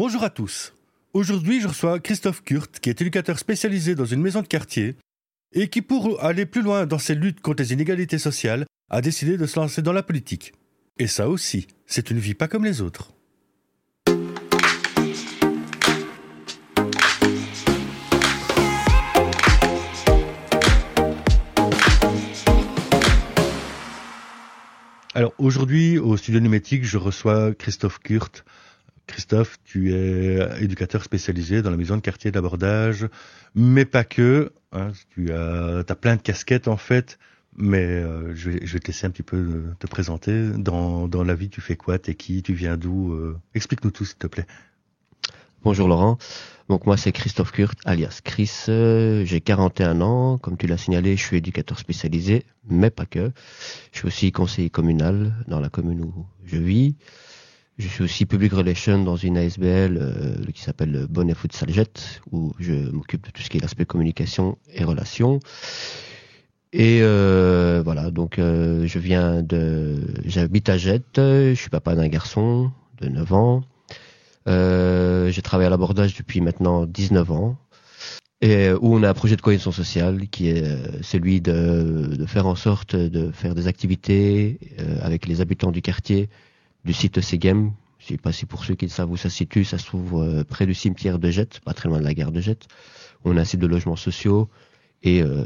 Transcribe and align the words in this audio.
Bonjour 0.00 0.22
à 0.22 0.30
tous. 0.30 0.74
Aujourd'hui, 1.12 1.60
je 1.60 1.66
reçois 1.66 1.98
Christophe 1.98 2.44
Kurt, 2.44 2.78
qui 2.78 2.88
est 2.88 3.00
éducateur 3.00 3.36
spécialisé 3.36 3.96
dans 3.96 4.04
une 4.04 4.22
maison 4.22 4.42
de 4.42 4.46
quartier 4.46 4.94
et 5.52 5.66
qui, 5.66 5.82
pour 5.82 6.22
aller 6.22 6.46
plus 6.46 6.62
loin 6.62 6.86
dans 6.86 7.00
ses 7.00 7.16
luttes 7.16 7.40
contre 7.40 7.64
les 7.64 7.72
inégalités 7.72 8.18
sociales, 8.18 8.64
a 8.90 9.00
décidé 9.00 9.36
de 9.36 9.44
se 9.44 9.58
lancer 9.58 9.82
dans 9.82 9.92
la 9.92 10.04
politique. 10.04 10.52
Et 11.00 11.08
ça 11.08 11.28
aussi, 11.28 11.66
c'est 11.86 12.12
une 12.12 12.20
vie 12.20 12.34
pas 12.34 12.46
comme 12.46 12.64
les 12.64 12.80
autres. 12.80 13.10
Alors 25.12 25.34
aujourd'hui, 25.38 25.98
au 25.98 26.16
studio 26.16 26.38
numétique, 26.38 26.84
je 26.84 26.98
reçois 26.98 27.52
Christophe 27.52 27.98
Kurt. 27.98 28.44
Christophe, 29.08 29.58
tu 29.64 29.92
es 29.92 30.62
éducateur 30.62 31.02
spécialisé 31.02 31.62
dans 31.62 31.70
la 31.70 31.76
maison 31.76 31.96
de 31.96 32.00
quartier 32.00 32.30
d'abordage, 32.30 33.08
mais 33.54 33.84
pas 33.84 34.04
que. 34.04 34.52
Hein, 34.70 34.92
tu 35.10 35.32
as, 35.32 35.82
plein 36.00 36.16
de 36.16 36.20
casquettes 36.22 36.68
en 36.68 36.76
fait, 36.76 37.18
mais 37.56 37.82
euh, 37.82 38.34
je, 38.34 38.50
vais, 38.50 38.60
je, 38.66 38.78
te 38.78 38.86
laisser 38.86 39.06
un 39.06 39.10
petit 39.10 39.22
peu 39.22 39.64
te 39.80 39.86
présenter. 39.86 40.50
Dans, 40.56 41.08
la 41.24 41.34
vie, 41.34 41.48
tu 41.48 41.60
fais 41.60 41.74
quoi? 41.74 41.98
T'es 41.98 42.14
qui? 42.14 42.42
Tu 42.42 42.52
viens 42.52 42.76
d'où? 42.76 43.12
Euh, 43.12 43.38
Explique-nous 43.54 43.90
tout, 43.90 44.04
s'il 44.04 44.18
te 44.18 44.26
plaît. 44.26 44.46
Bonjour 45.64 45.88
Laurent. 45.88 46.18
Donc 46.68 46.86
moi 46.86 46.96
c'est 46.96 47.12
Christophe 47.12 47.50
Kurt, 47.50 47.78
alias 47.86 48.20
Chris. 48.22 48.66
Euh, 48.68 49.24
j'ai 49.24 49.40
41 49.40 50.02
ans. 50.02 50.38
Comme 50.38 50.56
tu 50.56 50.66
l'as 50.66 50.76
signalé, 50.76 51.16
je 51.16 51.24
suis 51.24 51.38
éducateur 51.38 51.78
spécialisé, 51.78 52.44
mais 52.68 52.90
pas 52.90 53.06
que. 53.06 53.32
Je 53.90 53.98
suis 53.98 54.06
aussi 54.06 54.32
conseiller 54.32 54.70
communal 54.70 55.34
dans 55.48 55.60
la 55.60 55.70
commune 55.70 56.02
où 56.02 56.26
je 56.44 56.58
vis. 56.58 56.96
Je 57.78 57.86
suis 57.86 58.02
aussi 58.02 58.26
public 58.26 58.52
relation 58.52 59.02
dans 59.04 59.14
une 59.14 59.38
ASBL 59.38 59.98
euh, 60.00 60.34
qui 60.52 60.62
s'appelle 60.62 61.06
Bonnet 61.08 61.34
Futsal 61.34 61.70
Jet, 61.70 62.20
où 62.32 62.52
je 62.58 62.72
m'occupe 62.72 63.26
de 63.26 63.30
tout 63.30 63.40
ce 63.40 63.48
qui 63.48 63.58
est 63.58 63.60
l'aspect 63.60 63.84
communication 63.84 64.58
et 64.74 64.82
relations. 64.82 65.38
Et 66.72 66.98
euh, 67.02 67.80
voilà, 67.84 68.10
donc 68.10 68.38
euh, 68.38 68.84
je 68.86 68.98
viens 68.98 69.42
de, 69.42 70.00
j'habite 70.24 70.68
à 70.68 70.76
Jet, 70.76 71.04
je 71.16 71.54
suis 71.54 71.70
papa 71.70 71.94
d'un 71.94 72.08
garçon 72.08 72.72
de 73.00 73.08
9 73.08 73.32
ans. 73.32 73.62
Euh, 74.48 75.30
j'ai 75.30 75.42
travaillé 75.42 75.68
à 75.68 75.70
l'abordage 75.70 76.16
depuis 76.16 76.40
maintenant 76.40 76.84
19 76.84 77.30
ans 77.30 77.56
et 78.40 78.70
où 78.70 78.94
on 78.94 79.02
a 79.02 79.10
un 79.10 79.14
projet 79.14 79.36
de 79.36 79.40
cohésion 79.40 79.72
sociale 79.72 80.28
qui 80.28 80.48
est 80.48 80.64
euh, 80.64 81.02
celui 81.02 81.40
de, 81.40 82.14
de 82.16 82.26
faire 82.26 82.46
en 82.46 82.54
sorte 82.54 82.94
de 82.94 83.30
faire 83.32 83.54
des 83.54 83.66
activités 83.66 84.58
euh, 84.80 84.98
avec 85.02 85.26
les 85.26 85.40
habitants 85.40 85.72
du 85.72 85.82
quartier 85.82 86.28
du 86.84 86.92
site 86.92 87.20
Segem. 87.20 87.72
Je 87.98 88.06
sais 88.06 88.16
pas 88.16 88.32
si 88.32 88.46
pour 88.46 88.64
ceux 88.64 88.74
qui 88.74 88.84
ne 88.86 88.90
savent 88.90 89.10
où 89.10 89.16
ça 89.16 89.28
se 89.28 89.36
situe, 89.36 89.64
ça 89.64 89.78
se 89.78 89.86
trouve 89.86 90.22
euh, 90.22 90.44
près 90.44 90.66
du 90.66 90.74
cimetière 90.74 91.18
de 91.18 91.30
Jette, 91.30 91.60
pas 91.60 91.74
très 91.74 91.88
loin 91.88 91.98
de 91.98 92.04
la 92.04 92.14
gare 92.14 92.32
de 92.32 92.40
Jette. 92.40 92.68
On 93.24 93.36
a 93.36 93.40
un 93.40 93.44
site 93.44 93.60
de 93.60 93.66
logements 93.66 93.96
sociaux 93.96 94.48
et 95.02 95.22
euh, 95.22 95.44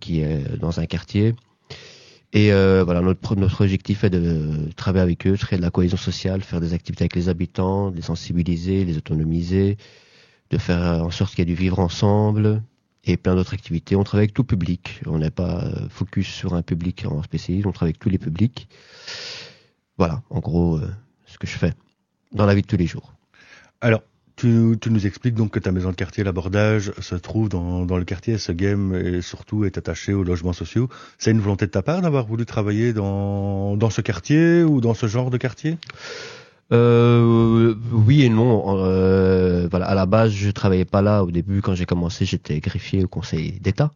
qui 0.00 0.20
est 0.20 0.56
dans 0.58 0.80
un 0.80 0.86
quartier. 0.86 1.34
Et 2.32 2.52
euh, 2.52 2.84
voilà, 2.84 3.00
notre, 3.00 3.36
notre 3.36 3.62
objectif 3.62 4.04
est 4.04 4.10
de 4.10 4.70
travailler 4.76 5.02
avec 5.02 5.26
eux, 5.26 5.36
créer 5.36 5.58
de 5.58 5.62
la 5.62 5.70
cohésion 5.70 5.96
sociale, 5.96 6.42
faire 6.42 6.60
des 6.60 6.74
activités 6.74 7.02
avec 7.02 7.16
les 7.16 7.28
habitants, 7.28 7.90
les 7.90 8.02
sensibiliser, 8.02 8.84
les 8.84 8.96
autonomiser, 8.96 9.76
de 10.50 10.58
faire 10.58 11.04
en 11.04 11.10
sorte 11.10 11.34
qu'il 11.34 11.40
y 11.40 11.42
ait 11.50 11.54
du 11.54 11.60
vivre 11.60 11.78
ensemble 11.78 12.62
et 13.04 13.16
plein 13.16 13.34
d'autres 13.34 13.54
activités. 13.54 13.96
On 13.96 14.04
travaille 14.04 14.24
avec 14.24 14.34
tout 14.34 14.44
public. 14.44 15.00
On 15.06 15.18
n'est 15.18 15.30
pas 15.30 15.64
focus 15.88 16.28
sur 16.28 16.54
un 16.54 16.62
public 16.62 17.06
en 17.06 17.22
spécialiste, 17.22 17.66
on 17.66 17.72
travaille 17.72 17.90
avec 17.90 17.98
tous 17.98 18.10
les 18.10 18.18
publics. 18.18 18.68
Voilà, 19.98 20.22
en 20.30 20.38
gros, 20.38 20.78
euh, 20.78 20.88
ce 21.26 21.38
que 21.38 21.46
je 21.46 21.58
fais 21.58 21.74
dans 22.32 22.46
la 22.46 22.54
vie 22.54 22.62
de 22.62 22.66
tous 22.66 22.76
les 22.76 22.86
jours. 22.86 23.14
Alors, 23.80 24.02
tu, 24.36 24.76
tu 24.80 24.90
nous 24.90 25.06
expliques 25.06 25.34
donc 25.34 25.50
que 25.50 25.58
ta 25.58 25.72
maison 25.72 25.90
de 25.90 25.96
quartier, 25.96 26.22
l'abordage, 26.22 26.92
se 27.00 27.16
trouve 27.16 27.48
dans, 27.48 27.84
dans 27.84 27.98
le 27.98 28.04
quartier 28.04 28.38
ce 28.38 28.52
game 28.52 28.94
et 28.94 29.20
surtout 29.20 29.64
est 29.64 29.76
attaché 29.76 30.12
aux 30.12 30.22
logements 30.22 30.52
sociaux. 30.52 30.88
C'est 31.18 31.32
une 31.32 31.40
volonté 31.40 31.66
de 31.66 31.72
ta 31.72 31.82
part 31.82 32.00
d'avoir 32.00 32.26
voulu 32.26 32.46
travailler 32.46 32.92
dans, 32.92 33.76
dans 33.76 33.90
ce 33.90 34.00
quartier 34.00 34.62
ou 34.62 34.80
dans 34.80 34.94
ce 34.94 35.08
genre 35.08 35.30
de 35.30 35.36
quartier? 35.36 35.78
Euh, 36.72 37.74
oui 37.92 38.24
et 38.24 38.28
non. 38.28 38.64
Euh, 38.78 39.68
voilà, 39.70 39.86
à 39.86 39.94
la 39.94 40.06
base, 40.06 40.32
je 40.32 40.50
travaillais 40.50 40.84
pas 40.84 41.02
là. 41.02 41.24
Au 41.24 41.30
début, 41.30 41.62
quand 41.62 41.74
j'ai 41.74 41.86
commencé, 41.86 42.24
j'étais 42.24 42.60
greffier 42.60 43.04
au 43.04 43.08
Conseil 43.08 43.52
d'État. 43.60 43.92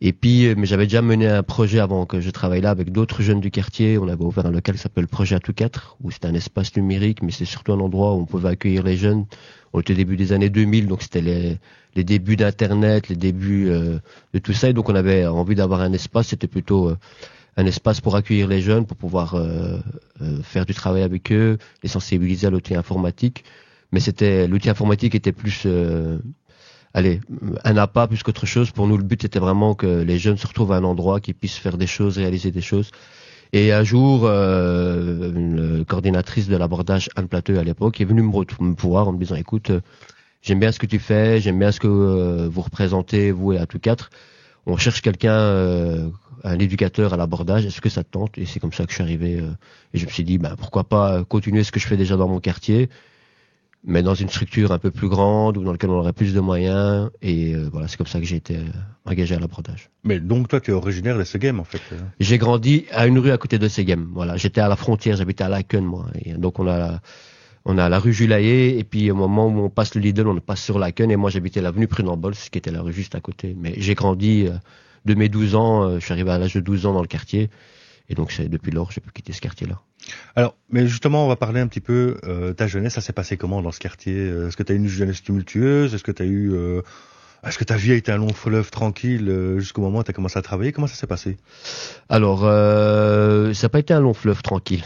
Et 0.00 0.12
puis, 0.12 0.46
euh, 0.46 0.54
mais 0.56 0.66
j'avais 0.66 0.84
déjà 0.84 1.00
mené 1.00 1.28
un 1.28 1.42
projet 1.42 1.78
avant 1.78 2.04
que 2.04 2.20
je 2.20 2.30
travaille 2.30 2.60
là 2.60 2.70
avec 2.70 2.92
d'autres 2.92 3.22
jeunes 3.22 3.40
du 3.40 3.50
quartier. 3.50 3.96
On 3.98 4.08
avait 4.08 4.24
ouvert 4.24 4.44
un 4.46 4.50
local 4.50 4.74
qui 4.74 4.82
s'appelle 4.82 5.08
Projet 5.08 5.36
à 5.36 5.40
tout 5.40 5.54
4, 5.54 5.96
où 6.02 6.10
c'était 6.10 6.28
un 6.28 6.34
espace 6.34 6.76
numérique, 6.76 7.22
mais 7.22 7.30
c'est 7.30 7.46
surtout 7.46 7.72
un 7.72 7.80
endroit 7.80 8.12
où 8.12 8.18
on 8.18 8.26
pouvait 8.26 8.50
accueillir 8.50 8.82
les 8.82 8.96
jeunes. 8.96 9.24
On 9.72 9.80
était 9.80 9.94
début 9.94 10.16
des 10.16 10.32
années 10.32 10.50
2000, 10.50 10.88
donc 10.88 11.02
c'était 11.02 11.22
les, 11.22 11.58
les 11.94 12.04
débuts 12.04 12.36
d'Internet, 12.36 13.08
les 13.08 13.16
débuts 13.16 13.70
euh, 13.70 13.98
de 14.32 14.38
tout 14.38 14.52
ça. 14.52 14.68
Et 14.68 14.72
donc 14.72 14.88
on 14.88 14.94
avait 14.94 15.26
envie 15.26 15.54
d'avoir 15.54 15.80
un 15.80 15.92
espace. 15.92 16.28
C'était 16.28 16.48
plutôt 16.48 16.90
euh, 16.90 16.98
un 17.56 17.66
espace 17.66 18.00
pour 18.00 18.16
accueillir 18.16 18.48
les 18.48 18.60
jeunes, 18.60 18.86
pour 18.86 18.96
pouvoir 18.96 19.34
euh, 19.34 19.78
euh, 20.22 20.42
faire 20.42 20.66
du 20.66 20.74
travail 20.74 21.02
avec 21.02 21.32
eux, 21.32 21.58
les 21.82 21.88
sensibiliser 21.88 22.46
à 22.46 22.50
l'outil 22.50 22.74
informatique. 22.74 23.44
Mais 23.92 24.00
c'était 24.00 24.48
l'outil 24.48 24.70
informatique 24.70 25.14
était 25.14 25.32
plus 25.32 25.62
euh, 25.66 26.18
allez, 26.94 27.20
un 27.64 27.76
appât 27.76 28.06
plus 28.08 28.22
qu'autre 28.22 28.46
chose. 28.46 28.70
Pour 28.70 28.86
nous, 28.86 28.96
le 28.96 29.04
but 29.04 29.24
était 29.24 29.38
vraiment 29.38 29.74
que 29.74 30.02
les 30.02 30.18
jeunes 30.18 30.38
se 30.38 30.46
retrouvent 30.46 30.72
à 30.72 30.76
un 30.76 30.84
endroit, 30.84 31.20
qu'ils 31.20 31.34
puissent 31.34 31.58
faire 31.58 31.76
des 31.76 31.86
choses, 31.86 32.18
réaliser 32.18 32.50
des 32.50 32.60
choses. 32.60 32.90
Et 33.52 33.72
un 33.72 33.84
jour, 33.84 34.22
euh, 34.24 35.32
une 35.32 35.84
coordinatrice 35.84 36.48
de 36.48 36.56
l'abordage 36.56 37.08
Anne 37.14 37.28
Plateux 37.28 37.58
à 37.58 37.64
l'époque 37.64 38.00
est 38.00 38.04
venue 38.04 38.22
me, 38.22 38.32
me 38.32 38.74
voir 38.76 39.06
en 39.06 39.12
me 39.12 39.18
disant, 39.18 39.36
écoute, 39.36 39.70
j'aime 40.42 40.60
bien 40.60 40.72
ce 40.72 40.78
que 40.78 40.86
tu 40.86 40.98
fais, 40.98 41.40
j'aime 41.40 41.58
bien 41.58 41.70
ce 41.70 41.80
que 41.80 41.86
euh, 41.86 42.48
vous 42.50 42.62
représentez, 42.62 43.30
vous 43.30 43.52
et 43.52 43.58
à 43.58 43.66
tout 43.66 43.78
quatre. 43.78 44.10
On 44.66 44.76
cherche 44.76 45.02
quelqu'un, 45.02 45.38
euh, 45.38 46.08
un 46.44 46.58
éducateur 46.58 47.12
à 47.12 47.16
l'abordage. 47.16 47.66
Est-ce 47.66 47.80
que 47.80 47.88
ça 47.88 48.04
te 48.04 48.10
tente? 48.10 48.38
Et 48.38 48.46
c'est 48.46 48.60
comme 48.60 48.72
ça 48.72 48.84
que 48.84 48.90
je 48.90 48.94
suis 48.94 49.02
arrivé. 49.02 49.40
Euh, 49.40 49.50
et 49.92 49.98
je 49.98 50.06
me 50.06 50.10
suis 50.10 50.24
dit, 50.24 50.38
ben, 50.38 50.54
pourquoi 50.56 50.84
pas 50.84 51.24
continuer 51.24 51.64
ce 51.64 51.72
que 51.72 51.80
je 51.80 51.86
fais 51.86 51.96
déjà 51.96 52.16
dans 52.16 52.28
mon 52.28 52.40
quartier 52.40 52.88
mais 53.84 54.02
dans 54.02 54.14
une 54.14 54.28
structure 54.28 54.72
un 54.72 54.78
peu 54.78 54.90
plus 54.90 55.08
grande 55.08 55.58
ou 55.58 55.64
dans 55.64 55.72
laquelle 55.72 55.90
on 55.90 55.98
aurait 55.98 56.12
plus 56.12 56.32
de 56.32 56.40
moyens. 56.40 57.10
Et 57.20 57.54
euh, 57.54 57.68
voilà, 57.70 57.86
c'est 57.86 57.96
comme 57.96 58.06
ça 58.06 58.18
que 58.18 58.24
j'ai 58.24 58.36
été 58.36 58.56
euh, 58.56 58.64
engagé 59.04 59.34
à 59.34 59.38
l'abordage. 59.38 59.90
Mais 60.04 60.20
donc 60.20 60.48
toi, 60.48 60.60
tu 60.60 60.70
es 60.70 60.74
originaire 60.74 61.18
de 61.18 61.24
Segem 61.24 61.60
en 61.60 61.64
fait 61.64 61.82
J'ai 62.18 62.38
grandi 62.38 62.86
à 62.90 63.06
une 63.06 63.18
rue 63.18 63.30
à 63.30 63.38
côté 63.38 63.58
de 63.58 63.68
Segem. 63.68 64.10
Voilà, 64.14 64.36
j'étais 64.36 64.62
à 64.62 64.68
la 64.68 64.76
frontière, 64.76 65.16
j'habitais 65.16 65.44
à 65.44 65.48
Laken 65.48 65.84
moi. 65.84 66.06
Et 66.24 66.32
donc 66.32 66.58
on 66.58 66.66
a 66.66 66.78
la, 66.78 67.00
on 67.66 67.76
a 67.76 67.88
la 67.88 67.98
rue 67.98 68.14
Julaillé 68.14 68.78
et 68.78 68.84
puis 68.84 69.10
au 69.10 69.14
moment 69.14 69.48
où 69.48 69.58
on 69.58 69.70
passe 69.70 69.94
le 69.94 70.00
Lidl, 70.00 70.26
on 70.26 70.38
passe 70.40 70.62
sur 70.62 70.78
Laken 70.78 71.10
et 71.10 71.16
moi 71.16 71.28
j'habitais 71.28 71.60
l'avenue 71.60 71.86
Prudent-Bols, 71.86 72.34
qui 72.34 72.58
était 72.58 72.72
la 72.72 72.80
rue 72.80 72.92
juste 72.92 73.14
à 73.14 73.20
côté. 73.20 73.54
Mais 73.58 73.74
j'ai 73.76 73.94
grandi 73.94 74.46
euh, 74.46 74.56
de 75.04 75.14
mes 75.14 75.28
12 75.28 75.54
ans, 75.54 75.98
je 75.98 76.04
suis 76.04 76.12
arrivé 76.12 76.30
à 76.30 76.38
l'âge 76.38 76.54
de 76.54 76.60
12 76.60 76.86
ans 76.86 76.92
dans 76.92 77.02
le 77.02 77.08
quartier. 77.08 77.50
Et 78.10 78.14
donc 78.14 78.38
depuis 78.38 78.70
lors 78.70 78.92
j'ai 78.92 79.00
pu 79.00 79.10
quitter 79.12 79.32
ce 79.32 79.40
quartier-là. 79.40 79.80
Alors, 80.36 80.56
mais 80.68 80.86
justement, 80.86 81.24
on 81.24 81.28
va 81.28 81.36
parler 81.36 81.60
un 81.60 81.66
petit 81.66 81.80
peu 81.80 82.18
euh, 82.24 82.52
ta 82.52 82.66
jeunesse. 82.66 82.94
Ça 82.94 83.00
s'est 83.00 83.14
passé 83.14 83.38
comment 83.38 83.62
dans 83.62 83.72
ce 83.72 83.80
quartier? 83.80 84.26
Est-ce 84.26 84.56
que 84.56 84.62
tu 84.62 84.72
as 84.72 84.74
eu 84.74 84.78
une 84.78 84.88
jeunesse 84.88 85.22
tumultueuse? 85.22 85.94
Est-ce 85.94 86.04
que 86.04 86.12
tu 86.12 86.22
as 86.22 86.26
eu 86.26 86.52
euh, 86.52 86.82
est-ce 87.46 87.58
que 87.58 87.64
ta 87.64 87.76
vie 87.76 87.92
a 87.92 87.94
été 87.94 88.10
un 88.10 88.16
long 88.16 88.32
fleuve 88.32 88.70
tranquille 88.70 89.28
euh, 89.28 89.58
jusqu'au 89.58 89.82
moment 89.82 89.98
où 89.98 90.02
tu 90.02 90.10
as 90.10 90.14
commencé 90.14 90.38
à 90.38 90.42
travailler? 90.42 90.72
Comment 90.72 90.86
ça 90.86 90.94
s'est 90.94 91.06
passé? 91.06 91.36
Alors, 92.08 92.42
euh, 92.44 93.52
ça 93.52 93.66
n'a 93.66 93.68
pas 93.68 93.80
été 93.80 93.92
un 93.92 94.00
long 94.00 94.14
fleuve 94.14 94.42
tranquille. 94.42 94.84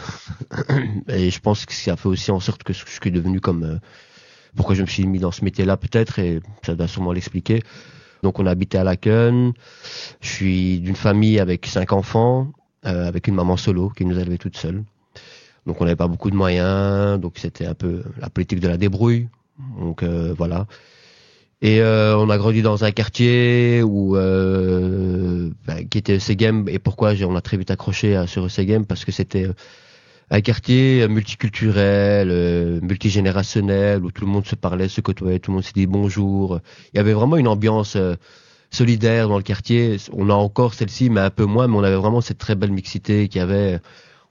et 1.08 1.30
je 1.30 1.40
pense 1.40 1.66
que 1.66 1.72
ça 1.72 1.92
a 1.92 1.96
fait 1.96 2.08
aussi 2.08 2.30
en 2.30 2.40
sorte 2.40 2.64
que 2.64 2.72
je 2.72 2.84
suis 2.86 3.10
devenu 3.10 3.40
comme... 3.40 3.64
Euh, 3.64 3.76
pourquoi 4.56 4.74
je 4.74 4.82
me 4.82 4.86
suis 4.86 5.06
mis 5.06 5.20
dans 5.20 5.30
ce 5.30 5.44
métier-là 5.44 5.76
peut-être, 5.76 6.18
et 6.18 6.40
ça 6.64 6.74
doit 6.74 6.88
sûrement 6.88 7.12
l'expliquer. 7.12 7.62
Donc 8.22 8.38
on 8.38 8.46
a 8.46 8.50
habité 8.50 8.78
à 8.78 8.84
Laken. 8.84 9.52
Je 10.20 10.28
suis 10.28 10.80
d'une 10.80 10.96
famille 10.96 11.38
avec 11.38 11.66
cinq 11.66 11.92
enfants, 11.92 12.52
euh, 12.86 13.06
avec 13.06 13.28
une 13.28 13.34
maman 13.34 13.56
solo 13.56 13.90
qui 13.90 14.04
nous 14.04 14.18
élevés 14.18 14.38
toute 14.38 14.56
seule. 14.56 14.84
Donc 15.66 15.80
on 15.80 15.84
n'avait 15.84 15.96
pas 15.96 16.08
beaucoup 16.08 16.30
de 16.30 16.36
moyens, 16.36 17.20
donc 17.20 17.34
c'était 17.36 17.66
un 17.66 17.74
peu 17.74 18.02
la 18.20 18.30
politique 18.30 18.60
de 18.60 18.68
la 18.68 18.76
débrouille. 18.76 19.28
Donc 19.78 20.02
euh, 20.02 20.34
voilà. 20.36 20.66
Et 21.60 21.80
euh, 21.80 22.16
on 22.16 22.30
a 22.30 22.38
grandi 22.38 22.62
dans 22.62 22.84
un 22.84 22.92
quartier 22.92 23.82
où 23.82 24.16
euh, 24.16 25.50
bah, 25.66 25.82
qui 25.82 25.98
était 25.98 26.20
Segem. 26.20 26.68
Et 26.68 26.78
pourquoi 26.78 27.12
on 27.22 27.34
a 27.34 27.40
très 27.40 27.56
vite 27.56 27.70
accroché 27.70 28.14
à, 28.14 28.26
sur 28.26 28.48
Segem 28.50 28.86
Parce 28.86 29.04
que 29.04 29.10
c'était 29.10 29.48
un 30.30 30.40
quartier 30.40 31.08
multiculturel, 31.08 32.80
multigénérationnel, 32.82 34.04
où 34.04 34.10
tout 34.10 34.24
le 34.24 34.30
monde 34.30 34.46
se 34.46 34.54
parlait, 34.54 34.88
se 34.88 35.00
côtoyait, 35.00 35.38
tout 35.38 35.50
le 35.50 35.56
monde 35.56 35.64
se 35.64 35.72
dit 35.72 35.86
bonjour. 35.86 36.60
Il 36.92 36.98
y 36.98 37.00
avait 37.00 37.14
vraiment 37.14 37.36
une 37.36 37.48
ambiance 37.48 37.96
solidaire 38.70 39.28
dans 39.28 39.38
le 39.38 39.42
quartier. 39.42 39.96
On 40.12 40.28
a 40.30 40.34
encore 40.34 40.74
celle-ci, 40.74 41.08
mais 41.10 41.20
un 41.20 41.30
peu 41.30 41.44
moins. 41.44 41.66
Mais 41.66 41.76
on 41.76 41.82
avait 41.82 41.96
vraiment 41.96 42.20
cette 42.20 42.38
très 42.38 42.54
belle 42.54 42.72
mixité 42.72 43.28
qui 43.28 43.40
avait. 43.40 43.80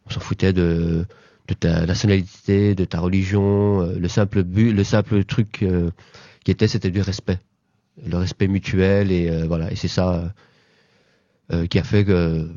On 0.05 0.09
s'en 0.11 0.19
foutait 0.19 0.53
de 0.53 1.05
de 1.47 1.53
ta 1.53 1.85
nationalité, 1.85 2.75
de 2.75 2.85
ta 2.85 2.99
religion. 2.99 3.81
Euh, 3.81 3.97
le 3.97 4.07
simple 4.07 4.43
but, 4.43 4.73
le 4.73 4.83
simple 4.83 5.23
truc 5.23 5.63
euh, 5.63 5.91
qui 6.43 6.51
était, 6.51 6.67
c'était 6.67 6.91
du 6.91 7.01
respect, 7.01 7.39
le 8.05 8.17
respect 8.17 8.47
mutuel 8.47 9.11
et 9.11 9.29
euh, 9.29 9.45
voilà. 9.47 9.71
Et 9.71 9.75
c'est 9.75 9.87
ça 9.87 10.33
qui 11.69 11.79
a 11.79 11.83
fait 11.83 12.03
que 12.03 12.49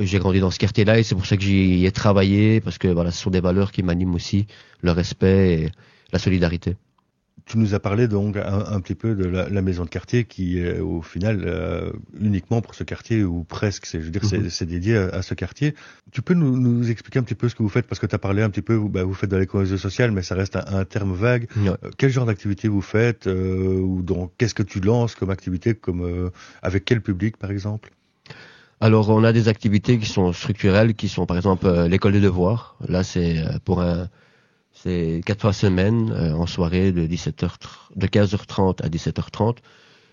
j'ai 0.00 0.18
grandi 0.18 0.40
dans 0.40 0.50
ce 0.50 0.58
quartier-là 0.58 0.98
et 0.98 1.02
c'est 1.02 1.14
pour 1.14 1.26
ça 1.26 1.36
que 1.36 1.42
j'y 1.42 1.86
ai 1.86 1.92
travaillé 1.92 2.60
parce 2.60 2.78
que 2.78 2.88
voilà, 2.88 3.10
ce 3.10 3.22
sont 3.22 3.30
des 3.30 3.40
valeurs 3.40 3.72
qui 3.72 3.82
m'animent 3.82 4.14
aussi, 4.14 4.46
le 4.82 4.92
respect 4.92 5.52
et 5.54 5.70
la 6.12 6.18
solidarité. 6.18 6.76
Tu 7.46 7.56
nous 7.56 7.72
as 7.72 7.80
parlé 7.80 8.08
donc 8.08 8.36
un, 8.36 8.78
petit 8.82 8.94
peu 8.94 9.14
de 9.14 9.24
la, 9.24 9.62
maison 9.62 9.84
de 9.84 9.88
quartier 9.88 10.24
qui 10.24 10.58
est 10.58 10.80
au 10.80 11.00
final 11.00 11.44
euh, 11.46 11.90
uniquement 12.20 12.60
pour 12.60 12.74
ce 12.74 12.84
quartier 12.84 13.24
ou 13.24 13.42
presque, 13.42 13.86
c'est, 13.86 14.00
je 14.00 14.04
veux 14.04 14.10
dire, 14.10 14.22
c'est, 14.26 14.38
mhm. 14.38 14.66
dédié 14.66 14.96
à, 14.98 15.22
ce 15.22 15.32
quartier. 15.32 15.74
Tu 16.12 16.20
peux 16.20 16.34
nous, 16.34 16.60
nous, 16.60 16.90
expliquer 16.90 17.20
un 17.20 17.22
petit 17.22 17.34
peu 17.34 17.48
ce 17.48 17.54
que 17.54 17.62
vous 17.62 17.70
faites 17.70 17.86
parce 17.86 18.00
que 18.00 18.06
tu 18.06 18.14
as 18.14 18.18
parlé 18.18 18.42
un 18.42 18.50
petit 18.50 18.60
peu, 18.60 18.74
vous, 18.74 18.90
bah, 18.90 19.02
vous 19.02 19.14
faites 19.14 19.30
de 19.30 19.36
l'économie 19.38 19.78
sociale, 19.78 20.12
mais 20.12 20.22
ça 20.22 20.34
reste 20.34 20.56
un, 20.56 20.84
terme 20.84 21.14
vague. 21.14 21.48
Euh, 21.56 21.74
quel 21.96 22.10
genre 22.10 22.26
d'activité 22.26 22.68
vous 22.68 22.82
faites 22.82 23.26
euh, 23.26 23.80
ou 23.80 24.02
donc 24.02 24.32
qu'est-ce 24.36 24.54
que 24.54 24.62
tu 24.62 24.80
lances 24.80 25.14
comme 25.14 25.30
activité, 25.30 25.74
comme 25.74 26.30
avec 26.60 26.84
quel 26.84 27.00
public 27.00 27.38
par 27.38 27.50
exemple? 27.50 27.90
Alors, 28.80 29.10
on 29.10 29.24
a 29.24 29.32
des 29.32 29.48
activités 29.48 29.98
qui 29.98 30.06
sont 30.06 30.32
structurelles, 30.32 30.94
qui 30.94 31.08
sont 31.08 31.26
par 31.26 31.36
exemple 31.36 31.68
l'école 31.86 32.12
des 32.12 32.20
devoirs. 32.20 32.76
Là, 32.86 33.02
c'est 33.02 33.42
pour 33.64 33.82
un, 33.82 34.08
c'est 34.82 35.22
quatre 35.26 35.40
fois 35.40 35.52
semaine 35.52 36.12
euh, 36.12 36.32
en 36.34 36.46
soirée 36.46 36.92
de 36.92 37.04
17h, 37.04 37.50
de 37.96 38.06
15h30 38.06 38.80
à 38.84 38.88
17h30. 38.88 39.56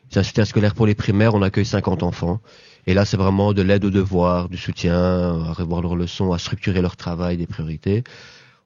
C'est 0.10 0.20
un 0.20 0.24
soutien 0.24 0.46
scolaire 0.46 0.74
pour 0.74 0.88
les 0.88 0.96
primaires. 0.96 1.36
On 1.36 1.44
accueille 1.44 1.66
50 1.66 2.02
enfants. 2.02 2.42
Et 2.88 2.96
là, 2.96 3.06
c'est 3.06 3.18
vraiment 3.18 3.54
de 3.54 3.62
l'aide 3.62 3.86
aux 3.86 3.92
devoirs, 3.92 4.50
du 4.50 4.58
soutien 4.58 4.96
à 4.96 5.54
revoir 5.54 5.82
leurs 5.84 5.96
leçons, 5.96 6.34
à 6.34 6.40
structurer 6.40 6.82
leur 6.82 6.96
travail, 6.96 7.38
des 7.38 7.46
priorités. 7.46 8.04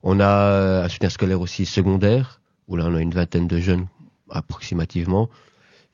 On 0.02 0.22
a 0.22 0.30
euh, 0.30 0.86
un 0.86 0.90
soutien 0.90 1.10
scolaire 1.10 1.42
aussi 1.42 1.66
secondaire, 1.66 2.40
où 2.70 2.78
là, 2.78 2.86
on 2.88 2.96
a 2.96 3.02
une 3.02 3.14
vingtaine 3.14 3.48
de 3.48 3.60
jeunes 3.60 3.88
approximativement, 4.30 5.30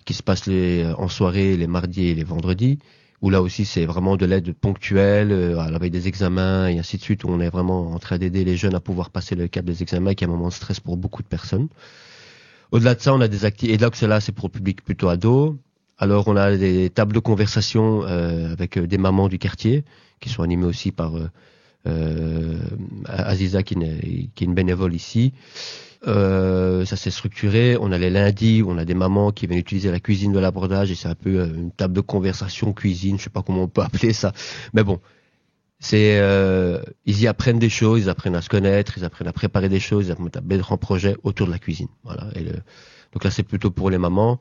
qui 0.05 0.13
se 0.13 0.21
passent 0.21 0.45
les, 0.45 0.83
euh, 0.83 0.95
en 0.97 1.07
soirée 1.07 1.57
les 1.57 1.67
mardis 1.67 2.09
et 2.09 2.15
les 2.15 2.23
vendredis 2.23 2.77
où 3.25 3.31
là 3.31 3.42
aussi 3.42 3.66
c'est 3.66 3.86
vraiment 3.86 4.18
de 4.18 4.25
l'aide 4.27 4.54
ponctuelle 4.54 5.31
euh, 5.31 5.57
à 5.57 5.72
la 5.72 5.80
veille 5.80 5.89
des 5.89 6.07
examens 6.07 6.68
et 6.68 6.77
ainsi 6.77 6.98
de 6.98 7.01
suite, 7.01 7.24
où 7.24 7.30
on 7.30 7.39
est 7.39 7.50
vraiment 7.50 7.92
en 7.92 7.98
train 7.98 8.19
d'aider 8.19 8.45
les 8.45 8.56
jeunes 8.56 8.75
à 8.75 8.80
pouvoir 8.80 9.10
passer 9.10 9.33
le 9.33 9.48
cap 9.48 9.66
des 9.66 9.81
examens, 9.81 10.13
qui 10.13 10.24
est 10.24 10.27
un 10.27 10.30
moment 10.30 10.50
de 10.50 10.54
stress 10.54 10.80
pour 10.80 10.95
beaucoup 10.95 11.24
de 11.24 11.27
personnes. 11.27 11.68
Au-delà 12.72 12.94
de 12.94 13.01
ça, 13.01 13.16
on 13.16 13.22
a 13.22 13.27
des 13.27 13.44
activités, 13.44 13.74
et 13.74 13.77
là 13.80 13.89
là 14.07 14.22
c'est 14.22 14.31
pour 14.31 14.50
le 14.50 14.51
public 14.51 14.83
plutôt 14.83 15.10
ado. 15.10 15.57
Alors 15.98 16.27
on 16.27 16.36
a 16.36 16.56
des 16.56 16.92
tables 16.92 17.13
de 17.13 17.19
conversation 17.19 18.04
euh, 18.04 18.51
avec 18.51 18.77
euh, 18.77 18.86
des 18.86 19.00
mamans 19.00 19.27
du 19.27 19.39
quartier, 19.39 19.86
qui 20.19 20.30
sont 20.30 20.44
animées 20.44 20.68
aussi 20.68 20.92
par 20.92 21.13
Aziza, 23.07 23.63
qui, 23.63 23.75
est 23.75 24.41
une 24.41 24.53
bénévole 24.53 24.95
ici. 24.95 25.33
Euh, 26.07 26.85
ça 26.85 26.95
s'est 26.95 27.11
structuré. 27.11 27.77
On 27.79 27.91
a 27.91 27.97
les 27.97 28.09
lundis, 28.09 28.63
on 28.65 28.77
a 28.77 28.85
des 28.85 28.93
mamans 28.93 29.31
qui 29.31 29.47
viennent 29.47 29.59
utiliser 29.59 29.91
la 29.91 29.99
cuisine 29.99 30.31
de 30.31 30.39
l'abordage 30.39 30.91
et 30.91 30.95
c'est 30.95 31.07
un 31.07 31.15
peu 31.15 31.39
euh, 31.39 31.47
une 31.47 31.71
table 31.71 31.93
de 31.93 32.01
conversation 32.01 32.73
cuisine, 32.73 33.17
je 33.17 33.23
sais 33.23 33.29
pas 33.29 33.41
comment 33.41 33.63
on 33.63 33.67
peut 33.67 33.81
appeler 33.85 34.13
ça. 34.13 34.31
Mais 34.73 34.83
bon, 34.83 34.99
c'est 35.79 36.19
euh, 36.19 36.79
ils 37.05 37.21
y 37.21 37.27
apprennent 37.27 37.59
des 37.59 37.69
choses, 37.69 38.01
ils 38.01 38.09
apprennent 38.09 38.35
à 38.35 38.41
se 38.41 38.49
connaître, 38.49 38.97
ils 38.97 39.05
apprennent 39.05 39.27
à 39.27 39.33
préparer 39.33 39.69
des 39.69 39.79
choses, 39.79 40.07
ils 40.07 40.11
apprennent 40.11 40.29
à 40.35 40.41
mettre 40.41 40.71
en 40.71 40.77
projet 40.77 41.15
autour 41.23 41.47
de 41.47 41.51
la 41.51 41.59
cuisine. 41.59 41.89
Voilà. 42.03 42.27
Et 42.35 42.43
donc 42.43 43.23
là, 43.23 43.31
c'est 43.31 43.43
plutôt 43.43 43.71
pour 43.71 43.89
les 43.89 43.97
mamans. 43.97 44.39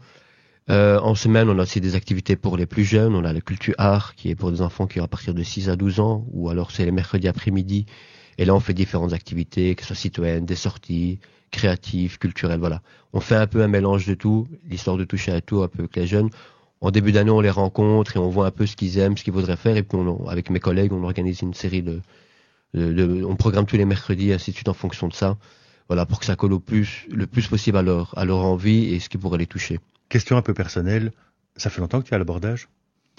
Euh, 0.71 0.99
en 1.01 1.15
semaine, 1.15 1.51
on 1.51 1.59
a 1.59 1.63
aussi 1.63 1.81
des 1.81 1.95
activités 1.95 2.37
pour 2.37 2.57
les 2.57 2.67
plus 2.67 2.85
jeunes. 2.85 3.15
On 3.15 3.25
a 3.25 3.33
le 3.33 3.41
culture 3.41 3.75
art 3.79 4.15
qui 4.15 4.31
est 4.31 4.35
pour 4.35 4.51
des 4.51 4.63
enfants 4.63 4.87
qui 4.87 5.01
ont 5.01 5.05
à 5.05 5.09
partir 5.09 5.35
de 5.35 5.43
6 5.43 5.69
à 5.69 5.77
12 5.77 6.01
ans, 6.01 6.27
ou 6.33 6.49
alors 6.49 6.71
c'est 6.71 6.85
les 6.85 6.91
mercredis 6.93 7.29
après-midi. 7.29 7.87
Et 8.39 8.45
là, 8.45 8.55
on 8.55 8.61
fait 8.61 8.75
différentes 8.75 9.13
activités, 9.13 9.75
que 9.75 9.83
ce 9.83 9.89
soit 9.89 9.97
citoyennes, 9.97 10.47
des 10.47 10.57
sorties, 10.57 11.21
créatif, 11.51 12.19
culturel, 12.19 12.59
voilà. 12.59 12.83
On 13.13 13.21
fait 13.21 13.37
un 13.37 13.47
peu 13.47 13.63
un 13.63 13.69
mélange 13.69 14.07
de 14.07 14.15
tout, 14.15 14.49
l'histoire 14.69 14.97
de 14.97 15.05
toucher 15.05 15.33
à 15.33 15.41
tout 15.41 15.63
un 15.63 15.69
peu 15.69 15.81
avec 15.81 15.97
les 15.97 16.07
jeunes. 16.07 16.31
En 16.81 16.91
début 16.91 17.13
d'année, 17.13 17.31
on 17.31 17.41
les 17.41 17.51
rencontre 17.51 18.17
et 18.17 18.19
on 18.19 18.29
voit 18.29 18.47
un 18.47 18.51
peu 18.51 18.67
ce 18.67 18.77
qu'ils 18.77 18.99
aiment, 18.99 19.17
ce 19.17 19.25
qu'ils 19.25 19.33
voudraient 19.33 19.57
faire. 19.57 19.77
Et 19.77 19.83
puis, 19.83 19.99
avec 20.29 20.51
mes 20.51 20.61
collègues, 20.61 20.93
on 20.93 21.05
organise 21.05 21.43
une 21.43 21.55
série 21.55 21.83
de, 21.83 22.01
on 22.75 23.37
programme 23.37 23.67
tous 23.67 23.77
les 23.77 23.85
mercredis, 23.85 24.33
ainsi 24.33 24.51
de 24.51 24.57
suite, 24.57 24.69
en 24.69 24.75
fonction 24.75 25.09
de 25.09 25.15
ça. 25.15 25.37
Voilà, 25.89 26.07
pour 26.07 26.19
que 26.19 26.27
ça 26.27 26.35
colle 26.37 26.55
au 26.55 26.61
plus, 26.61 27.07
le 27.11 27.27
plus 27.27 27.47
possible 27.47 27.77
à 27.79 27.83
leur, 27.83 28.17
à 28.19 28.25
leur 28.25 28.39
envie 28.39 28.93
et 28.95 29.01
ce 29.01 29.09
qui 29.09 29.19
pourrait 29.19 29.39
les 29.39 29.47
toucher. 29.47 29.79
Question 30.15 30.37
un 30.37 30.43
peu 30.43 30.55
personnelle. 30.55 31.11
Ça 31.57 31.71
fait 31.71 31.81
longtemps 31.81 32.01
que 32.01 32.07
tu 32.07 32.13
es 32.13 32.15
à 32.15 32.19
l'abordage? 32.19 32.69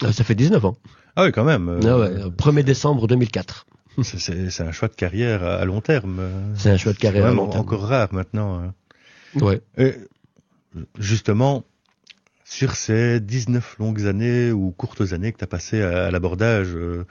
Euh, 0.02 0.12
ça 0.12 0.24
fait 0.24 0.34
19 0.34 0.64
ans. 0.64 0.78
Ah 1.14 1.24
oui, 1.24 1.30
quand 1.30 1.44
même. 1.44 1.68
Euh, 1.68 1.80
ah 1.84 1.98
ouais, 1.98 2.30
1er 2.30 2.62
décembre 2.62 3.06
2004. 3.06 3.66
C'est 4.02 4.62
un 4.62 4.72
choix 4.72 4.88
de 4.88 4.94
carrière 4.94 5.44
à 5.44 5.62
long 5.66 5.82
terme. 5.82 6.26
C'est 6.56 6.70
un 6.70 6.78
choix 6.78 6.94
de 6.94 6.98
carrière 6.98 7.26
à 7.26 7.34
long 7.34 7.48
terme. 7.48 7.60
encore 7.60 7.82
rare 7.82 8.14
maintenant. 8.14 8.62
Hein. 8.62 8.74
Ouais. 9.42 9.60
Et 9.76 9.92
justement, 10.98 11.64
sur 12.46 12.74
ces 12.74 13.20
19 13.20 13.76
longues 13.78 14.06
années 14.06 14.50
ou 14.50 14.70
courtes 14.70 15.12
années 15.12 15.32
que 15.34 15.38
tu 15.38 15.44
as 15.44 15.48
passées 15.48 15.82
à, 15.82 16.10
l'abordage, 16.10 16.74
euh, 16.74 17.04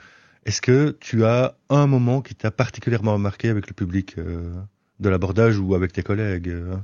est-ce 0.46 0.60
que 0.60 0.96
tu 0.98 1.24
as 1.24 1.54
un 1.70 1.86
moment 1.86 2.22
qui 2.22 2.34
t'a 2.34 2.50
particulièrement 2.50 3.18
marqué 3.18 3.50
avec 3.50 3.68
le 3.68 3.72
public 3.72 4.18
euh, 4.18 4.52
de 4.98 5.08
l'abordage 5.08 5.60
ou 5.60 5.76
avec 5.76 5.92
tes 5.92 6.02
collègues 6.02 6.48
euh? 6.48 6.74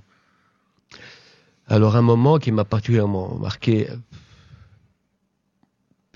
Alors 1.72 1.96
un 1.96 2.02
moment 2.02 2.38
qui 2.38 2.52
m'a 2.52 2.66
particulièrement 2.66 3.34
marqué, 3.36 3.86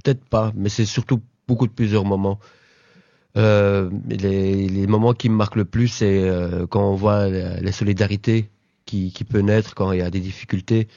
peut-être 0.02 0.22
pas, 0.22 0.52
mais 0.54 0.68
c'est 0.68 0.84
surtout 0.84 1.22
beaucoup 1.48 1.66
de 1.66 1.72
plusieurs 1.72 2.04
moments. 2.04 2.38
Euh, 3.38 3.88
les, 4.06 4.86
moments 4.86 5.14
qui 5.14 5.30
me 5.30 5.34
marquent 5.34 5.56
le 5.56 5.64
plus, 5.64 5.88
c'est 5.88 6.28
euh, 6.28 6.66
quand 6.66 6.86
on 6.86 6.94
voit 6.94 7.30
la, 7.30 7.72
solidarité 7.72 8.50
qui, 8.84 9.10
peut 9.26 9.40
naître 9.40 9.74
quand 9.74 9.92
il 9.92 10.00
y 10.00 10.02
a 10.02 10.10
des 10.10 10.20
difficultés. 10.20 10.88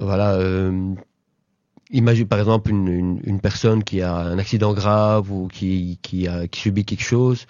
Voilà. 0.00 0.34
Euh, 0.34 0.92
imagine 1.92 2.26
par 2.26 2.40
exemple 2.40 2.72
une, 2.72 3.40
personne 3.40 3.84
qui 3.84 4.02
a 4.02 4.16
un 4.16 4.38
accident 4.40 4.74
grave 4.74 5.30
ou 5.30 5.46
qui, 5.46 6.00
subit 6.52 6.84
quelque 6.84 7.04
chose. 7.04 7.46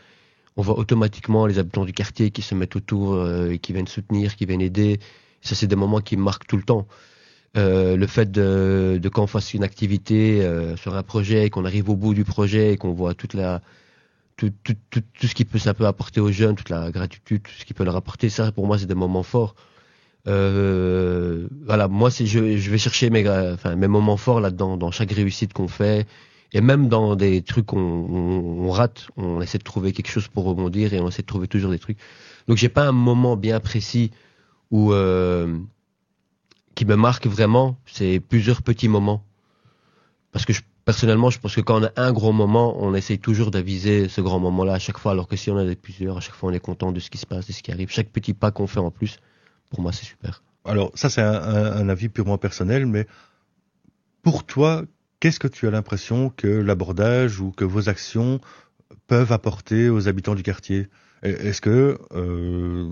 On 0.59 0.63
voit 0.63 0.79
automatiquement 0.79 1.47
les 1.47 1.59
habitants 1.59 1.87
du 1.87 1.95
quartier 1.95 2.31
qui 2.31 2.43
se 2.43 2.55
mettent 2.55 2.77
autour 2.77 3.27
et 3.51 3.59
qui 3.59 3.73
viennent 3.73 3.87
soutenir, 3.87 4.37
qui 4.37 4.45
viennent 4.45 4.61
aider. 4.61 5.01
Ça, 5.45 5.55
c'est 5.55 5.67
des 5.67 5.77
moments 5.77 6.01
qui 6.01 6.17
me 6.17 6.23
marquent 6.23 6.47
tout 6.47 6.57
le 6.57 6.63
temps. 6.63 6.87
Euh, 7.57 7.97
le 7.97 8.07
fait 8.09 8.33
de, 8.33 8.99
de 9.01 9.09
qu'on 9.09 9.29
fasse 9.29 9.55
une 9.55 9.63
activité 9.63 10.43
euh, 10.43 10.77
sur 10.77 10.97
un 10.97 11.05
projet, 11.05 11.51
qu'on 11.51 11.65
arrive 11.65 11.89
au 11.89 11.95
bout 11.95 12.13
du 12.13 12.25
projet 12.25 12.73
et 12.73 12.77
qu'on 12.77 12.93
voit 12.93 13.15
toute 13.15 13.35
la 13.35 13.63
tout, 14.37 14.51
tout, 14.65 14.75
tout, 14.91 15.03
tout, 15.17 15.27
ce 15.29 15.35
qui 15.37 15.45
peut 15.45 15.61
ça 15.61 15.73
peut 15.73 15.87
apporter 15.87 16.21
aux 16.21 16.33
jeunes, 16.33 16.57
toute 16.57 16.71
la 16.71 16.91
gratitude, 16.91 17.43
tout 17.43 17.53
ce 17.57 17.65
qui 17.65 17.73
peut 17.73 17.85
leur 17.85 17.95
apporter, 17.95 18.29
ça 18.29 18.51
pour 18.51 18.67
moi 18.67 18.77
c'est 18.77 18.87
des 18.87 18.97
moments 18.97 19.23
forts. 19.23 19.55
Euh, 20.27 21.47
voilà, 21.65 21.87
moi 21.87 22.11
je, 22.11 22.57
je 22.57 22.71
vais 22.71 22.79
chercher 22.79 23.11
mes 23.11 23.29
enfin 23.29 23.77
mes 23.77 23.87
moments 23.87 24.17
forts 24.17 24.41
là-dedans, 24.41 24.77
dans 24.77 24.91
chaque 24.91 25.13
réussite 25.13 25.53
qu'on 25.53 25.69
fait 25.69 26.09
et 26.53 26.61
même 26.61 26.89
dans 26.89 27.15
des 27.15 27.43
trucs 27.43 27.67
qu'on 27.67 27.79
on, 27.79 28.71
rate, 28.71 29.09
on 29.17 29.41
essaie 29.41 29.59
de 29.59 29.65
trouver 29.65 29.93
quelque 29.93 30.11
chose 30.11 30.27
pour 30.27 30.45
rebondir 30.45 30.93
et 30.93 31.01
on 31.01 31.09
essaie 31.09 31.23
de 31.23 31.27
trouver 31.27 31.47
toujours 31.47 31.71
des 31.71 31.79
trucs. 31.79 31.99
Donc 32.49 32.57
j'ai 32.57 32.69
pas 32.69 32.89
un 32.89 32.93
moment 32.93 33.37
bien 33.37 33.61
précis 33.61 34.11
où 34.71 34.93
euh, 34.93 35.59
qui 36.75 36.85
me 36.85 36.97
marque 36.97 37.27
vraiment, 37.27 37.79
c'est 37.87 38.21
plusieurs 38.21 38.63
petits 38.63 38.89
moments. 38.89 39.25
Parce 40.33 40.45
que 40.45 40.53
personnellement, 40.85 41.31
je 41.31 41.39
pense 41.39 41.55
que 41.55 41.61
quand 41.61 41.81
on 41.81 41.85
a 41.85 41.93
un 41.97 42.13
gros 42.13 42.33
moment, 42.33 42.77
on 42.79 42.95
essaye 42.95 43.19
toujours 43.19 43.51
d'aviser 43.51 44.09
ce 44.09 44.21
grand 44.21 44.39
moment-là 44.41 44.75
à 44.75 44.79
chaque 44.79 44.99
fois, 44.99 45.13
alors 45.13 45.29
que 45.29 45.37
si 45.37 45.51
on 45.51 45.55
en 45.55 45.69
a 45.69 45.75
plusieurs, 45.75 46.19
à 46.19 46.21
chaque 46.21 46.35
fois 46.35 46.51
on 46.51 46.53
est 46.53 46.61
content 46.61 46.93
de 46.93 47.01
ce 47.01 47.11
qui 47.11 47.19
se 47.19 47.27
passe, 47.27 47.47
de 47.47 47.53
ce 47.53 47.63
qui 47.63 47.73
arrive. 47.73 47.91
Chaque 47.91 48.11
petit 48.11 48.35
pas 48.35 48.51
qu'on 48.51 48.67
fait 48.67 48.81
en 48.81 48.91
plus, 48.91 49.19
pour 49.71 49.81
moi, 49.81 49.93
c'est 49.93 50.05
super. 50.05 50.43
Alors 50.65 50.91
ça, 50.95 51.11
c'est 51.11 51.23
un, 51.23 51.89
avis 51.89 52.09
purement 52.09 52.39
personnel, 52.39 52.87
mais 52.87 53.07
pour 54.23 54.45
toi, 54.45 54.83
qu'est-ce 55.21 55.39
que 55.39 55.49
tu 55.49 55.67
as 55.67 55.71
l'impression 55.71 56.31
que 56.31 56.49
l'abordage 56.49 57.41
ou 57.41 57.51
que 57.51 57.65
vos 57.65 57.89
actions 57.89 58.41
peuvent 59.07 59.33
apporter 59.33 59.91
aux 59.91 60.09
habitants 60.09 60.35
du 60.35 60.43
quartier? 60.43 60.89
Est-ce 61.25 61.61
que 61.61 61.99
euh, 62.13 62.91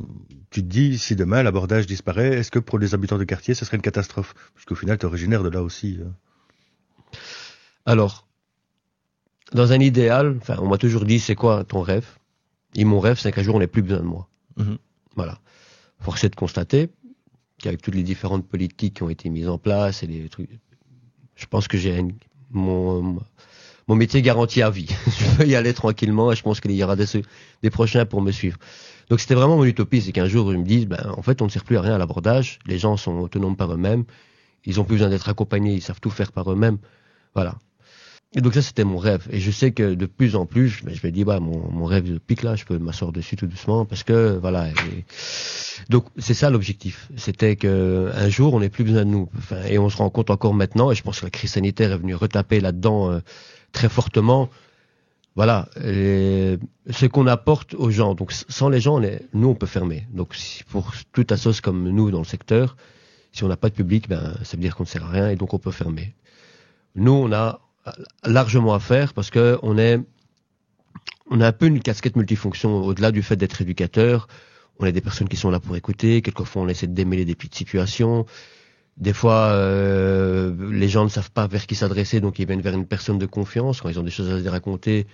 tu 0.51 0.63
te 0.63 0.67
dis, 0.69 0.99
si 0.99 1.17
demain 1.17 1.43
l'abordage 1.43 1.87
disparaît, 1.87 2.39
est-ce 2.39 2.51
que 2.51 2.59
pour 2.59 2.79
les 2.79 2.95
habitants 2.95 3.19
du 3.19 3.27
quartier, 3.27 3.55
ce 3.55 3.65
serait 3.65 3.77
une 3.77 3.83
catastrophe? 3.83 4.35
Puisqu'au 4.55 4.75
final, 4.75 4.99
tu 4.99 5.05
es 5.05 5.07
originaire 5.07 5.43
de 5.43 5.51
là 5.51 5.63
aussi. 5.63 5.99
Hein. 6.03 6.13
Alors, 7.85 8.27
dans 9.53 9.73
un 9.73 9.81
idéal, 9.81 10.39
enfin, 10.41 10.57
on 10.61 10.69
m'a 10.69 10.79
toujours 10.79 11.05
dit, 11.05 11.21
c'est 11.21 11.35
quoi 11.35 11.65
ton 11.65 11.83
rêve? 11.83 12.07
Et 12.75 12.85
mon 12.85 13.01
rêve, 13.01 13.19
c'est 13.19 13.33
qu'un 13.33 13.43
jour, 13.43 13.57
on 13.57 13.59
n'ait 13.59 13.67
plus 13.67 13.83
besoin 13.83 13.99
de 13.99 14.05
moi. 14.05 14.29
Mm-hmm. 14.59 14.79
Voilà. 15.17 15.39
Force 16.01 16.25
est 16.25 16.31
de 16.31 16.37
constater 16.37 16.89
qu'avec 17.59 17.83
toutes 17.83 17.95
les 17.95 18.03
différentes 18.03 18.49
politiques 18.49 18.95
qui 18.95 19.03
ont 19.03 19.11
été 19.11 19.29
mises 19.29 19.49
en 19.49 19.59
place 19.59 20.03
et 20.03 20.07
les 20.07 20.29
trucs, 20.29 20.49
je 21.37 21.47
pense 21.47 21.69
que 21.69 21.77
j'ai 21.77 22.03
mon 22.51 23.21
mon 23.89 23.95
métier 23.95 24.23
garanti 24.23 24.63
à 24.63 24.71
vie. 24.71 24.89
je 25.07 25.37
peux 25.37 25.47
y 25.47 25.55
aller 25.55 25.75
tranquillement 25.75 26.33
et 26.33 26.37
je 26.37 26.43
pense 26.43 26.61
qu'il 26.61 26.73
y 26.73 26.83
aura 26.85 26.97
des, 26.97 27.07
des 27.63 27.71
prochains 27.71 28.07
pour 28.07 28.23
me 28.23 28.31
suivre. 28.31 28.59
Donc 29.09 29.21
c'était 29.21 29.35
vraiment 29.35 29.57
mon 29.57 29.65
utopie, 29.65 30.01
c'est 30.01 30.13
qu'un 30.13 30.27
jour 30.29 30.53
ils 30.53 30.59
me 30.59 30.65
disent, 30.65 30.87
ben, 30.87 31.13
en 31.17 31.23
fait 31.23 31.43
on 31.43 31.47
ne 31.47 31.51
sert 31.51 31.65
plus 31.65 31.77
à 31.77 31.81
rien 31.81 31.95
à 31.95 31.99
l'abordage, 31.99 32.59
les 32.67 32.79
gens 32.79 32.97
sont 32.97 33.19
autonomes 33.19 33.57
par 33.57 33.73
eux-mêmes, 33.73 34.05
ils 34.65 34.81
ont 34.81 34.85
plus 34.85 34.95
besoin 34.97 35.11
d'être 35.11 35.29
accompagnés, 35.29 35.75
ils 35.75 35.83
savent 35.83 36.01
tout 36.01 36.11
faire 36.11 36.33
par 36.33 36.51
eux-mêmes. 36.51 36.79
Voilà. 37.35 37.57
Et 38.35 38.41
donc 38.41 38.55
ça 38.55 38.63
c'était 38.63 38.85
mon 38.85 38.97
rêve. 38.97 39.29
Et 39.31 39.41
je 39.41 39.51
sais 39.51 39.73
que 39.73 39.95
de 39.95 40.07
plus 40.07 40.37
en 40.37 40.47
plus, 40.47 40.69
je, 40.69 40.83
je 40.89 41.07
me 41.07 41.13
dis, 41.13 41.25
bah, 41.25 41.41
mon, 41.41 41.71
mon 41.71 41.85
rêve 41.85 42.19
pique 42.21 42.43
là, 42.43 42.57
je 42.57 42.65
peux 42.65 42.79
m'asseoir 42.79 43.13
dessus 43.13 43.37
tout 43.37 43.47
doucement 43.47 43.85
parce 43.85 44.05
que 44.05 44.39
voilà. 44.41 44.69
donc 45.91 46.07
c'est 46.17 46.33
ça 46.33 46.49
l'objectif. 46.49 47.11
C'était 47.17 47.57
que 47.57 48.11
un 48.15 48.29
jour 48.31 48.55
on 48.55 48.61
n'ait 48.61 48.71
plus 48.71 48.85
besoin 48.85 49.05
de 49.05 49.11
nous. 49.11 49.29
Enfin, 49.37 49.63
et 49.69 49.79
on 49.79 49.91
se 49.91 49.99
rend 49.99 50.09
compte 50.09 50.31
encore 50.31 50.55
maintenant, 50.55 50.91
et 50.91 50.95
je 50.95 51.03
pense 51.03 51.21
que 51.21 51.27
la 51.27 51.31
crise 51.31 51.51
sanitaire 51.51 51.93
est 51.93 51.99
venue 51.99 52.15
retaper 52.15 52.61
là-dedans. 52.61 53.11
Euh, 53.11 53.21
très 53.73 53.89
fortement. 53.89 54.49
voilà, 55.35 55.69
ce 55.77 57.07
qu'on 57.07 57.27
apporte 57.27 57.75
aux 57.75 57.91
gens. 57.91 58.15
Donc 58.15 58.33
sans 58.33 58.69
les 58.69 58.81
gens, 58.81 59.01
nous 59.33 59.49
on 59.49 59.55
peut 59.55 59.67
fermer. 59.67 60.07
Donc 60.13 60.37
pour 60.69 60.93
toute 61.13 61.33
assoce 61.33 61.61
comme 61.61 61.89
nous 61.89 62.11
dans 62.11 62.19
le 62.19 62.25
secteur, 62.25 62.77
si 63.33 63.45
on 63.45 63.49
n'a 63.49 63.57
pas 63.57 63.71
de 63.71 63.75
public, 63.75 64.09
ben 64.09 64.35
ça 64.43 64.57
veut 64.57 64.63
dire 64.63 64.77
qu'on 64.77 64.85
ne 64.85 64.89
sert 64.89 65.05
à 65.05 65.11
rien 65.11 65.31
et 65.31 65.37
donc 65.37 65.55
on 65.55 65.59
peut 65.59 65.71
fermer. 65.71 66.15
Nous 66.95 67.13
on 67.13 67.33
a 67.33 67.61
largement 68.25 68.75
à 68.75 68.81
faire 68.81 69.15
parce 69.15 69.31
que 69.31 69.59
on 69.63 69.79
est, 69.79 69.99
on 71.31 71.41
a 71.41 71.49
un 71.49 71.53
peu 71.53 71.67
une 71.67 71.81
casquette 71.81 72.17
multifonction 72.17 72.83
au-delà 72.85 73.11
du 73.11 73.23
fait 73.23 73.37
d'être 73.37 73.61
éducateur. 73.63 74.29
On 74.79 74.85
a 74.85 74.93
des 74.93 75.01
personnes 75.01 75.29
qui 75.29 75.37
sont 75.37 75.51
là 75.51 75.61
pour 75.61 75.77
écouter. 75.77 76.23
Quelquefois 76.23 76.63
on 76.63 76.69
essaie 76.69 76.87
de 76.87 76.95
démêler 76.95 77.25
des 77.25 77.35
petites 77.35 77.55
situations. 77.55 78.27
Des 78.99 79.13
fois, 79.13 79.53
euh, 79.53 80.55
les 80.71 80.89
gens 80.89 81.05
ne 81.05 81.09
savent 81.09 81.31
pas 81.31 81.47
vers 81.47 81.67
qui 81.67 81.75
s'adresser, 81.75 82.21
donc 82.21 82.39
ils 82.39 82.47
viennent 82.47 82.61
vers 82.61 82.75
une 82.75 82.87
personne 82.87 83.19
de 83.19 83.27
confiance. 83.27 83.81
Quand 83.81 83.89
ils 83.89 83.99
ont 83.99 84.03
des 84.03 84.11
choses 84.11 84.31
à 84.31 84.43
se 84.43 84.49
raconter, 84.49 85.07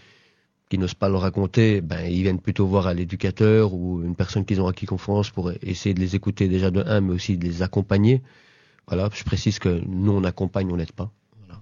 qu'ils 0.68 0.80
n'osent 0.80 0.94
pas 0.94 1.08
leur 1.08 1.22
raconter, 1.22 1.80
ben 1.80 2.04
ils 2.06 2.22
viennent 2.22 2.40
plutôt 2.40 2.66
voir 2.66 2.86
à 2.86 2.94
l'éducateur 2.94 3.72
ou 3.74 4.02
une 4.02 4.14
personne 4.14 4.44
qu'ils 4.44 4.60
ont 4.60 4.66
acquis 4.66 4.86
confiance 4.86 5.30
pour 5.30 5.52
essayer 5.62 5.94
de 5.94 6.00
les 6.00 6.14
écouter 6.16 6.48
déjà 6.48 6.70
de 6.70 6.82
un, 6.86 7.00
mais 7.00 7.14
aussi 7.14 7.38
de 7.38 7.44
les 7.44 7.62
accompagner. 7.62 8.22
Voilà, 8.86 9.08
je 9.14 9.24
précise 9.24 9.58
que 9.58 9.80
nous 9.86 10.12
on 10.12 10.24
accompagne, 10.24 10.70
on 10.72 10.76
n'aide 10.76 10.92
pas. 10.92 11.10
Voilà. 11.38 11.60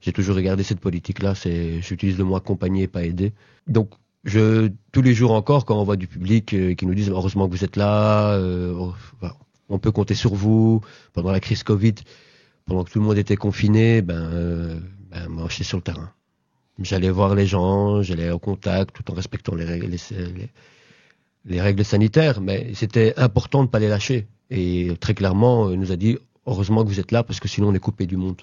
J'ai 0.00 0.12
toujours 0.12 0.36
regardé 0.36 0.62
cette 0.62 0.80
politique-là, 0.80 1.34
c'est 1.34 1.82
j'utilise 1.82 2.18
le 2.18 2.24
mot 2.24 2.36
accompagner, 2.36 2.86
pas 2.86 3.04
aider. 3.04 3.32
Donc 3.66 3.90
je 4.24 4.70
tous 4.92 5.02
les 5.02 5.14
jours 5.14 5.32
encore, 5.32 5.64
quand 5.64 5.78
on 5.78 5.84
voit 5.84 5.96
du 5.96 6.06
public 6.06 6.54
euh, 6.54 6.74
qui 6.74 6.86
nous 6.86 6.94
disent 6.94 7.10
heureusement 7.10 7.48
que 7.48 7.52
vous 7.52 7.64
êtes 7.64 7.76
là, 7.76 8.34
euh, 8.34 8.72
oh, 8.74 8.94
on 9.72 9.78
peut 9.78 9.90
compter 9.90 10.14
sur 10.14 10.34
vous. 10.34 10.80
Pendant 11.12 11.32
la 11.32 11.40
crise 11.40 11.62
Covid, 11.62 11.94
pendant 12.66 12.84
que 12.84 12.90
tout 12.90 12.98
le 12.98 13.04
monde 13.04 13.18
était 13.18 13.36
confiné, 13.36 14.02
ben, 14.02 14.14
euh, 14.14 14.78
ben 15.10 15.48
sur 15.48 15.78
le 15.78 15.82
terrain. 15.82 16.12
J'allais 16.78 17.10
voir 17.10 17.34
les 17.34 17.46
gens, 17.46 18.02
j'allais 18.02 18.30
au 18.30 18.38
contact, 18.38 18.94
tout 18.94 19.10
en 19.10 19.14
respectant 19.14 19.54
les 19.54 19.64
règles, 19.64 19.94
les, 21.44 21.60
règles 21.60 21.84
sanitaires, 21.84 22.40
mais 22.40 22.72
c'était 22.74 23.14
important 23.16 23.60
de 23.60 23.64
ne 23.64 23.70
pas 23.70 23.78
les 23.78 23.88
lâcher. 23.88 24.26
Et 24.50 24.90
très 25.00 25.14
clairement, 25.14 25.70
il 25.70 25.78
nous 25.78 25.92
a 25.92 25.96
dit 25.96 26.18
heureusement 26.46 26.82
que 26.82 26.88
vous 26.88 27.00
êtes 27.00 27.12
là 27.12 27.22
parce 27.22 27.40
que 27.40 27.48
sinon 27.48 27.68
on 27.68 27.74
est 27.74 27.78
coupé 27.78 28.06
du 28.06 28.16
monde. 28.16 28.42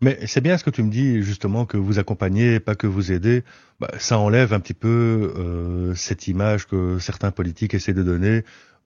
Mais 0.00 0.18
c'est 0.26 0.40
bien 0.40 0.58
ce 0.58 0.64
que 0.64 0.70
tu 0.70 0.82
me 0.82 0.90
dis 0.90 1.22
justement 1.22 1.64
que 1.64 1.76
vous 1.76 1.98
accompagnez, 1.98 2.60
pas 2.60 2.74
que 2.74 2.86
vous 2.86 3.12
aidez. 3.12 3.42
Bah, 3.80 3.90
ça 3.98 4.18
enlève 4.18 4.52
un 4.52 4.60
petit 4.60 4.74
peu 4.74 5.32
euh, 5.36 5.94
cette 5.94 6.28
image 6.28 6.66
que 6.66 6.98
certains 6.98 7.30
politiques 7.30 7.74
essaient 7.74 7.94
de 7.94 8.02
donner 8.02 8.44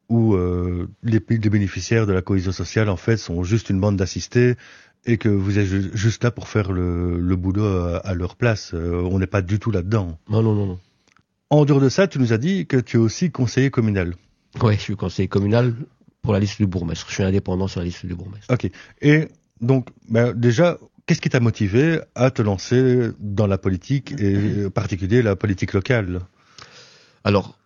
où 0.09 0.35
euh, 0.35 0.89
les, 1.03 1.21
les, 1.29 1.51
bénéficiaires 1.51 2.07
de 2.07 2.13
la 2.13 2.23
cohésion 2.23 2.53
sociale 2.53 2.89
en 2.89 2.97
fait 2.97 3.17
sont 3.17 3.45
juste 3.45 3.71
une 3.71 3.81
bande 3.81 3.97
d'assistés 3.97 4.57
et 5.05 5.17
que 5.17 5.29
vous 5.29 5.59
êtes 5.59 5.97
juste 5.97 6.25
là 6.25 6.31
pour 6.31 6.49
faire 6.49 6.73
le, 6.73 7.19
le 7.19 7.37
boulot 7.37 7.65
à, 7.65 8.15
leur 8.15 8.37
place. 8.37 8.73
Euh, 8.75 9.03
on 9.11 9.19
n'est 9.19 9.27
pas 9.27 9.43
du 9.43 9.59
tout 9.59 9.71
là-dedans. 9.71 10.19
Non, 10.29 10.43
non, 10.43 10.55
non, 10.55 10.67
non. 10.67 10.79
En 11.51 11.65
dehors 11.65 11.81
de 11.81 11.89
ça, 11.89 12.07
tu 12.07 12.19
nous 12.19 12.33
as 12.33 12.39
dit 12.39 12.67
que 12.67 12.77
tu 12.77 12.97
es 12.97 13.01
aussi 13.01 13.31
conseiller 13.31 13.71
communal. 13.71 14.15
Oui, 14.63 14.75
je 14.75 14.81
suis 14.81 14.97
conseiller 14.97 15.29
communal 15.29 15.75
pour 16.21 16.33
la 16.33 16.41
liste 16.41 16.59
du 16.59 16.67
bourgmestre. 16.67 17.07
Je 17.09 17.15
suis 17.15 17.23
indépendant 17.23 17.69
sur 17.69 17.81
la 17.81 17.87
liste 17.87 18.05
du 18.05 18.15
bourgmestre. 18.15 18.53
Ok. 18.53 18.71
Et 19.01 19.29
donc, 19.61 19.89
ben, 20.09 20.33
déjà, 20.35 20.79
qu'est-ce 21.07 21.21
qui 21.21 21.31
t'a 21.31 21.41
motivé 21.41 22.01
à 22.15 22.31
te 22.31 22.43
lancer 22.43 23.11
dans 23.19 23.47
la 23.47 23.57
politique 23.57 24.13
et 24.19 24.67
en 24.67 24.71
particulier 24.71 25.23
la 25.23 25.37
politique 25.37 25.73
locale? 25.73 26.21
Alors, 27.25 27.59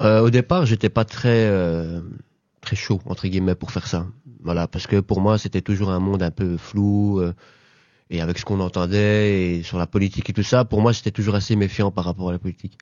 euh, 0.00 0.20
au 0.20 0.30
départ, 0.30 0.66
j'étais 0.66 0.88
pas 0.88 1.04
très 1.04 1.46
euh, 1.46 2.00
très 2.60 2.76
chaud 2.76 3.00
entre 3.06 3.28
guillemets 3.28 3.54
pour 3.54 3.70
faire 3.70 3.86
ça. 3.86 4.06
Voilà, 4.42 4.66
parce 4.66 4.86
que 4.86 5.00
pour 5.00 5.20
moi, 5.20 5.38
c'était 5.38 5.60
toujours 5.60 5.90
un 5.90 6.00
monde 6.00 6.22
un 6.22 6.30
peu 6.30 6.56
flou 6.56 7.20
euh, 7.20 7.34
et 8.08 8.20
avec 8.20 8.38
ce 8.38 8.44
qu'on 8.44 8.60
entendait 8.60 9.56
et 9.56 9.62
sur 9.62 9.78
la 9.78 9.86
politique 9.86 10.30
et 10.30 10.32
tout 10.32 10.42
ça, 10.42 10.64
pour 10.64 10.80
moi, 10.80 10.92
j'étais 10.92 11.10
toujours 11.10 11.34
assez 11.34 11.56
méfiant 11.56 11.90
par 11.90 12.04
rapport 12.04 12.28
à 12.30 12.32
la 12.32 12.38
politique. 12.38 12.78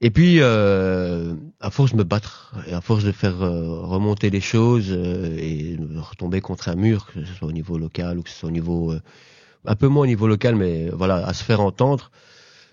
Et 0.00 0.10
puis, 0.10 0.40
à 0.40 1.70
force 1.70 1.90
de 1.92 1.96
me 1.96 2.04
battre, 2.04 2.54
et 2.68 2.72
à 2.72 2.80
force 2.80 3.02
de 3.02 3.10
faire 3.10 3.36
remonter 3.38 4.30
les 4.30 4.40
choses 4.40 4.92
et 4.92 5.76
de 5.76 5.98
retomber 5.98 6.40
contre 6.40 6.68
un 6.68 6.76
mur, 6.76 7.06
que 7.06 7.24
ce 7.24 7.34
soit 7.34 7.48
au 7.48 7.52
niveau 7.52 7.78
local 7.78 8.18
ou 8.18 8.22
que 8.22 8.30
ce 8.30 8.36
soit 8.36 8.48
au 8.48 8.52
niveau 8.52 8.94
un 9.64 9.74
peu 9.74 9.88
moins 9.88 10.04
au 10.04 10.06
niveau 10.06 10.26
local, 10.26 10.56
mais 10.56 10.88
voilà, 10.90 11.26
à 11.26 11.32
se 11.34 11.44
faire 11.44 11.60
entendre, 11.60 12.10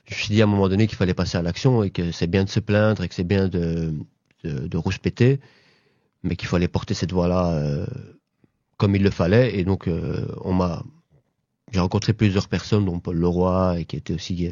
je 0.06 0.14
me 0.14 0.20
suis 0.20 0.34
dit 0.36 0.42
à 0.42 0.46
un 0.46 0.48
moment 0.48 0.70
donné 0.70 0.88
qu'il 0.88 0.98
fallait 0.98 1.14
passer 1.14 1.38
à 1.38 1.42
l'action 1.42 1.84
et 1.84 1.90
que 1.90 2.12
c'est 2.12 2.28
bien 2.28 2.44
de 2.44 2.50
se 2.50 2.60
plaindre 2.60 3.04
et 3.04 3.10
que 3.10 3.16
c'est 3.16 3.24
bien 3.24 3.48
de, 3.48 3.94
de, 4.44 4.68
de 4.68 4.78
rouspéter, 4.78 5.40
mais 6.24 6.36
qu'il 6.36 6.48
fallait 6.48 6.68
porter 6.68 6.94
cette 6.94 7.12
voix-là 7.12 7.54
euh, 7.54 7.86
comme 8.78 8.96
il 8.96 9.04
le 9.04 9.10
fallait. 9.10 9.58
Et 9.58 9.64
donc, 9.64 9.88
euh, 9.88 10.28
on 10.42 10.54
m'a, 10.54 10.84
j'ai 11.72 11.80
rencontré 11.80 12.14
plusieurs 12.14 12.48
personnes, 12.48 12.86
dont 12.86 13.00
Paul 13.00 13.18
Leroy, 13.18 13.80
et 13.80 13.86
qui 13.86 13.96
était 13.96 14.14
aussi 14.14 14.48
euh, 14.48 14.52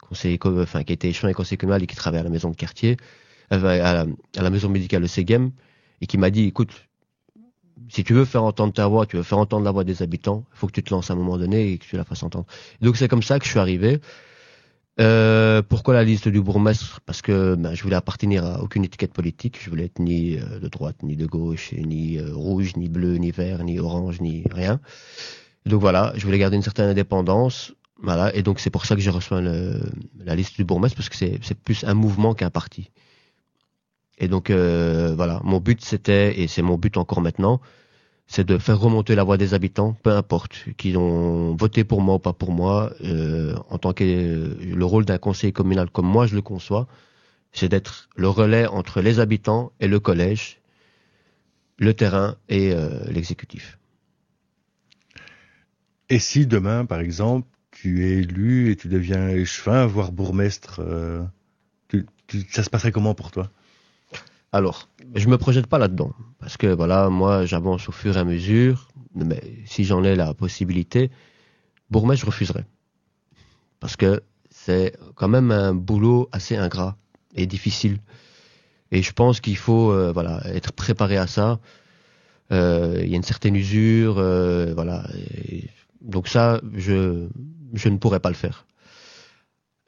conseiller, 0.00 0.38
enfin, 0.44 0.84
qui 0.84 0.92
était 0.92 1.08
échevin 1.08 1.28
et 1.28 1.34
conseiller 1.34 1.56
communal 1.56 1.82
et 1.82 1.86
qui 1.86 1.96
travaillait 1.96 2.20
à 2.20 2.24
la 2.24 2.30
maison 2.30 2.50
de 2.50 2.56
quartier, 2.56 2.96
à 3.50 3.58
la, 3.58 4.06
à 4.36 4.42
la 4.42 4.50
maison 4.50 4.68
médicale 4.68 5.02
de 5.02 5.06
Ségem, 5.08 5.50
et 6.00 6.06
qui 6.06 6.18
m'a 6.18 6.30
dit, 6.30 6.44
écoute, 6.44 6.70
si 7.88 8.04
tu 8.04 8.14
veux 8.14 8.24
faire 8.24 8.44
entendre 8.44 8.72
ta 8.72 8.86
voix, 8.86 9.06
tu 9.06 9.16
veux 9.16 9.22
faire 9.22 9.38
entendre 9.38 9.64
la 9.64 9.72
voix 9.72 9.84
des 9.84 10.02
habitants, 10.02 10.44
il 10.52 10.58
faut 10.58 10.66
que 10.68 10.72
tu 10.72 10.82
te 10.82 10.94
lances 10.94 11.10
à 11.10 11.14
un 11.14 11.16
moment 11.16 11.38
donné 11.38 11.72
et 11.72 11.78
que 11.78 11.84
tu 11.84 11.96
la 11.96 12.04
fasses 12.04 12.22
entendre. 12.22 12.46
donc 12.80 12.96
c'est 12.96 13.08
comme 13.08 13.22
ça 13.22 13.38
que 13.38 13.44
je 13.44 13.50
suis 13.50 13.58
arrivé. 13.58 14.00
Euh, 15.00 15.62
pourquoi 15.62 15.94
la 15.94 16.04
liste 16.04 16.28
du 16.28 16.42
bourgmestre? 16.42 17.00
Parce 17.06 17.22
que 17.22 17.54
ben, 17.54 17.74
je 17.74 17.82
voulais 17.82 17.96
appartenir 17.96 18.44
à 18.44 18.62
aucune 18.62 18.84
étiquette 18.84 19.12
politique. 19.12 19.58
Je 19.62 19.70
voulais 19.70 19.86
être 19.86 19.98
ni 19.98 20.38
euh, 20.38 20.58
de 20.58 20.68
droite, 20.68 21.02
ni 21.02 21.16
de 21.16 21.26
gauche, 21.26 21.72
ni 21.72 22.18
euh, 22.18 22.34
rouge, 22.34 22.76
ni 22.76 22.88
bleu, 22.88 23.16
ni 23.16 23.30
vert, 23.30 23.64
ni 23.64 23.78
orange, 23.78 24.20
ni 24.20 24.44
rien. 24.50 24.80
Donc 25.64 25.80
voilà, 25.80 26.12
je 26.16 26.24
voulais 26.26 26.38
garder 26.38 26.56
une 26.56 26.62
certaine 26.62 26.90
indépendance. 26.90 27.72
Voilà, 28.02 28.34
et 28.34 28.42
donc 28.42 28.58
c'est 28.58 28.70
pour 28.70 28.84
ça 28.84 28.96
que 28.96 29.00
j'ai 29.00 29.10
reçu 29.10 29.32
la 29.32 30.34
liste 30.34 30.56
du 30.56 30.64
bourgmestre 30.64 30.96
parce 30.96 31.08
que 31.08 31.14
c'est 31.16 31.54
plus 31.54 31.84
un 31.84 31.94
mouvement 31.94 32.34
qu'un 32.34 32.50
parti. 32.50 32.90
Et 34.18 34.26
donc 34.26 34.50
voilà, 34.50 35.40
mon 35.44 35.60
but 35.60 35.80
c'était 35.84 36.40
et 36.40 36.48
c'est 36.48 36.62
mon 36.62 36.78
but 36.78 36.96
encore 36.96 37.20
maintenant, 37.20 37.60
c'est 38.32 38.44
de 38.44 38.56
faire 38.56 38.80
remonter 38.80 39.14
la 39.14 39.24
voix 39.24 39.36
des 39.36 39.52
habitants, 39.52 39.92
peu 40.02 40.10
importe, 40.10 40.64
qu'ils 40.78 40.96
ont 40.96 41.54
voté 41.54 41.84
pour 41.84 42.00
moi 42.00 42.14
ou 42.14 42.18
pas 42.18 42.32
pour 42.32 42.50
moi, 42.50 42.90
euh, 43.04 43.54
en 43.68 43.76
tant 43.76 43.92
que 43.92 44.04
euh, 44.04 44.54
le 44.58 44.84
rôle 44.86 45.04
d'un 45.04 45.18
conseiller 45.18 45.52
communal 45.52 45.90
comme 45.90 46.06
moi 46.06 46.26
je 46.26 46.34
le 46.34 46.40
conçois, 46.40 46.88
c'est 47.52 47.68
d'être 47.68 48.08
le 48.16 48.30
relais 48.30 48.66
entre 48.66 49.02
les 49.02 49.20
habitants 49.20 49.70
et 49.80 49.86
le 49.86 50.00
collège, 50.00 50.62
le 51.76 51.92
terrain 51.92 52.36
et 52.48 52.72
euh, 52.72 53.04
l'exécutif. 53.10 53.78
Et 56.08 56.18
si 56.18 56.46
demain, 56.46 56.86
par 56.86 57.00
exemple, 57.00 57.46
tu 57.70 58.06
es 58.06 58.12
élu 58.12 58.70
et 58.70 58.76
tu 58.76 58.88
deviens 58.88 59.28
échevin, 59.28 59.84
voire 59.84 60.10
bourgmestre, 60.10 60.80
ça 62.48 62.62
se 62.62 62.70
passerait 62.70 62.92
comment 62.92 63.14
pour 63.14 63.30
toi? 63.30 63.50
Alors, 64.52 64.88
je 65.14 65.28
me 65.28 65.38
projette 65.38 65.66
pas 65.66 65.78
là-dedans 65.78 66.12
parce 66.38 66.56
que 66.56 66.66
voilà, 66.66 67.08
moi, 67.08 67.46
j'avance 67.46 67.88
au 67.88 67.92
fur 67.92 68.16
et 68.16 68.20
à 68.20 68.24
mesure. 68.24 68.88
Mais 69.14 69.42
si 69.66 69.84
j'en 69.84 70.04
ai 70.04 70.14
la 70.14 70.34
possibilité, 70.34 71.10
bourgmestre, 71.90 72.22
je 72.22 72.26
refuserai 72.26 72.64
parce 73.82 73.96
que 73.96 74.22
c'est 74.48 74.96
quand 75.16 75.26
même 75.26 75.50
un 75.50 75.74
boulot 75.74 76.28
assez 76.30 76.56
ingrat 76.56 76.96
et 77.34 77.46
difficile. 77.46 77.98
Et 78.92 79.02
je 79.02 79.12
pense 79.12 79.40
qu'il 79.40 79.56
faut 79.56 79.90
euh, 79.90 80.12
voilà 80.12 80.40
être 80.46 80.72
préparé 80.72 81.16
à 81.16 81.26
ça. 81.26 81.58
Euh, 82.52 83.00
il 83.02 83.10
y 83.10 83.14
a 83.14 83.16
une 83.16 83.24
certaine 83.24 83.56
usure, 83.56 84.18
euh, 84.18 84.72
voilà. 84.74 85.04
donc 86.00 86.28
ça, 86.28 86.60
je 86.74 87.26
je 87.74 87.88
ne 87.88 87.96
pourrais 87.96 88.20
pas 88.20 88.28
le 88.28 88.36
faire. 88.36 88.66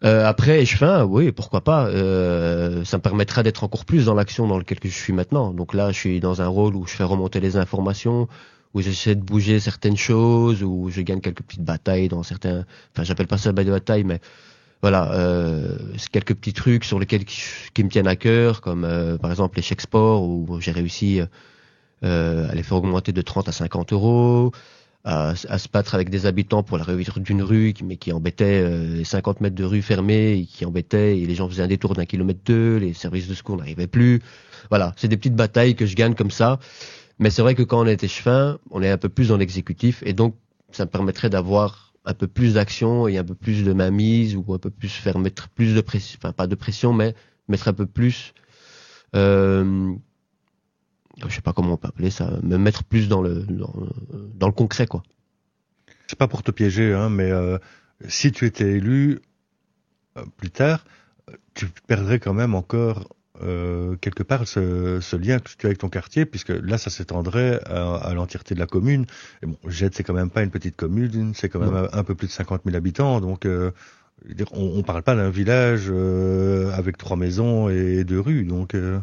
Euh, 0.02 0.26
après, 0.26 0.60
échevin, 0.60 1.04
oui, 1.04 1.32
pourquoi 1.32 1.62
pas. 1.62 1.86
Euh, 1.86 2.84
ça 2.84 2.98
me 2.98 3.02
permettra 3.02 3.42
d'être 3.42 3.64
encore 3.64 3.84
plus 3.84 4.06
dans 4.06 4.14
l'action 4.14 4.46
dans 4.46 4.58
laquelle 4.58 4.78
je 4.82 4.88
suis 4.88 5.12
maintenant. 5.12 5.52
Donc 5.52 5.72
là, 5.72 5.92
je 5.92 5.98
suis 5.98 6.20
dans 6.20 6.42
un 6.42 6.48
rôle 6.48 6.74
où 6.74 6.86
je 6.86 6.94
fais 6.94 7.04
remonter 7.04 7.40
les 7.40 7.56
informations, 7.56 8.28
où 8.74 8.82
j'essaie 8.82 9.14
de 9.14 9.22
bouger 9.22 9.60
certaines 9.60 9.96
choses, 9.96 10.62
où 10.62 10.90
je 10.90 11.00
gagne 11.00 11.20
quelques 11.20 11.42
petites 11.42 11.64
batailles 11.64 12.08
dans 12.08 12.22
certains. 12.22 12.64
Enfin, 12.92 13.04
j'appelle 13.04 13.28
pas 13.28 13.38
ça 13.38 13.52
des 13.52 13.64
batailles, 13.64 14.04
mais 14.04 14.20
voilà, 14.84 15.12
euh, 15.12 15.78
quelques 16.12 16.34
petits 16.34 16.52
trucs 16.52 16.84
sur 16.84 16.98
lesquels 16.98 17.24
qui, 17.24 17.82
me 17.82 17.88
tiennent 17.88 18.06
à 18.06 18.16
cœur, 18.16 18.60
comme 18.60 18.84
euh, 18.84 19.16
par 19.16 19.30
exemple 19.30 19.56
les 19.56 19.62
chèques 19.62 19.80
sport, 19.80 20.22
où 20.22 20.60
j'ai 20.60 20.72
réussi 20.72 21.22
euh, 22.04 22.50
à 22.50 22.54
les 22.54 22.62
faire 22.62 22.76
augmenter 22.76 23.12
de 23.12 23.22
30 23.22 23.48
à 23.48 23.52
50 23.52 23.94
euros 23.94 24.52
à, 25.04 25.34
se 25.37 25.68
battre 25.68 25.94
avec 25.94 26.08
des 26.08 26.25
habitants 26.25 26.62
pour 26.62 26.78
la 26.78 26.84
réouverture 26.84 27.20
d'une 27.20 27.42
rue, 27.42 27.75
mais 27.84 27.96
qui 27.96 28.12
embêtait 28.12 28.62
euh, 28.62 28.96
les 28.96 29.04
50 29.04 29.42
mètres 29.42 29.54
de 29.54 29.64
rue 29.64 29.82
fermée, 29.82 30.38
et 30.38 30.46
qui 30.46 30.64
embêtait, 30.64 31.18
et 31.18 31.26
les 31.26 31.34
gens 31.34 31.49
faisaient 31.49 31.62
un 31.62 31.68
détour 31.68 31.94
d'un 31.94 32.06
kilomètre 32.06 32.40
deux, 32.44 32.78
les 32.78 32.94
services 32.94 33.28
de 33.28 33.34
secours 33.34 33.56
n'arrivaient 33.58 33.87
plus. 33.87 34.23
Voilà, 34.70 34.94
c'est 34.96 35.08
des 35.08 35.18
petites 35.18 35.37
batailles 35.37 35.75
que 35.75 35.84
je 35.84 35.94
gagne 35.94 36.14
comme 36.14 36.30
ça. 36.30 36.58
Mais 37.18 37.30
c'est 37.30 37.42
vrai 37.42 37.54
que 37.54 37.62
quand 37.62 37.80
on 37.80 37.87
est 37.87 38.02
échevin, 38.02 38.58
on 38.70 38.82
est 38.82 38.90
un 38.90 38.96
peu 38.96 39.11
plus 39.11 39.28
dans 39.28 39.37
l'exécutif, 39.37 40.02
et 40.06 40.14
donc 40.14 40.37
ça 40.73 40.87
me 40.87 40.90
permettrait 40.90 41.30
d'avoir 41.30 41.92
un 42.06 42.14
peu 42.14 42.26
plus 42.26 42.54
d'action 42.54 43.06
et 43.06 43.18
un 43.18 43.25
peu 43.25 43.34
plus 43.34 43.62
de 43.62 43.73
mainmise, 43.73 44.37
ou 44.37 44.54
un 44.54 44.58
peu 44.58 44.70
plus 44.70 44.88
faire 44.88 45.18
mettre 45.18 45.49
plus 45.50 45.75
de 45.75 45.80
pression, 45.82 46.18
enfin 46.23 46.32
pas 46.32 46.46
de 46.46 46.54
pression, 46.54 46.94
mais 46.94 47.14
mettre 47.49 47.68
un 47.68 47.75
peu 47.75 47.87
plus 47.87 48.32
euh, 49.14 49.94
je 51.26 51.35
sais 51.35 51.40
pas 51.40 51.52
comment 51.52 51.75
on 51.75 51.76
peut 51.76 51.88
appeler 51.88 52.11
ça, 52.11 52.30
me 52.42 52.56
mettre 52.56 52.85
plus 52.85 53.09
dans 53.09 53.23
le 53.23 53.44
dans, 53.44 54.47
le 54.47 54.52
concret 54.52 54.87
quoi. 54.87 55.02
C'est 56.06 56.18
pas 56.18 56.28
pour 56.28 56.42
te 56.42 56.50
piéger, 56.50 56.92
hein, 56.92 57.09
mais 57.09 57.30
euh, 57.30 57.59
si 58.09 58.33
tu 58.33 58.47
étais 58.47 58.73
élu 58.73 59.21
plus 60.37 60.50
tard, 60.50 60.85
tu 61.54 61.66
perdrais 61.87 62.18
quand 62.18 62.35
même 62.35 62.54
encore 62.54 63.09
euh, 63.42 63.97
quelque 63.97 64.23
part 64.23 64.47
ce, 64.47 65.00
ce, 65.00 65.16
lien 65.16 65.40
que 65.40 65.50
tu 65.59 65.66
as 65.66 65.68
avec 65.68 65.78
ton 65.78 65.88
quartier, 65.88 66.25
puisque 66.25 66.50
là, 66.50 66.78
ça 66.78 66.90
s'étendrait 66.90 67.61
à, 67.66 67.97
à 67.97 68.14
l'entièreté 68.14 68.54
de 68.54 68.61
la 68.61 68.66
commune. 68.66 69.06
Et 69.42 69.47
bon, 69.47 69.56
Jette, 69.66 69.94
c'est 69.97 70.04
quand 70.04 70.14
même 70.14 70.30
pas 70.30 70.42
une 70.42 70.50
petite 70.50 70.76
commune, 70.76 71.33
c'est 71.35 71.49
quand 71.49 71.59
même 71.59 71.88
un, 71.92 72.04
peu 72.04 72.14
plus 72.14 72.28
de 72.28 72.33
50 72.33 72.62
000 72.64 72.76
habitants, 72.76 73.21
donc 73.21 73.44
euh, 73.44 73.73
on, 74.52 74.78
on 74.78 74.83
parle 74.83 75.02
pas 75.02 75.16
d'un 75.16 75.30
village 75.30 75.87
euh, 75.88 76.71
avec 76.73 76.97
trois 76.97 77.16
maisons 77.16 77.68
et 77.68 78.04
deux 78.04 78.21
rues, 78.21 78.44
donc 78.44 78.75
euh, 78.75 79.00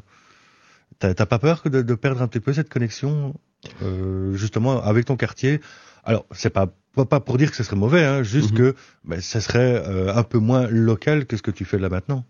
t'as 1.01 1.25
pas 1.25 1.39
peur 1.39 1.61
de, 1.65 1.81
de, 1.81 1.95
perdre 1.95 2.21
un 2.21 2.27
petit 2.27 2.39
peu 2.39 2.53
cette 2.53 2.69
connexion, 2.69 3.33
euh, 3.81 4.33
justement, 4.35 4.81
avec 4.81 5.05
ton 5.05 5.17
quartier? 5.17 5.59
Alors, 6.03 6.25
c'est 6.31 6.49
pas 6.49 6.67
pas 6.95 7.21
pour 7.21 7.37
dire 7.37 7.49
que 7.51 7.55
ce 7.55 7.63
serait 7.63 7.77
mauvais, 7.77 8.03
hein, 8.03 8.21
juste 8.21 8.51
mhm. 8.51 8.73
que 9.05 9.21
ça 9.21 9.39
serait 9.39 9.81
un 10.09 10.23
peu 10.23 10.39
moins 10.39 10.67
local 10.67 11.25
que 11.25 11.37
ce 11.37 11.41
que 11.41 11.51
tu 11.51 11.63
fais 11.63 11.77
là 11.77 11.87
maintenant. 11.87 12.25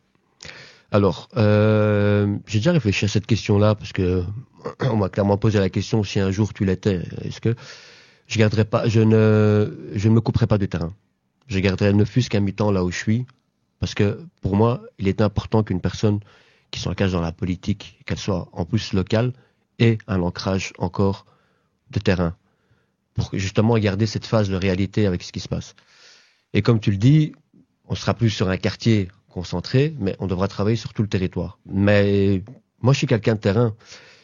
Alors, 0.92 1.30
euh, 1.38 2.38
j'ai 2.48 2.60
déjà 2.60 2.74
réfléchi 2.74 3.06
à 3.06 3.08
cette 3.08 3.26
question-là 3.26 3.76
parce 3.76 3.94
que 3.94 4.24
on 4.82 4.98
m'a 4.98 5.10
clairement 5.10 5.38
posé 5.38 5.58
la 5.60 5.70
question 5.70 6.04
si 6.04 6.20
un 6.20 6.32
jour 6.32 6.54
tu 6.54 6.66
l'étais, 6.66 7.02
est-ce 7.24 7.40
que 7.40 7.56
je 8.28 8.38
garderais 8.38 8.66
pas, 8.66 8.88
je 8.88 9.00
ne, 9.00 9.74
je 9.96 10.10
ne 10.10 10.14
me 10.14 10.22
couperais 10.22 10.48
pas 10.48 10.58
du 10.58 10.68
terrain? 10.68 10.94
Je 11.48 11.60
garderais 11.60 11.94
ne 11.94 12.04
fût-ce 12.04 12.30
qu'un 12.30 12.42
mi-temps 12.42 12.72
là 12.72 12.84
où 12.84 12.92
je 12.92 12.98
suis, 12.98 13.26
parce 13.80 13.96
que 13.96 14.20
pour 14.42 14.56
moi, 14.58 14.82
il 15.00 15.08
est 15.08 15.22
important 15.22 15.64
qu'une 15.64 15.82
personne 15.82 16.20
qui 16.72 16.80
s'engage 16.80 17.12
dans 17.12 17.22
la 17.22 17.32
politique, 17.32 18.00
qu'elle 18.06 18.18
soit 18.18 18.50
en 18.54 18.66
plus 18.66 18.94
locale, 18.94 19.34
ait 19.80 19.98
un 20.08 20.22
ancrage 20.22 20.74
encore 20.78 21.26
de 21.92 22.00
terrain, 22.00 22.36
pour 23.14 23.30
justement 23.34 23.78
garder 23.78 24.06
cette 24.06 24.26
phase 24.26 24.50
de 24.50 24.56
réalité 24.56 25.06
avec 25.06 25.22
ce 25.24 25.32
qui 25.32 25.40
se 25.40 25.50
passe. 25.50 25.76
Et 26.54 26.62
comme 26.62 26.80
tu 26.80 26.92
le 26.92 26.98
dis, 26.98 27.34
on 27.88 27.96
sera 27.96 28.14
plus 28.14 28.30
sur 28.30 28.50
un 28.50 28.58
quartier 28.58 29.10
concentré, 29.30 29.94
mais 30.00 30.16
on 30.20 30.28
devra 30.28 30.48
travailler 30.48 30.78
sur 30.78 30.94
tout 30.94 31.02
le 31.02 31.08
territoire. 31.08 31.60
Mais 31.66 32.42
moi, 32.82 32.94
je 32.94 33.00
suis 33.00 33.08
quelqu'un 33.08 33.36
de 33.36 33.40
terrain. 33.40 33.76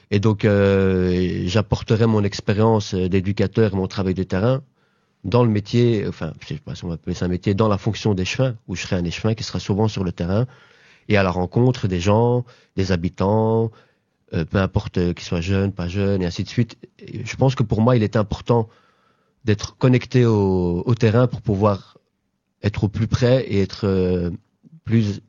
Et 0.10 0.20
donc, 0.20 0.46
euh, 0.46 1.44
j'apporterai 1.48 2.06
mon 2.06 2.24
expérience 2.24 2.94
d'éducateur 2.94 3.74
et 3.74 3.76
mon 3.76 3.88
travail 3.88 4.14
de 4.14 4.24
terrain 4.24 4.64
dans 5.24 5.44
le 5.44 5.50
métier, 5.50 6.06
enfin, 6.08 6.34
je 6.40 6.48
sais 6.48 6.56
pas 6.56 6.76
si 6.76 6.86
on 6.86 6.88
va 6.88 6.94
appeler 6.94 7.14
ça 7.14 7.26
un 7.26 7.30
métier, 7.30 7.54
dans 7.54 7.68
la 7.68 7.78
fonction 7.78 8.14
d'échevin, 8.14 8.56
où 8.68 8.76
je 8.76 8.84
serai 8.84 8.96
un 8.96 9.04
échevin 9.04 9.34
qui 9.34 9.44
sera 9.44 9.60
souvent 9.60 9.88
sur 9.88 10.04
le 10.04 10.12
terrain 10.12 10.46
et 11.08 11.18
à 11.18 11.24
la 11.24 11.32
rencontre 11.32 11.88
des 11.88 12.00
gens, 12.00 12.46
des 12.76 12.92
habitants, 12.92 13.72
euh, 14.34 14.44
peu 14.46 14.58
importe 14.58 15.14
qu'ils 15.14 15.26
soient 15.26 15.42
jeunes, 15.42 15.72
pas 15.72 15.88
jeunes, 15.88 16.22
et 16.22 16.26
ainsi 16.26 16.44
de 16.44 16.50
suite. 16.50 16.78
je 17.00 17.36
pense 17.36 17.56
que 17.56 17.64
pour 17.64 17.82
moi, 17.82 17.96
il 17.96 18.04
est 18.04 18.16
important 18.16 18.68
d'être 19.46 19.78
connecté 19.78 20.26
au, 20.26 20.84
au, 20.86 20.96
terrain 20.96 21.28
pour 21.28 21.42
pouvoir 21.42 21.98
être 22.62 22.84
au 22.84 22.90
plus 22.90 23.08
près 23.08 23.46
et 23.46 23.62
être 23.62 23.86
euh, 23.86 24.32
plus 24.84 25.22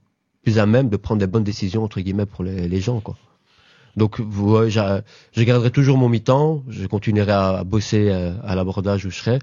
plus 0.42 0.58
à 0.58 0.66
même 0.66 0.88
de 0.88 0.96
prendre 0.96 1.20
des 1.20 1.26
bonnes 1.26 1.44
décisions 1.44 1.84
entre 1.84 2.00
guillemets 2.00 2.26
pour 2.26 2.42
les, 2.42 2.80
gens 2.80 3.00
quoi. 3.00 3.16
Donc 3.96 4.18
ouais, 4.18 4.70
je 4.70 5.42
garderai 5.42 5.70
toujours 5.70 5.98
mon 5.98 6.08
mi-temps, 6.08 6.64
je 6.68 6.86
continuerai 6.86 7.32
à, 7.32 7.64
bosser 7.64 8.10
à, 8.10 8.34
à 8.40 8.54
l'abordage 8.54 9.04
où 9.04 9.10
je 9.10 9.18
serai, 9.18 9.38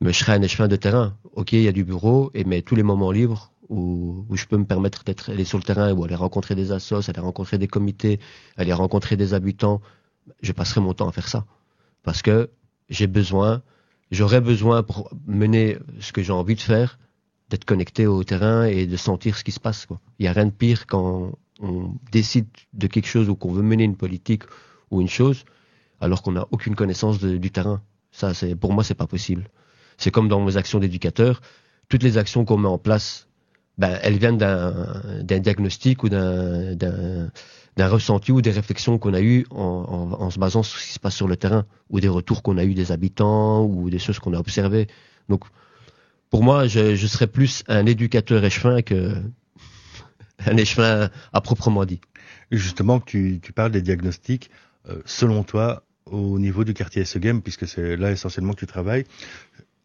mais 0.00 0.12
je 0.12 0.18
serai 0.18 0.32
un 0.32 0.42
échevin 0.42 0.68
de 0.68 0.76
terrain. 0.76 1.16
Ok, 1.32 1.52
il 1.52 1.62
y 1.62 1.68
a 1.68 1.72
du 1.72 1.84
bureau, 1.84 2.30
et 2.34 2.44
mais 2.44 2.62
tous 2.62 2.76
les 2.76 2.82
moments 2.82 3.10
libres 3.10 3.52
où, 3.68 4.24
où 4.28 4.36
je 4.36 4.46
peux 4.46 4.56
me 4.56 4.64
permettre 4.64 5.04
d'être 5.04 5.30
aller 5.30 5.44
sur 5.44 5.58
le 5.58 5.64
terrain, 5.64 5.92
ou 5.92 6.04
aller 6.04 6.14
rencontrer 6.14 6.54
des 6.54 6.72
assos, 6.72 7.08
aller 7.08 7.20
rencontrer 7.20 7.58
des 7.58 7.68
comités, 7.68 8.20
aller 8.56 8.72
rencontrer 8.72 9.16
des 9.16 9.34
habitants, 9.34 9.80
je 10.42 10.52
passerai 10.52 10.80
mon 10.80 10.94
temps 10.94 11.08
à 11.08 11.12
faire 11.12 11.28
ça, 11.28 11.46
parce 12.02 12.22
que 12.22 12.50
j'ai 12.88 13.06
besoin, 13.06 13.62
j'aurai 14.10 14.40
besoin 14.40 14.82
pour 14.82 15.10
mener 15.26 15.78
ce 16.00 16.12
que 16.12 16.22
j'ai 16.22 16.32
envie 16.32 16.54
de 16.54 16.60
faire, 16.60 16.98
d'être 17.50 17.64
connecté 17.64 18.06
au 18.06 18.24
terrain 18.24 18.64
et 18.64 18.86
de 18.86 18.96
sentir 18.96 19.36
ce 19.36 19.44
qui 19.44 19.52
se 19.52 19.60
passe. 19.60 19.86
Quoi. 19.86 20.00
Il 20.18 20.22
n'y 20.22 20.28
a 20.28 20.32
rien 20.32 20.46
de 20.46 20.50
pire 20.50 20.86
quand 20.86 21.32
on 21.60 21.94
décide 22.12 22.46
de 22.72 22.86
quelque 22.86 23.08
chose 23.08 23.28
ou 23.28 23.36
qu'on 23.36 23.52
veut 23.52 23.62
mener 23.62 23.84
une 23.84 23.96
politique 23.96 24.42
ou 24.90 25.00
une 25.00 25.08
chose 25.08 25.44
alors 26.00 26.22
qu'on 26.22 26.32
n'a 26.32 26.46
aucune 26.50 26.74
connaissance 26.74 27.18
du 27.20 27.50
terrain. 27.50 27.82
Ça, 28.10 28.34
c'est 28.34 28.54
pour 28.54 28.72
moi, 28.72 28.84
c'est 28.84 28.94
pas 28.94 29.06
possible. 29.06 29.48
C'est 29.96 30.10
comme 30.10 30.28
dans 30.28 30.44
mes 30.44 30.56
actions 30.56 30.78
d'éducateur. 30.78 31.40
Toutes 31.88 32.02
les 32.02 32.18
actions 32.18 32.44
qu'on 32.44 32.58
met 32.58 32.68
en 32.68 32.78
place, 32.78 33.28
ben, 33.78 33.98
elles 34.02 34.18
viennent 34.18 34.38
d'un, 34.38 35.22
diagnostic 35.22 36.02
ou 36.02 36.08
d'un, 36.08 37.30
ressenti 37.78 38.32
ou 38.32 38.40
des 38.40 38.50
réflexions 38.50 38.98
qu'on 38.98 39.14
a 39.14 39.20
eues 39.20 39.46
en, 39.50 40.30
se 40.30 40.38
basant 40.38 40.62
sur 40.62 40.78
ce 40.78 40.86
qui 40.86 40.92
se 40.94 40.98
passe 40.98 41.14
sur 41.14 41.28
le 41.28 41.36
terrain 41.36 41.66
ou 41.90 42.00
des 42.00 42.08
retours 42.08 42.42
qu'on 42.42 42.58
a 42.58 42.64
eu 42.64 42.74
des 42.74 42.92
habitants 42.92 43.64
ou 43.64 43.90
des 43.90 43.98
choses 43.98 44.18
qu'on 44.18 44.32
a 44.32 44.38
observées. 44.38 44.86
Donc, 45.28 45.44
pour 46.30 46.42
moi, 46.42 46.66
je, 46.66 46.96
serais 47.06 47.26
plus 47.26 47.64
un 47.68 47.86
éducateur 47.86 48.44
échevin 48.44 48.82
que 48.82 49.14
un 50.46 50.56
échevin 50.56 51.10
à 51.32 51.40
proprement 51.40 51.84
dit. 51.84 52.00
Justement, 52.50 53.00
tu, 53.00 53.40
tu 53.42 53.52
parles 53.52 53.72
des 53.72 53.82
diagnostics. 53.82 54.50
Euh, 54.88 55.02
selon 55.04 55.42
toi, 55.42 55.82
au 56.06 56.38
niveau 56.38 56.64
du 56.64 56.74
quartier 56.74 57.04
SEGEM, 57.04 57.42
puisque 57.42 57.66
c'est 57.66 57.96
là 57.96 58.12
essentiellement 58.12 58.52
que 58.52 58.60
tu 58.60 58.66
travailles, 58.66 59.04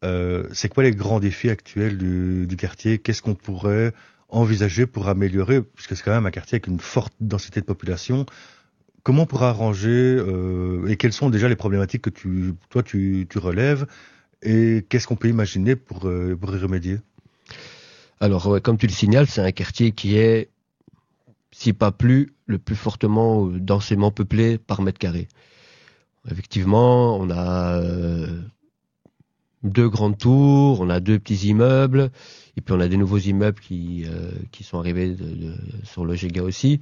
euh, 0.04 0.48
c'est 0.54 0.70
quoi 0.70 0.84
les 0.84 0.92
grands 0.92 1.20
défis 1.20 1.50
actuels 1.50 1.98
du, 1.98 2.48
du 2.48 2.56
quartier? 2.58 2.98
Qu'est-ce 2.98 3.22
qu'on 3.22 3.36
pourrait 3.36 3.94
envisager 4.30 4.86
pour 4.86 5.08
améliorer? 5.08 5.62
Puisque 5.62 5.96
c'est 5.96 6.04
quand 6.04 6.12
même 6.12 6.26
un 6.26 6.32
quartier 6.32 6.56
avec 6.56 6.68
une 6.68 6.80
forte 6.80 7.14
densité 7.20 7.60
de 7.62 7.66
population. 7.66 8.26
Comment 9.04 9.24
on 9.24 9.26
pourra 9.26 9.50
arranger 9.50 9.90
euh, 9.90 10.88
et 10.88 10.96
quelles 10.96 11.14
sont 11.14 11.30
déjà 11.30 11.50
les 11.50 11.56
problématiques 11.56 12.04
que 12.04 12.10
tu, 12.10 12.54
toi 12.70 12.84
tu, 12.84 13.28
tu 13.30 13.38
relèves? 13.40 13.88
Et 14.44 14.86
qu'est-ce 14.90 15.08
qu'on 15.08 15.16
peut 15.16 15.28
imaginer 15.28 15.76
pour, 15.76 16.08
euh, 16.08 16.36
pour 16.36 16.56
y 16.56 16.60
remédier? 16.60 17.00
Alors, 18.20 18.62
comme 18.62 18.78
tu 18.78 18.88
le 18.88 18.92
signales, 18.92 19.28
c'est 19.28 19.42
un 19.42 19.52
quartier 19.52 19.92
qui 19.92 20.18
est, 20.18 20.50
si 21.52 21.74
pas 21.74 21.92
plus, 21.92 22.34
le 22.46 22.60
plus 22.60 22.76
fortement 22.76 23.48
euh, 23.48 23.60
densément 23.60 24.12
peuplé 24.12 24.58
par 24.58 24.82
mètre 24.82 25.00
carré. 25.00 25.28
Effectivement, 26.30 27.20
on 27.20 27.32
a 27.32 27.82
deux 29.63 29.89
grandes 29.89 30.17
tours, 30.17 30.80
on 30.82 30.89
a 30.89 31.00
deux 31.00 31.19
petits 31.19 31.47
immeubles, 31.50 32.12
et 32.58 32.62
puis 32.62 32.74
on 32.74 32.80
a 32.80 32.88
des 32.88 32.97
nouveaux 32.97 33.19
immeubles 33.19 33.60
qui, 33.60 34.06
euh, 34.08 34.32
qui 34.52 34.63
sont 34.63 34.80
arrivés 34.80 35.15
sur 35.84 36.06
le 36.06 36.15
Géga 36.15 36.43
aussi. 36.43 36.80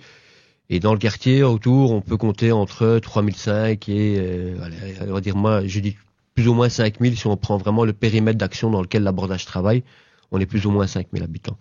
Et 0.69 0.79
dans 0.79 0.93
le 0.93 0.99
quartier 0.99 1.43
autour, 1.43 1.91
on 1.91 2.01
peut 2.01 2.17
compter 2.17 2.51
entre 2.51 2.99
3005 2.99 3.89
et, 3.89 4.17
euh, 4.19 4.55
on 5.01 5.13
va 5.13 5.21
dire 5.21 5.35
moi, 5.35 5.65
je 5.65 5.79
dis 5.79 5.97
plus 6.35 6.47
ou 6.47 6.53
moins 6.53 6.69
5000 6.69 7.17
si 7.17 7.27
on 7.27 7.35
prend 7.37 7.57
vraiment 7.57 7.85
le 7.85 7.93
périmètre 7.93 8.37
d'action 8.37 8.69
dans 8.69 8.81
lequel 8.81 9.03
l'abordage 9.03 9.45
travaille. 9.45 9.83
On 10.31 10.39
est 10.39 10.45
plus 10.45 10.65
ou 10.67 10.71
moins 10.71 10.85
5000 10.85 11.23
habitants. 11.23 11.57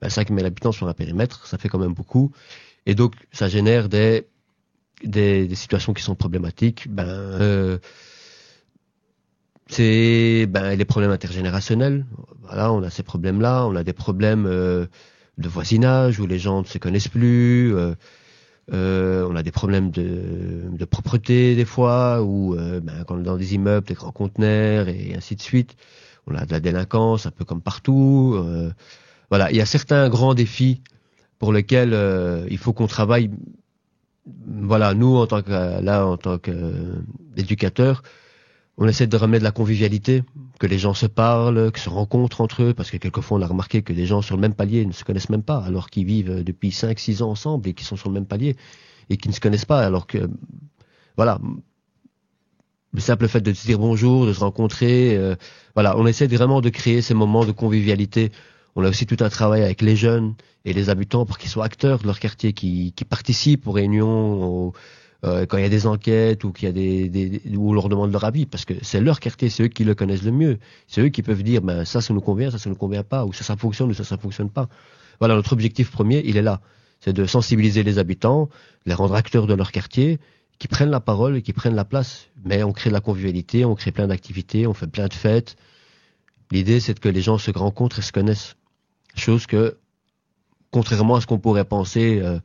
Ben, 0.00 0.08
5000 0.08 0.44
habitants 0.44 0.72
sur 0.72 0.88
un 0.88 0.94
périmètre, 0.94 1.46
ça 1.46 1.58
fait 1.58 1.68
quand 1.68 1.78
même 1.78 1.92
beaucoup. 1.92 2.32
Et 2.86 2.94
donc, 2.94 3.14
ça 3.30 3.48
génère 3.48 3.88
des, 3.88 4.26
des, 5.04 5.46
des 5.46 5.54
situations 5.54 5.92
qui 5.92 6.02
sont 6.02 6.14
problématiques. 6.14 6.86
Ben, 6.88 7.06
euh, 7.06 7.78
c'est 9.68 10.46
ben, 10.46 10.76
les 10.76 10.84
problèmes 10.84 11.10
intergénérationnels. 11.10 12.06
Voilà, 12.42 12.72
on 12.72 12.82
a 12.82 12.90
ces 12.90 13.02
problèmes-là. 13.02 13.66
On 13.66 13.74
a 13.74 13.84
des 13.84 13.92
problèmes 13.92 14.46
euh, 14.46 14.86
de 15.38 15.48
voisinage 15.48 16.20
où 16.20 16.26
les 16.26 16.38
gens 16.38 16.60
ne 16.62 16.66
se 16.66 16.78
connaissent 16.78 17.08
plus. 17.08 17.74
Euh, 17.74 17.94
euh, 18.72 19.26
on 19.30 19.36
a 19.36 19.42
des 19.42 19.52
problèmes 19.52 19.90
de, 19.90 20.64
de 20.70 20.84
propreté 20.84 21.54
des 21.54 21.64
fois, 21.64 22.22
ou 22.22 22.54
euh, 22.54 22.80
ben, 22.80 23.04
quand 23.04 23.16
on 23.16 23.20
est 23.20 23.24
dans 23.24 23.36
des 23.36 23.54
immeubles, 23.54 23.86
des 23.86 23.94
grands 23.94 24.12
conteneurs 24.12 24.88
et 24.88 25.14
ainsi 25.16 25.36
de 25.36 25.42
suite. 25.42 25.76
On 26.26 26.34
a 26.34 26.44
de 26.44 26.52
la 26.52 26.60
délinquance 26.60 27.26
un 27.26 27.30
peu 27.30 27.44
comme 27.44 27.60
partout. 27.62 28.34
Euh, 28.36 28.72
voilà, 29.30 29.50
il 29.50 29.56
y 29.56 29.60
a 29.60 29.66
certains 29.66 30.08
grands 30.08 30.34
défis 30.34 30.82
pour 31.38 31.52
lesquels 31.52 31.94
euh, 31.94 32.46
il 32.50 32.58
faut 32.58 32.72
qu'on 32.72 32.88
travaille. 32.88 33.30
Voilà, 34.46 34.94
nous 34.94 35.16
en 35.16 35.26
tant 35.28 35.42
que 35.42 35.50
là 35.50 36.04
en 36.04 36.16
tant 36.16 36.38
qu'éducateurs, 36.38 38.02
on 38.78 38.86
essaie 38.86 39.06
de 39.06 39.16
ramener 39.16 39.38
de 39.38 39.44
la 39.44 39.52
convivialité, 39.52 40.22
que 40.58 40.66
les 40.66 40.78
gens 40.78 40.94
se 40.94 41.06
parlent, 41.06 41.70
que 41.72 41.80
se 41.80 41.88
rencontrent 41.88 42.40
entre 42.40 42.62
eux, 42.62 42.74
parce 42.74 42.90
que 42.90 42.98
quelquefois 42.98 43.38
on 43.38 43.42
a 43.42 43.46
remarqué 43.46 43.82
que 43.82 43.92
des 43.92 44.06
gens 44.06 44.22
sur 44.22 44.36
le 44.36 44.40
même 44.40 44.54
palier 44.54 44.84
ne 44.84 44.92
se 44.92 45.04
connaissent 45.04 45.30
même 45.30 45.42
pas, 45.42 45.58
alors 45.58 45.88
qu'ils 45.88 46.04
vivent 46.04 46.44
depuis 46.44 46.70
5-6 46.70 47.22
ans 47.22 47.30
ensemble 47.30 47.68
et 47.68 47.74
qui 47.74 47.84
sont 47.84 47.96
sur 47.96 48.08
le 48.08 48.14
même 48.14 48.26
palier, 48.26 48.56
et 49.08 49.16
qui 49.16 49.28
ne 49.28 49.32
se 49.32 49.40
connaissent 49.40 49.64
pas, 49.64 49.84
alors 49.84 50.06
que, 50.06 50.28
voilà, 51.16 51.38
le 52.92 53.00
simple 53.00 53.28
fait 53.28 53.40
de 53.40 53.52
se 53.52 53.66
dire 53.66 53.78
bonjour, 53.78 54.26
de 54.26 54.32
se 54.32 54.40
rencontrer, 54.40 55.16
euh, 55.16 55.36
voilà, 55.74 55.96
on 55.98 56.06
essaie 56.06 56.26
vraiment 56.26 56.60
de 56.60 56.68
créer 56.68 57.02
ces 57.02 57.14
moments 57.14 57.44
de 57.44 57.52
convivialité. 57.52 58.32
On 58.74 58.84
a 58.84 58.88
aussi 58.88 59.06
tout 59.06 59.16
un 59.20 59.28
travail 59.30 59.62
avec 59.62 59.80
les 59.80 59.96
jeunes 59.96 60.34
et 60.64 60.72
les 60.72 60.90
habitants 60.90 61.24
pour 61.24 61.38
qu'ils 61.38 61.50
soient 61.50 61.64
acteurs 61.64 61.98
de 61.98 62.06
leur 62.06 62.18
quartier, 62.18 62.52
qui, 62.52 62.92
qui 62.94 63.04
participent 63.04 63.66
aux 63.66 63.72
réunions, 63.72 64.42
aux, 64.42 64.72
euh, 65.26 65.46
quand 65.46 65.56
il 65.56 65.62
y 65.62 65.66
a 65.66 65.70
des 65.70 65.86
enquêtes 65.86 66.44
ou 66.44 66.52
qu'il 66.52 66.66
y 66.66 66.68
a 66.68 66.72
des, 66.72 67.08
des, 67.08 67.56
où 67.56 67.70
on 67.70 67.72
leur 67.72 67.88
demande 67.88 68.12
leur 68.12 68.24
avis, 68.24 68.46
parce 68.46 68.64
que 68.64 68.74
c'est 68.82 69.00
leur 69.00 69.20
quartier, 69.20 69.48
c'est 69.48 69.64
eux 69.64 69.68
qui 69.68 69.84
le 69.84 69.94
connaissent 69.94 70.22
le 70.22 70.32
mieux. 70.32 70.58
C'est 70.86 71.00
eux 71.00 71.08
qui 71.08 71.22
peuvent 71.22 71.42
dire, 71.42 71.62
ben 71.62 71.84
ça, 71.84 72.00
ça 72.00 72.14
nous 72.14 72.20
convient, 72.20 72.50
ça, 72.50 72.58
ça 72.58 72.70
nous 72.70 72.76
convient 72.76 73.02
pas, 73.02 73.24
ou 73.24 73.32
ça, 73.32 73.44
ça 73.44 73.56
fonctionne, 73.56 73.90
ou 73.90 73.94
ça, 73.94 74.04
ça 74.04 74.16
fonctionne 74.16 74.50
pas. 74.50 74.68
Voilà, 75.18 75.34
notre 75.34 75.52
objectif 75.52 75.90
premier, 75.90 76.22
il 76.24 76.36
est 76.36 76.42
là, 76.42 76.60
c'est 77.00 77.12
de 77.12 77.24
sensibiliser 77.26 77.82
les 77.82 77.98
habitants, 77.98 78.48
les 78.84 78.94
rendre 78.94 79.14
acteurs 79.14 79.46
de 79.46 79.54
leur 79.54 79.72
quartier, 79.72 80.18
qui 80.58 80.68
prennent 80.68 80.90
la 80.90 81.00
parole 81.00 81.36
et 81.36 81.42
qui 81.42 81.52
prennent 81.52 81.74
la 81.74 81.84
place. 81.84 82.28
Mais 82.44 82.62
on 82.62 82.72
crée 82.72 82.90
de 82.90 82.94
la 82.94 83.00
convivialité, 83.00 83.64
on 83.64 83.74
crée 83.74 83.92
plein 83.92 84.06
d'activités, 84.06 84.66
on 84.66 84.74
fait 84.74 84.86
plein 84.86 85.08
de 85.08 85.14
fêtes. 85.14 85.56
L'idée, 86.50 86.80
c'est 86.80 86.98
que 86.98 87.08
les 87.08 87.22
gens 87.22 87.38
se 87.38 87.50
rencontrent 87.50 87.98
et 87.98 88.02
se 88.02 88.12
connaissent. 88.12 88.56
Chose 89.16 89.46
que, 89.46 89.76
contrairement 90.70 91.16
à 91.16 91.20
ce 91.20 91.26
qu'on 91.26 91.38
pourrait 91.38 91.64
penser 91.64 92.20
euh, 92.22 92.38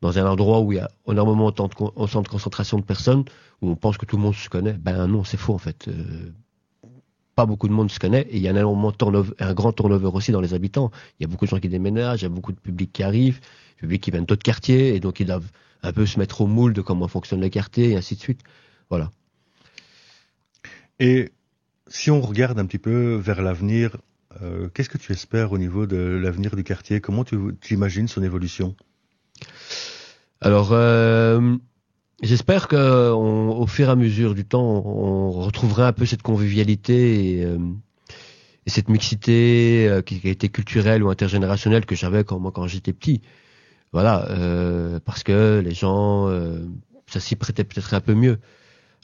dans 0.00 0.18
un 0.18 0.26
endroit 0.26 0.60
où 0.60 0.72
il 0.72 0.76
y 0.76 0.80
a 0.80 0.90
énormément 1.06 1.50
de, 1.50 1.56
centre 1.56 2.22
de 2.22 2.28
concentration 2.28 2.78
de 2.78 2.84
personnes, 2.84 3.24
où 3.60 3.70
on 3.70 3.76
pense 3.76 3.98
que 3.98 4.06
tout 4.06 4.16
le 4.16 4.22
monde 4.22 4.34
se 4.34 4.48
connaît, 4.48 4.72
ben 4.72 5.06
non, 5.06 5.24
c'est 5.24 5.36
faux 5.36 5.54
en 5.54 5.58
fait. 5.58 5.88
Euh, 5.88 6.32
pas 7.34 7.46
beaucoup 7.46 7.68
de 7.68 7.72
monde 7.72 7.90
se 7.90 7.98
connaît 7.98 8.22
et 8.22 8.36
il 8.36 8.42
y 8.42 8.48
a 8.48 8.50
un, 8.50 8.56
énormément 8.56 8.90
de 8.90 9.42
un 9.42 9.54
grand 9.54 9.72
turnover 9.72 10.10
aussi 10.12 10.32
dans 10.32 10.40
les 10.40 10.54
habitants. 10.54 10.90
Il 11.18 11.22
y 11.22 11.26
a 11.26 11.28
beaucoup 11.28 11.44
de 11.44 11.50
gens 11.50 11.60
qui 11.60 11.68
déménagent, 11.68 12.20
il 12.20 12.24
y 12.24 12.26
a 12.26 12.30
beaucoup 12.30 12.52
de 12.52 12.60
publics 12.60 12.92
qui 12.92 13.02
arrivent, 13.02 13.40
publics 13.76 14.02
qui 14.02 14.10
viennent 14.10 14.24
d'autres 14.24 14.42
quartiers 14.42 14.94
et 14.94 15.00
donc 15.00 15.20
ils 15.20 15.26
doivent 15.26 15.50
un 15.82 15.92
peu 15.92 16.06
se 16.06 16.18
mettre 16.18 16.40
au 16.40 16.46
moule 16.46 16.72
de 16.72 16.82
comment 16.82 17.08
fonctionnent 17.08 17.40
les 17.40 17.50
quartiers 17.50 17.90
et 17.90 17.96
ainsi 17.96 18.16
de 18.16 18.20
suite. 18.20 18.40
Voilà. 18.90 19.10
Et 20.98 21.32
si 21.88 22.10
on 22.10 22.20
regarde 22.20 22.58
un 22.58 22.66
petit 22.66 22.78
peu 22.78 23.14
vers 23.14 23.42
l'avenir, 23.42 23.96
euh, 24.42 24.68
qu'est-ce 24.68 24.88
que 24.88 24.98
tu 24.98 25.12
espères 25.12 25.52
au 25.52 25.58
niveau 25.58 25.86
de 25.86 25.96
l'avenir 25.96 26.54
du 26.56 26.62
quartier? 26.62 27.00
Comment 27.00 27.24
tu, 27.24 27.36
imagines 27.70 28.06
son 28.06 28.22
évolution? 28.22 28.76
Alors, 30.40 30.70
euh, 30.72 31.56
j'espère 32.22 32.68
qu'au 32.68 33.66
fur 33.66 33.88
et 33.88 33.90
à 33.90 33.96
mesure 33.96 34.34
du 34.34 34.44
temps, 34.44 34.82
on 34.86 35.30
retrouvera 35.30 35.88
un 35.88 35.92
peu 35.92 36.06
cette 36.06 36.22
convivialité 36.22 37.38
et, 37.38 37.44
euh, 37.44 37.58
cette 38.66 38.88
mixité 38.88 40.00
qui, 40.06 40.20
a 40.24 40.30
été 40.30 40.48
culturelle 40.48 41.02
ou 41.02 41.10
intergénérationnelle 41.10 41.86
que 41.86 41.96
j'avais 41.96 42.22
quand, 42.24 42.38
moi, 42.38 42.52
quand 42.52 42.66
j'étais 42.68 42.92
petit. 42.92 43.20
Voilà, 43.92 44.28
parce 45.04 45.24
que 45.24 45.60
les 45.64 45.74
gens, 45.74 46.28
ça 47.08 47.18
s'y 47.18 47.34
prêtait 47.34 47.64
peut-être 47.64 47.92
un 47.94 48.00
peu 48.00 48.14
mieux 48.14 48.38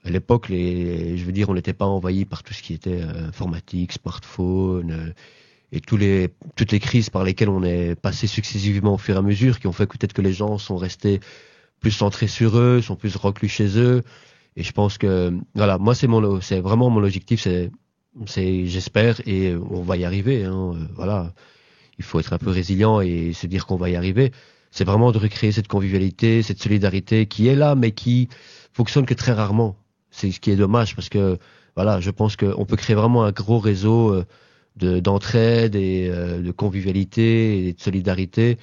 à 0.06 0.10
l'époque, 0.10 0.48
les, 0.48 1.18
je 1.18 1.24
veux 1.24 1.32
dire, 1.32 1.50
on 1.50 1.54
n'était 1.54 1.72
pas 1.72 1.84
envahi 1.84 2.24
par 2.24 2.42
tout 2.44 2.54
ce 2.54 2.62
qui 2.62 2.74
était 2.74 3.02
euh, 3.02 3.28
informatique, 3.28 3.92
smartphone 3.92 4.90
euh, 4.92 5.12
et 5.76 5.80
toutes 5.80 6.72
les 6.72 6.80
crises 6.80 7.10
par 7.10 7.24
lesquelles 7.24 7.48
on 7.48 7.62
est 7.62 7.94
passé 7.94 8.26
successivement 8.26 8.94
au 8.94 8.98
fur 8.98 9.14
et 9.14 9.18
à 9.18 9.22
mesure, 9.22 9.60
qui 9.60 9.66
ont 9.66 9.72
fait 9.72 9.86
peut-être 9.86 10.12
que 10.12 10.22
les 10.22 10.32
gens 10.32 10.58
sont 10.58 10.76
restés 10.76 11.20
plus 11.80 11.90
centrés 11.90 12.28
sur 12.28 12.58
eux, 12.58 12.80
sont 12.80 12.96
plus 12.96 13.16
reclus 13.16 13.48
chez 13.48 13.78
eux. 13.78 14.02
Et 14.56 14.62
je 14.62 14.72
pense 14.72 14.96
que, 14.96 15.32
voilà, 15.54 15.78
moi 15.78 15.94
c'est 15.94 16.06
mon, 16.06 16.40
c'est 16.40 16.60
vraiment 16.60 16.88
mon 16.88 17.02
objectif, 17.02 17.40
c'est, 17.40 18.66
j'espère, 18.66 19.20
et 19.26 19.54
on 19.54 19.82
va 19.82 19.96
y 19.98 20.04
arriver. 20.04 20.44
Hein, 20.44 20.72
euh, 20.74 20.86
voilà, 20.94 21.34
il 21.98 22.04
faut 22.04 22.18
être 22.20 22.32
un 22.32 22.38
peu 22.38 22.50
résilient 22.50 23.00
et 23.00 23.32
se 23.34 23.46
dire 23.46 23.66
qu'on 23.66 23.76
va 23.76 23.90
y 23.90 23.96
arriver. 23.96 24.32
C'est 24.70 24.84
vraiment 24.84 25.12
de 25.12 25.18
recréer 25.18 25.52
cette 25.52 25.68
convivialité, 25.68 26.42
cette 26.42 26.62
solidarité 26.62 27.26
qui 27.26 27.48
est 27.48 27.54
là, 27.54 27.74
mais 27.74 27.92
qui 27.92 28.28
fonctionne 28.72 29.06
que 29.06 29.14
très 29.14 29.32
rarement. 29.32 29.76
C'est 30.10 30.30
ce 30.30 30.40
qui 30.40 30.50
est 30.50 30.56
dommage 30.56 30.96
parce 30.96 31.10
que 31.10 31.38
voilà, 31.74 32.00
je 32.00 32.10
pense 32.10 32.36
qu'on 32.36 32.64
peut 32.64 32.76
créer 32.76 32.96
vraiment 32.96 33.24
un 33.24 33.32
gros 33.32 33.58
réseau 33.58 34.24
euh, 34.82 34.94
de 34.94 35.00
d'entraide 35.00 35.74
et 35.74 36.08
euh, 36.10 36.40
de 36.40 36.50
convivialité 36.50 37.68
et 37.68 37.72
de 37.72 37.80
solidarité 37.80 38.58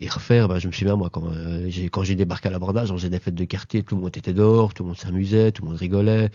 et 0.00 0.08
refaire. 0.08 0.48
Bah, 0.48 0.58
je 0.58 0.66
me 0.68 0.72
souviens 0.72 0.96
moi 0.96 1.10
quand 1.10 1.26
euh, 1.26 1.66
j'ai 1.68 1.88
quand 1.88 2.02
j'ai 2.04 2.14
débarqué 2.14 2.48
à 2.48 2.50
l'abordage, 2.50 2.90
on 2.90 2.96
faisait 2.96 3.10
des 3.10 3.18
fêtes 3.18 3.34
de 3.34 3.44
quartier, 3.44 3.82
tout 3.82 3.96
le 3.96 4.02
monde 4.02 4.16
était 4.16 4.32
dehors, 4.32 4.74
tout 4.74 4.82
le 4.82 4.88
monde 4.88 4.98
s'amusait, 4.98 5.52
tout 5.52 5.62
le 5.62 5.70
monde 5.70 5.78
rigolait. 5.78 6.30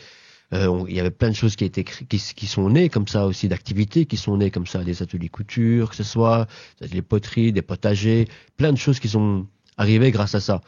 il 0.52 0.96
y 0.96 1.00
avait 1.00 1.12
plein 1.12 1.30
de 1.30 1.36
choses 1.36 1.56
qui 1.56 1.65
étaient 1.65 1.84
qui, 1.84 2.19
qui 2.19 2.48
sont 2.48 2.69
nées 2.69 2.89
comme 2.89 3.08
ça 3.08 3.26
aussi 3.26 3.48
d'activités 3.48 4.06
qui 4.06 4.17
sont 4.17 4.38
nées 4.38 4.52
comme 4.52 4.67
ça 4.67 4.84
des 4.84 5.02
ateliers 5.02 5.30
couture 5.30 5.89
que 5.89 5.96
ce 5.96 6.04
soit 6.04 6.48
des 6.80 6.86
ateliers 6.86 7.02
poterie 7.02 7.52
des 7.52 7.63
potagers 7.63 8.28
plein 8.56 8.72
de 8.72 8.78
choses 8.78 9.00
qui 9.00 9.10
sont 9.10 9.48
arrivées 9.78 10.12
grâce 10.12 10.36
à 10.36 10.39
ça 10.39 10.62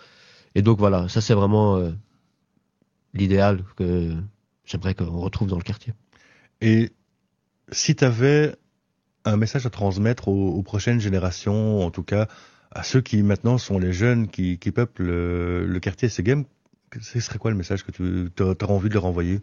et 0.56 0.64
donc 0.64 0.80
voilà 0.80 1.08
ça 1.08 1.22
c'est 1.22 1.36
vraiment 1.36 1.78
l'idéal 3.16 3.64
que 3.76 4.16
j'aimerais 4.66 4.94
qu'on 4.94 5.20
retrouve 5.20 5.48
dans 5.48 5.58
le 5.58 5.64
quartier. 5.64 5.94
Et 6.62 6.92
si 7.72 7.96
tu 7.96 8.04
avais 8.04 8.56
un 9.26 9.38
message 9.38 9.66
à 9.66 9.70
transmettre 9.70 10.28
aux, 10.28 10.62
prochaines 10.64 11.00
générations, 11.00 11.84
en 11.84 11.92
tout 11.92 12.04
cas 12.04 12.28
à 12.72 12.84
ceux 12.84 13.02
qui 13.02 13.24
maintenant 13.24 13.58
sont 13.58 13.80
les 13.80 13.94
jeunes 13.94 14.28
qui, 14.28 14.58
peuplent 14.58 15.04
le, 15.04 15.80
quartier 15.82 16.10
Segem, 16.10 16.46
ce 17.02 17.20
serait 17.20 17.40
quoi 17.40 17.52
le 17.52 17.58
message 17.58 17.84
que 17.84 17.92
tu 17.92 18.44
aurais 18.44 18.72
envie 18.72 18.90
de 18.90 18.94
leur 18.94 19.06
envoyer? 19.06 19.40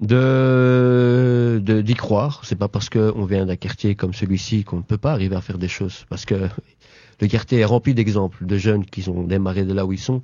De 0.00 1.60
d'y 1.62 1.94
croire. 1.94 2.40
C'est 2.44 2.56
pas 2.56 2.68
parce 2.68 2.88
qu'on 2.88 3.24
vient 3.26 3.44
d'un 3.44 3.56
quartier 3.56 3.94
comme 3.94 4.14
celui-ci 4.14 4.64
qu'on 4.64 4.78
ne 4.78 4.82
peut 4.82 4.98
pas 4.98 5.12
arriver 5.12 5.36
à 5.36 5.42
faire 5.42 5.58
des 5.58 5.68
choses. 5.68 6.06
Parce 6.08 6.24
que 6.24 6.48
le 7.20 7.28
quartier 7.28 7.58
est 7.58 7.64
rempli 7.66 7.92
d'exemples 7.92 8.46
de 8.46 8.56
jeunes 8.56 8.86
qui 8.86 9.06
ont 9.10 9.24
démarré 9.24 9.64
de 9.64 9.74
là 9.74 9.84
où 9.84 9.92
ils 9.92 9.98
sont 9.98 10.22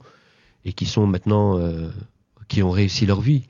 et 0.64 0.72
qui 0.72 0.86
sont 0.86 1.06
maintenant 1.06 1.58
euh, 1.58 1.90
qui 2.48 2.62
ont 2.62 2.70
réussi 2.70 3.04
leur 3.04 3.20
vie 3.20 3.44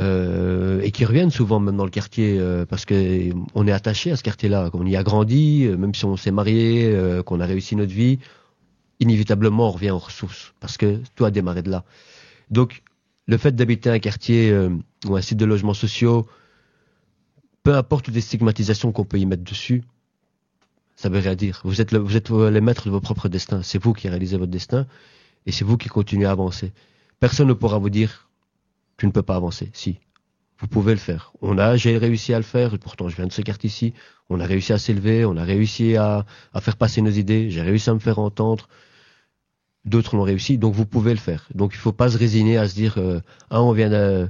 euh, 0.00 0.80
et 0.82 0.92
qui 0.92 1.04
reviennent 1.04 1.30
souvent 1.30 1.58
même 1.58 1.76
dans 1.76 1.84
le 1.84 1.90
quartier 1.90 2.38
euh, 2.38 2.64
parce 2.64 2.84
que 2.84 3.30
on 3.54 3.66
est 3.66 3.72
attaché 3.72 4.12
à 4.12 4.16
ce 4.16 4.22
quartier-là, 4.22 4.70
qu'on 4.70 4.86
y 4.86 4.94
a 4.94 5.02
grandi, 5.02 5.64
euh, 5.66 5.76
même 5.76 5.92
si 5.92 6.04
on 6.04 6.16
s'est 6.16 6.30
marié, 6.30 6.96
qu'on 7.26 7.40
a 7.40 7.46
réussi 7.46 7.74
notre 7.74 7.92
vie, 7.92 8.20
inévitablement 9.00 9.68
on 9.68 9.72
revient 9.72 9.90
aux 9.90 9.98
ressources 9.98 10.54
parce 10.60 10.76
que 10.76 11.00
tout 11.16 11.24
a 11.24 11.32
démarré 11.32 11.62
de 11.62 11.70
là. 11.70 11.84
Donc 12.50 12.82
le 13.26 13.36
fait 13.38 13.56
d'habiter 13.56 13.90
un 13.90 13.98
quartier 13.98 14.56
ou 15.06 15.16
un 15.16 15.20
site 15.20 15.38
de 15.38 15.44
logements 15.44 15.74
sociaux, 15.74 16.28
peu 17.64 17.74
importe 17.74 18.04
toutes 18.04 18.14
les 18.14 18.20
stigmatisations 18.20 18.92
qu'on 18.92 19.04
peut 19.04 19.18
y 19.18 19.26
mettre 19.26 19.42
dessus, 19.42 19.82
ça 20.94 21.08
veut 21.08 21.18
rien 21.18 21.34
dire. 21.34 21.60
Vous 21.64 21.80
êtes, 21.80 21.94
vous 21.94 22.16
êtes 22.16 22.30
les 22.30 22.60
maîtres 22.60 22.86
de 22.86 22.90
vos 22.90 23.00
propres 23.00 23.28
destins. 23.28 23.62
C'est 23.62 23.82
vous 23.82 23.92
qui 23.92 24.08
réalisez 24.08 24.36
votre 24.36 24.50
destin 24.50 24.86
et 25.44 25.52
c'est 25.52 25.64
vous 25.64 25.76
qui 25.76 25.88
continuez 25.88 26.26
à 26.26 26.30
avancer. 26.30 26.72
Personne 27.20 27.48
ne 27.48 27.52
pourra 27.52 27.78
vous 27.78 27.90
dire 27.90 28.27
tu 28.98 29.06
ne 29.06 29.12
peux 29.12 29.22
pas 29.22 29.36
avancer. 29.36 29.70
Si, 29.72 29.98
vous 30.58 30.66
pouvez 30.66 30.92
le 30.92 30.98
faire. 30.98 31.32
On 31.40 31.56
a, 31.56 31.76
j'ai 31.76 31.96
réussi 31.96 32.34
à 32.34 32.38
le 32.38 32.44
faire. 32.44 32.74
Et 32.74 32.78
pourtant, 32.78 33.08
je 33.08 33.16
viens 33.16 33.26
de 33.26 33.32
ce 33.32 33.42
quartier 33.42 33.68
ici. 33.68 33.94
On 34.28 34.40
a 34.40 34.44
réussi 34.44 34.72
à 34.72 34.78
s'élever. 34.78 35.24
On 35.24 35.36
a 35.36 35.44
réussi 35.44 35.96
à, 35.96 36.26
à 36.52 36.60
faire 36.60 36.76
passer 36.76 37.00
nos 37.00 37.10
idées. 37.10 37.50
J'ai 37.50 37.62
réussi 37.62 37.88
à 37.88 37.94
me 37.94 38.00
faire 38.00 38.18
entendre. 38.18 38.68
D'autres 39.86 40.16
l'ont 40.16 40.22
réussi. 40.22 40.58
Donc, 40.58 40.74
vous 40.74 40.84
pouvez 40.84 41.12
le 41.12 41.18
faire. 41.20 41.48
Donc, 41.54 41.72
il 41.74 41.78
faut 41.78 41.92
pas 41.92 42.10
se 42.10 42.18
résigner 42.18 42.58
à 42.58 42.68
se 42.68 42.74
dire 42.74 42.98
euh, 42.98 43.20
ah 43.50 43.62
on 43.62 43.72
vient 43.72 43.88
de, 43.88 44.28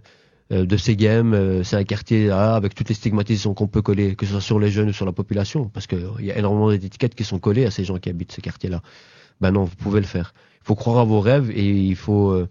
euh, 0.50 0.64
de 0.64 0.76
ces 0.78 0.96
games, 0.96 1.35
euh, 1.35 1.62
c'est 1.62 1.76
un 1.76 1.85
quartier 1.85 2.31
ah, 2.31 2.54
avec 2.54 2.74
toutes 2.74 2.88
les 2.88 2.94
stigmatisations 2.94 3.52
qu'on 3.52 3.66
peut 3.66 3.83
coller, 3.83 4.16
que 4.16 4.24
ce 4.24 4.33
soit 4.33 4.40
sur 4.40 4.59
les 4.59 4.70
jeunes 4.70 4.88
ou 4.88 4.92
sur 4.94 5.04
la 5.04 5.12
population, 5.12 5.68
parce 5.68 5.87
qu'il 5.87 6.09
y 6.20 6.33
a 6.33 6.38
énormément 6.38 6.70
d'étiquettes 6.70 7.14
qui 7.14 7.24
sont 7.24 7.38
collées 7.38 7.66
à 7.66 7.70
ces 7.70 7.85
gens 7.85 7.98
qui 7.98 8.09
habitent 8.09 8.33
ce 8.33 8.40
quartier-là. 8.40 8.81
Ben 9.42 9.52
non, 9.52 9.64
vous 9.64 9.76
pouvez 9.76 10.00
le 10.00 10.07
faire. 10.07 10.33
Il 10.62 10.66
faut 10.66 10.74
croire 10.74 10.98
à 11.00 11.04
vos 11.04 11.20
rêves 11.20 11.50
et 11.50 11.68
il 11.68 11.96
faut 11.96 12.31
euh, 12.31 12.48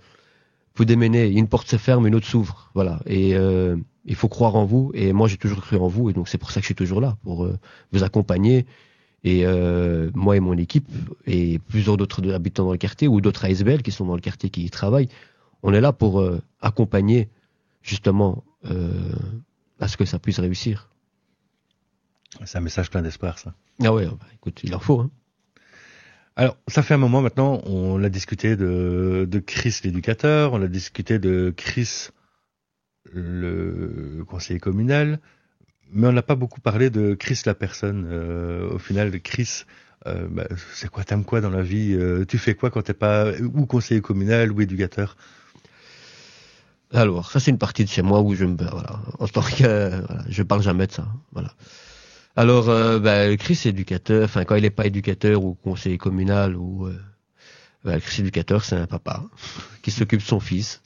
vous 0.78 0.86
démenez, 0.86 1.28
une 1.28 1.48
porte 1.48 1.68
se 1.68 1.78
ferme, 1.78 2.06
une 2.06 2.14
autre 2.14 2.28
s'ouvre, 2.28 2.70
voilà. 2.76 3.02
Et 3.08 3.36
euh, 3.36 3.76
il 4.06 4.16
faut 4.16 4.30
croire 4.30 4.56
en 4.56 4.66
vous. 4.66 4.92
Et 4.94 5.12
moi, 5.12 5.28
j'ai 5.28 5.38
toujours 5.38 5.62
cru 5.62 5.76
en 5.78 5.88
vous, 5.88 6.10
et 6.10 6.14
donc 6.14 6.30
c'est 6.30 6.38
pour 6.38 6.52
ça 6.52 6.60
que 6.60 6.64
je 6.64 6.68
suis 6.68 6.76
toujours 6.76 7.02
là 7.02 7.18
pour 7.24 7.46
euh, 7.46 7.58
vous 7.92 8.04
accompagner. 8.04 8.68
Et 9.24 9.46
euh, 9.46 10.12
moi 10.14 10.38
et 10.38 10.40
mon 10.40 10.56
équipe 10.56 10.88
et 11.26 11.58
plusieurs 11.58 11.98
d'autres 11.98 12.32
habitants 12.32 12.66
dans 12.66 12.72
le 12.72 12.78
quartier 12.78 13.08
ou 13.08 13.20
d'autres 13.20 13.46
ASBL 13.46 13.82
qui 13.82 13.92
sont 13.92 14.06
dans 14.06 14.16
le 14.16 14.22
quartier 14.22 14.52
qui 14.52 14.64
y 14.64 14.70
travaillent, 14.70 15.10
on 15.64 15.74
est 15.74 15.82
là 15.82 15.92
pour 15.92 16.24
accompagner 16.62 17.28
justement 17.82 18.44
à 19.80 19.88
ce 19.88 19.98
que 19.98 20.06
ça 20.06 20.20
puisse 20.20 20.40
réussir. 20.40 20.92
C'est 22.46 22.60
un 22.60 22.62
message 22.62 22.92
plein 22.92 23.02
d'espoir, 23.02 23.40
ça. 23.40 23.54
Ah 23.84 23.92
ouais, 23.92 24.06
bah, 24.06 24.18
écoute, 24.36 24.60
il 24.64 24.76
en 24.76 24.80
faut. 24.80 25.00
Hein. 25.00 25.10
Alors, 26.40 26.56
ça 26.68 26.84
fait 26.84 26.94
un 26.94 27.00
moment 27.00 27.24
maintenant, 27.24 27.62
on 27.66 28.04
a 28.04 28.10
discuté 28.10 28.56
de, 28.56 29.44
Chris 29.44 29.80
l'éducateur, 29.84 30.54
on 30.54 30.62
a 30.62 30.68
discuté 30.68 31.18
de 31.18 31.52
Chris 31.58 32.10
le 33.12 34.24
conseiller 34.28 34.60
communal, 34.60 35.20
mais 35.92 36.06
on 36.06 36.12
n'a 36.12 36.22
pas 36.22 36.36
beaucoup 36.36 36.62
parlé 36.62 36.92
de 36.92 37.16
Chris 37.16 37.42
la 37.48 37.56
personne. 37.56 38.08
Euh, 38.12 38.70
au 38.70 38.78
final, 38.78 39.20
Chris, 39.20 39.64
euh, 40.06 40.28
bah, 40.30 40.46
c'est 40.76 40.92
quoi, 40.92 41.04
t'aimes 41.04 41.26
quoi 41.26 41.42
dans 41.42 41.50
la 41.50 41.64
vie 41.64 41.96
euh, 41.96 42.24
Tu 42.24 42.38
fais 42.38 42.54
quoi 42.54 42.70
quand 42.70 42.84
t'es 42.84 42.94
pas 42.94 43.32
ou 43.42 43.66
conseiller 43.66 44.02
communal 44.02 44.52
ou 44.52 44.62
éducateur? 44.62 45.18
Alors, 46.94 47.32
ça 47.32 47.40
c'est 47.40 47.50
une 47.50 47.58
partie 47.58 47.84
de 47.84 47.90
chez 47.90 48.04
moi 48.04 48.22
où 48.22 48.36
je 48.36 48.46
me, 48.46 48.58
voilà, 48.58 49.02
en 49.18 49.28
tant 49.28 49.42
que, 49.42 50.04
je 50.30 50.44
parle 50.44 50.62
jamais 50.62 50.86
de 50.86 50.92
ça, 50.92 51.08
voilà. 51.32 51.50
Alors, 52.38 52.70
euh, 52.70 53.00
bah, 53.00 53.36
Chris 53.36 53.60
éducateur, 53.66 54.24
enfin 54.24 54.46
quand 54.46 54.56
il 54.56 54.62
n'est 54.62 54.70
pas 54.70 54.86
éducateur 54.86 55.44
ou 55.44 55.56
conseiller 55.56 55.98
communal 55.98 56.56
ou 56.56 56.86
euh, 56.86 56.96
bah, 57.84 58.00
Chris 58.00 58.22
éducateur, 58.22 58.64
c'est 58.64 58.76
un 58.76 58.86
papa 58.86 59.24
qui 59.82 59.90
s'occupe 59.90 60.20
de 60.20 60.26
son 60.26 60.40
fils, 60.40 60.84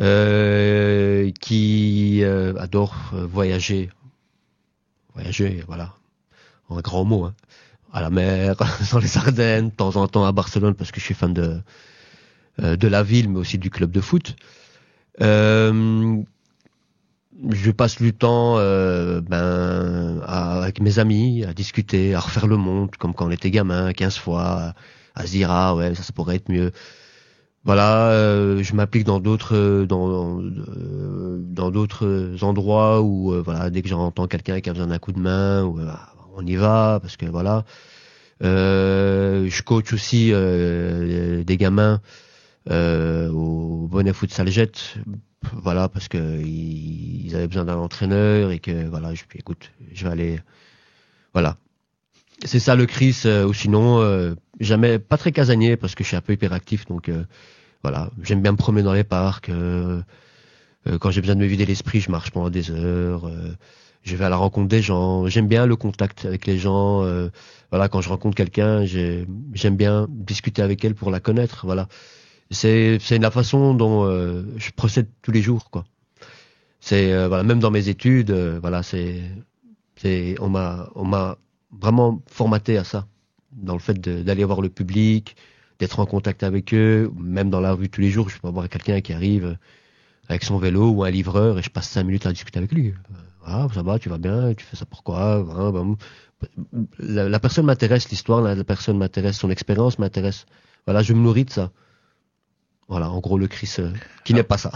euh, 0.00 1.32
qui 1.40 2.20
euh, 2.22 2.54
adore 2.58 2.94
voyager, 3.12 3.90
voyager, 5.14 5.64
voilà, 5.66 5.96
en 6.68 6.80
grand 6.80 7.04
mot, 7.04 7.24
hein, 7.24 7.34
à 7.92 8.00
la 8.00 8.10
mer, 8.10 8.54
dans 8.92 9.00
les 9.00 9.18
Ardennes, 9.18 9.70
de 9.70 9.74
temps 9.74 9.96
en 9.96 10.06
temps 10.06 10.26
à 10.26 10.30
Barcelone 10.30 10.74
parce 10.74 10.92
que 10.92 11.00
je 11.00 11.06
suis 11.06 11.14
fan 11.14 11.34
de 11.34 11.60
la 12.56 13.02
ville, 13.02 13.28
mais 13.28 13.40
aussi 13.40 13.58
du 13.58 13.70
club 13.70 13.90
de 13.90 14.00
foot. 14.00 14.36
Je 17.50 17.70
passe 17.70 17.96
du 18.00 18.12
temps 18.12 18.54
euh, 18.58 19.20
ben, 19.20 20.20
avec 20.26 20.80
mes 20.80 20.98
amis 20.98 21.44
à 21.44 21.54
discuter, 21.54 22.14
à 22.14 22.20
refaire 22.20 22.46
le 22.46 22.56
monde, 22.56 22.90
comme 22.96 23.14
quand 23.14 23.26
on 23.26 23.30
était 23.30 23.50
gamin, 23.50 23.92
15 23.92 24.16
fois, 24.18 24.74
à, 25.14 25.26
se 25.26 25.30
dire 25.32 25.50
ah 25.50 25.74
ouais 25.74 25.94
ça, 25.94 26.12
pourrait 26.12 26.36
être 26.36 26.50
mieux. 26.50 26.72
voilà, 27.64 28.10
euh, 28.10 28.62
je 28.62 28.74
m'applique 28.74 29.04
dans 29.04 29.20
d'autres 29.20 29.84
dans 29.88 30.40
dans 30.40 31.70
d'autres 31.70 32.36
endroits 32.42 33.02
où 33.02 33.34
voilà 33.42 33.70
dès 33.70 33.82
que 33.82 33.88
j'entends 33.88 34.26
quelqu'un 34.26 34.60
qui 34.60 34.70
a 34.70 34.72
besoin 34.72 34.88
d'un 34.88 34.98
coup 34.98 35.12
de 35.12 35.20
main, 35.20 35.64
ou, 35.64 35.80
on 36.36 36.46
y 36.46 36.56
va 36.56 36.98
parce 37.00 37.16
que 37.16 37.26
voilà. 37.26 37.64
je 38.40 39.62
coach 39.62 39.92
aussi 39.92 40.30
des 40.30 41.56
gamins 41.56 42.00
au 42.70 43.88
Bonnet 43.90 44.12
Futsal 44.12 44.48
Jet, 44.48 44.98
voilà 45.52 45.88
parce 45.88 46.08
que 46.08 46.40
ils, 46.40 47.34
avaient 47.34 47.48
besoin 47.48 47.64
d'un 47.64 47.76
entraîneur 47.76 48.50
et 48.50 48.58
que 48.58 48.86
voilà, 48.88 49.14
je 49.14 49.24
écoute, 49.34 49.70
je 49.92 50.04
vais 50.04 50.10
aller, 50.10 50.40
voilà, 51.32 51.56
c'est 52.44 52.60
ça 52.60 52.74
le 52.74 52.86
Chris, 52.86 53.22
ou 53.46 53.52
sinon 53.52 54.34
jamais 54.60 54.98
pas 54.98 55.16
très 55.16 55.32
casanier 55.32 55.76
parce 55.76 55.94
que 55.94 56.02
je 56.04 56.08
suis 56.08 56.16
un 56.16 56.20
peu 56.20 56.32
hyperactif 56.32 56.86
donc 56.86 57.10
voilà, 57.82 58.10
j'aime 58.22 58.42
bien 58.42 58.52
me 58.52 58.56
promener 58.56 58.82
dans 58.82 58.92
les 58.92 59.04
parcs. 59.04 59.48
Euh, 59.48 60.02
euh, 60.86 60.98
quand 60.98 61.10
j'ai 61.10 61.20
besoin 61.20 61.36
de 61.36 61.40
me 61.40 61.46
vider 61.46 61.66
l'esprit, 61.66 62.00
je 62.00 62.10
marche 62.10 62.30
pendant 62.30 62.50
des 62.50 62.70
heures. 62.70 63.26
Euh, 63.26 63.52
je 64.02 64.16
vais 64.16 64.24
à 64.24 64.28
la 64.28 64.36
rencontre 64.36 64.68
des 64.68 64.82
gens. 64.82 65.26
J'aime 65.26 65.48
bien 65.48 65.66
le 65.66 65.76
contact 65.76 66.24
avec 66.24 66.46
les 66.46 66.58
gens. 66.58 67.02
voilà, 67.70 67.88
quand 67.88 68.00
je 68.00 68.08
rencontre 68.08 68.36
quelqu'un, 68.36 68.84
j'aime 68.86 69.76
bien 69.76 70.06
discuter 70.08 70.62
avec 70.62 70.84
elle 70.84 70.94
pour 70.94 71.10
la 71.10 71.20
connaître. 71.20 71.66
Voilà, 71.66 71.88
c'est 72.50 73.18
la 73.18 73.30
façon 73.30 73.74
dont 73.74 74.06
je 74.56 74.70
procède 74.72 75.08
tous 75.22 75.32
les 75.32 75.42
jours, 75.42 75.70
quoi. 75.70 75.84
C'est 76.80 77.26
voilà, 77.26 77.42
même 77.42 77.58
dans 77.60 77.70
mes 77.70 77.88
études, 77.88 78.30
voilà, 78.30 78.82
c'est 78.82 79.22
c'est 79.96 80.36
on 80.40 80.48
m'a 80.48 80.90
on 80.94 81.04
m'a 81.04 81.38
vraiment 81.72 82.22
formaté 82.26 82.78
à 82.78 82.84
ça, 82.84 83.06
dans 83.52 83.74
le 83.74 83.80
fait 83.80 84.00
d'aller 84.00 84.44
voir 84.44 84.60
le 84.60 84.68
public, 84.68 85.36
d'être 85.78 86.00
en 86.00 86.06
contact 86.06 86.42
avec 86.42 86.74
eux, 86.74 87.10
même 87.18 87.50
dans 87.50 87.60
la 87.60 87.72
rue 87.72 87.88
tous 87.88 88.00
les 88.00 88.10
jours, 88.10 88.28
je 88.28 88.38
peux 88.38 88.48
avoir 88.48 88.68
quelqu'un 88.68 89.00
qui 89.00 89.12
arrive 89.12 89.58
avec 90.28 90.44
son 90.44 90.58
vélo 90.58 90.90
ou 90.90 91.04
un 91.04 91.10
livreur 91.10 91.58
et 91.58 91.62
je 91.62 91.70
passe 91.70 91.88
cinq 91.88 92.04
minutes 92.04 92.26
à 92.26 92.32
discuter 92.32 92.58
avec 92.58 92.72
lui. 92.72 92.94
Ah, 93.44 93.66
ça 93.72 93.82
va, 93.82 93.98
tu 93.98 94.08
vas 94.08 94.18
bien, 94.18 94.54
tu 94.54 94.64
fais 94.64 94.76
ça 94.76 94.84
pourquoi 94.84 95.44
la, 96.98 97.40
personne 97.40 97.66
m'intéresse, 97.66 98.10
l'histoire, 98.10 98.42
la, 98.42 98.62
personne 98.64 98.98
m'intéresse, 98.98 99.38
son 99.38 99.50
expérience 99.50 99.98
m'intéresse. 99.98 100.46
Voilà, 100.86 101.02
je 101.02 101.12
me 101.12 101.20
nourris 101.20 101.44
de 101.44 101.50
ça. 101.50 101.72
Voilà, 102.88 103.10
en 103.10 103.20
gros, 103.20 103.36
le 103.36 103.48
Chris 103.48 103.76
euh, 103.80 103.90
qui 104.24 104.32
n'est 104.32 104.42
pas 104.42 104.56
ça. 104.56 104.72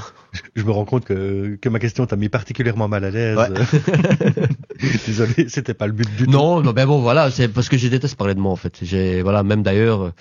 Je 0.54 0.62
me 0.64 0.70
rends 0.70 0.84
compte 0.84 1.06
que, 1.06 1.56
que 1.60 1.68
ma 1.70 1.78
question 1.78 2.04
t'a 2.04 2.16
mis 2.16 2.28
particulièrement 2.28 2.86
mal 2.86 3.04
à 3.04 3.10
l'aise. 3.10 3.38
Désolé, 5.06 5.48
c'était 5.48 5.72
pas 5.72 5.86
le 5.86 5.94
but 5.94 6.08
du 6.16 6.26
tout. 6.26 6.30
Non, 6.30 6.60
non, 6.60 6.72
ben 6.72 6.86
bon, 6.86 7.00
voilà, 7.00 7.30
c'est 7.30 7.48
parce 7.48 7.70
que 7.70 7.78
je 7.78 7.88
déteste 7.88 8.16
parler 8.16 8.34
de 8.34 8.40
moi 8.40 8.52
en 8.52 8.56
fait. 8.56 8.78
J'ai, 8.82 9.22
voilà, 9.22 9.42
même 9.42 9.62
d'ailleurs, 9.62 10.12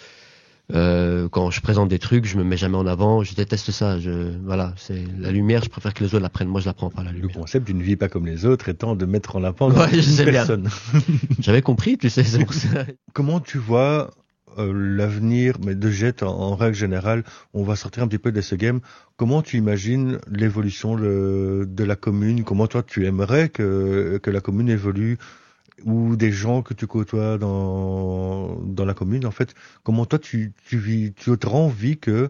euh, 0.73 1.27
quand 1.29 1.51
je 1.51 1.59
présente 1.59 1.89
des 1.89 1.99
trucs, 1.99 2.25
je 2.25 2.37
me 2.37 2.43
mets 2.43 2.57
jamais 2.57 2.77
en 2.77 2.87
avant. 2.87 3.23
Je 3.23 3.35
déteste 3.35 3.71
ça. 3.71 3.99
Je, 3.99 4.31
voilà, 4.45 4.73
c'est 4.77 5.03
la 5.19 5.31
lumière. 5.31 5.63
Je 5.63 5.69
préfère 5.69 5.93
que 5.93 6.03
les 6.03 6.15
autres 6.15 6.23
la 6.23 6.29
prennent. 6.29 6.47
Moi, 6.47 6.61
je 6.61 6.67
la 6.67 6.73
prends 6.73 6.89
pas 6.89 7.03
la 7.03 7.11
lumière. 7.11 7.35
Le 7.35 7.41
concept 7.41 7.67
d'une 7.67 7.81
vie 7.81 7.97
pas 7.97 8.07
comme 8.07 8.25
les 8.25 8.45
autres 8.45 8.69
étant 8.69 8.95
de 8.95 9.05
mettre 9.05 9.35
en 9.35 9.43
avant 9.43 9.69
ouais, 9.69 10.01
je 10.01 10.23
personne. 10.23 10.69
J'avais 11.39 11.61
compris, 11.61 11.97
tu 11.97 12.09
sais. 12.09 12.23
Pour 12.39 12.53
ça. 12.53 12.85
Comment 13.13 13.39
tu 13.39 13.57
vois 13.57 14.11
euh, 14.57 14.71
l'avenir, 14.73 15.55
mais 15.63 15.75
de 15.75 15.89
Jet 15.89 16.23
en, 16.23 16.55
règle 16.55 16.75
générale, 16.75 17.23
on 17.53 17.63
va 17.63 17.75
sortir 17.75 18.03
un 18.03 18.07
petit 18.07 18.17
peu 18.17 18.31
de 18.31 18.41
ce 18.41 18.55
game. 18.55 18.79
Comment 19.17 19.41
tu 19.41 19.57
imagines 19.57 20.19
l'évolution 20.29 20.95
de 20.95 21.83
la 21.83 21.95
commune? 21.95 22.43
Comment 22.43 22.67
toi 22.67 22.83
tu 22.83 23.05
aimerais 23.05 23.49
que, 23.49 24.19
la 24.25 24.41
commune 24.41 24.69
évolue? 24.69 25.17
Ou 25.83 26.15
des 26.15 26.31
gens 26.31 26.61
que 26.61 26.75
tu 26.75 26.85
côtoies 26.85 27.39
dans, 27.39 28.55
dans 28.61 28.85
la 28.85 28.93
commune, 28.93 29.25
en 29.25 29.31
fait, 29.31 29.55
comment 29.83 30.05
toi 30.05 30.19
tu, 30.19 30.53
tu 30.67 30.77
vis, 30.77 31.11
tu 31.13 31.31
auras 31.31 31.57
envie 31.57 31.97
que 31.97 32.29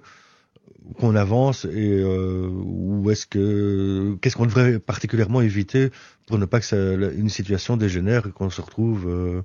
qu'on 0.98 1.16
avance 1.16 1.66
et 1.66 2.02
euh, 2.02 2.48
ou 2.50 3.10
est-ce 3.12 3.26
que 3.26 4.18
qu'est-ce 4.22 4.36
qu'on 4.36 4.46
devrait 4.46 4.80
particulièrement 4.80 5.42
éviter 5.42 5.92
pour 6.28 6.38
ne 6.38 6.46
pas 6.46 6.60
que 6.60 6.66
ça, 6.66 6.78
une 6.78 7.30
situation 7.30 7.78
dégénère 7.78 8.28
et 8.28 8.32
qu'on 8.32 8.50
se 8.50 8.62
retrouve 8.62 9.08
euh, 9.08 9.42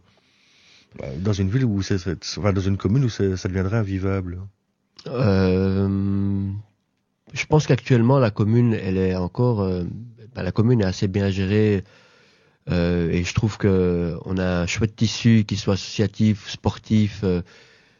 dans 1.19 1.33
une 1.33 1.51
ville 1.51 1.65
où 1.65 1.81
enfin 1.81 2.53
dans 2.53 2.61
une 2.61 2.77
commune 2.77 3.05
où 3.05 3.09
ça 3.09 3.49
deviendrait 3.49 3.79
invivable. 3.79 4.41
Euh, 5.07 6.51
je 7.33 7.47
pense 7.47 7.67
qu'actuellement 7.67 8.19
la 8.19 8.31
commune 8.31 8.75
elle 8.75 8.97
est 8.97 9.15
encore 9.15 9.61
euh, 9.61 9.85
ben, 10.35 10.43
la 10.43 10.53
commune 10.53 10.81
est 10.81 10.87
assez 10.87 11.07
bien 11.07 11.31
gérée 11.31 11.85
euh, 12.71 13.11
et 13.11 13.23
je 13.23 13.35
trouve 13.35 13.59
que 13.59 14.19
on 14.25 14.39
a 14.39 14.63
un 14.63 14.67
chouette 14.67 14.97
tissu 14.97 15.45
qui 15.47 15.57
soit 15.57 15.75
associatif, 15.75 16.49
sportif. 16.49 17.25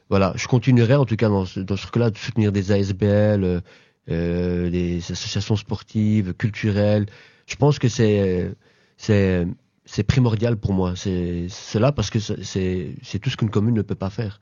Voilà, 0.09 0.33
je 0.37 0.47
continuerai 0.47 0.95
en 0.95 1.05
tout 1.05 1.17
cas 1.17 1.29
dans 1.29 1.45
ce, 1.45 1.61
dans 1.61 1.77
cas-là 1.77 2.11
de 2.11 2.19
soutenir 2.19 2.53
des 2.53 2.73
ASBL, 2.73 3.63
des 4.09 4.99
associations 5.11 5.57
sportives, 5.57 6.33
culturelles. 6.35 7.07
Je 7.47 7.57
pense 7.57 7.79
que 7.79 7.89
c'est 7.89 8.53
c'est 8.97 9.47
c'est 9.87 10.03
primordial 10.03 10.57
pour 10.57 10.75
moi. 10.75 10.95
C'est 10.97 11.49
cela 11.49 11.93
parce 11.93 12.11
que 12.11 12.19
c'est 12.19 13.19
tout 13.21 13.31
ce 13.31 13.37
qu'une 13.37 13.51
commune 13.51 13.75
ne 13.75 13.83
peut 13.83 13.95
pas 13.95 14.11
faire. 14.11 14.41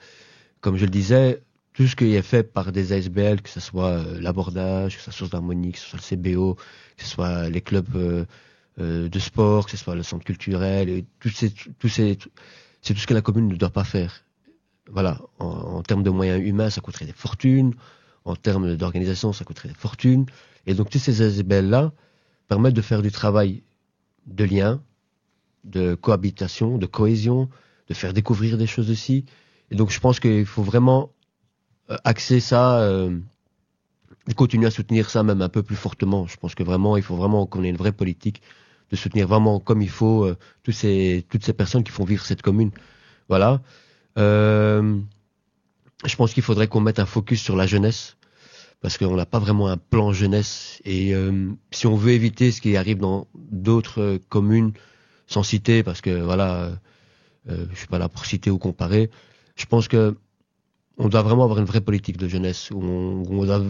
Comme 0.61 0.77
je 0.77 0.85
le 0.85 0.91
disais, 0.91 1.43
tout 1.75 1.87
ce 1.87 1.95
qui 1.95 2.15
est 2.15 2.23
fait 2.23 2.43
par 2.43 2.73
des 2.73 2.93
ASBL, 2.93 3.43
que 3.43 3.51
ce 3.51 3.61
soit 3.61 4.03
l'abordage, 4.21 4.97
que 4.97 5.03
ce 5.03 5.11
soit 5.11 5.29
l'harmonie, 5.33 5.73
que 5.73 5.79
ce 5.79 5.87
soit 5.87 6.01
le 6.03 6.17
CBO, 6.17 6.55
que 6.97 7.03
ce 7.05 7.09
soit 7.09 7.49
les 7.51 7.61
clubs 7.61 7.95
euh, 7.97 9.09
de 9.09 9.19
sport, 9.19 9.67
que 9.67 9.71
ce 9.71 9.77
soit 9.77 9.95
le 9.95 10.03
centre 10.03 10.25
culturel, 10.25 11.05
tout 11.21 11.29
ces, 11.29 11.51
tout 11.51 11.89
ces, 11.89 12.19
c'est 12.83 12.95
tout 12.95 13.01
ce 13.01 13.07
que 13.07 13.15
la 13.15 13.23
commune 13.23 13.49
ne 13.49 13.57
doit 13.57 13.71
pas 13.71 13.85
faire. 13.85 14.25
Voilà, 14.91 15.21
en, 15.39 15.83
termes 15.83 16.03
de 16.03 16.11
moyens 16.11 16.43
humains, 16.45 16.71
ça 16.71 16.81
coûterait 16.81 17.07
des 17.07 17.13
fortunes. 17.13 17.75
En 18.25 18.37
termes 18.37 18.77
d'organisation, 18.77 19.33
ça 19.33 19.45
coûterait 19.45 19.69
des 19.69 19.75
fortunes. 19.75 20.27
Et 20.67 20.75
donc, 20.75 20.91
tous 20.91 20.99
ces 20.99 21.23
ASBL-là 21.23 21.93
permettent 22.49 22.75
de 22.75 22.83
faire 22.83 23.03
du 23.03 23.11
travail 23.11 23.63
de 24.27 24.45
lien, 24.45 24.83
de 25.65 25.95
cohabitation, 25.95 26.79
de 26.79 26.87
cohésion, 26.87 27.49
de 27.89 27.95
faire 27.95 28.13
découvrir 28.13 28.59
des 28.59 28.67
choses 28.67 28.91
aussi. 28.91 29.25
Et 29.71 29.77
donc, 29.77 29.91
je 29.91 30.01
pense 30.01 30.21
qu'il 30.21 30.47
faut 30.47 30.63
vraiment 30.63 31.13
euh, 31.91 31.97
axer 32.05 32.41
ça 32.41 32.81
euh, 32.81 33.19
continuer 34.33 34.67
à 34.67 34.71
soutenir 34.71 35.11
ça 35.11 35.23
même 35.23 35.43
un 35.43 35.49
peu 35.49 35.63
plus 35.63 35.77
fortement. 35.77 36.27
Je 36.27 36.37
pense 36.37 36.55
que 36.55 36.63
vraiment, 36.63 36.97
il 36.97 37.03
faut 37.03 37.17
vraiment 37.17 37.47
qu'on 37.47 37.63
ait 37.63 37.69
une 37.69 37.77
vraie 37.77 37.93
politique 37.93 38.41
de 38.91 38.97
soutenir 38.97 39.27
vraiment 39.29 39.61
comme 39.61 39.83
il 39.83 39.91
faut 39.91 40.25
euh, 40.25 40.37
tous 40.63 40.73
ces, 40.73 41.27
toutes 41.29 41.45
ces 41.45 41.53
personnes 41.53 41.85
qui 41.85 41.93
font 41.93 42.05
vivre 42.05 42.25
cette 42.25 42.43
commune. 42.43 42.71
Voilà. 43.29 43.63
Euh, 44.19 44.99
je 46.05 46.17
pense 46.17 46.33
qu'il 46.33 46.43
faudrait 46.43 46.69
qu'on 46.69 46.81
mette 46.81 46.99
un 46.99 47.07
focus 47.07 47.43
sur 47.43 47.57
la 47.57 47.67
jeunesse 47.67 48.17
parce 48.81 48.99
qu'on 48.99 49.17
n'a 49.17 49.27
pas 49.27 49.39
vraiment 49.39 49.69
un 49.69 49.79
plan 49.79 50.13
jeunesse 50.13 50.81
et 50.85 51.15
euh, 51.15 51.51
si 51.71 51.87
on 51.87 51.97
veut 51.97 52.13
éviter 52.13 52.53
ce 52.53 52.61
qui 52.61 52.77
arrive 52.77 52.99
dans 52.99 53.27
d'autres 53.35 54.21
communes 54.29 54.73
sans 55.27 55.43
citer 55.43 55.83
parce 55.83 56.01
que 56.01 56.21
voilà 56.21 56.71
euh, 57.49 57.67
je 57.71 57.77
suis 57.77 57.87
pas 57.87 57.99
là 57.99 58.09
pour 58.09 58.25
citer 58.27 58.51
ou 58.51 58.59
comparer 58.59 59.11
je 59.57 59.67
pense 59.67 59.89
que 59.89 60.17
on 60.99 61.09
doit 61.09 61.23
vraiment 61.23 61.45
avoir 61.45 61.59
une 61.59 61.65
vraie 61.65 61.81
politique 61.81 62.17
de 62.17 62.29
jeunesse 62.29 62.71
où 62.71 62.81
on, 62.83 63.23
où 63.23 63.43
on 63.43 63.45
doit 63.45 63.63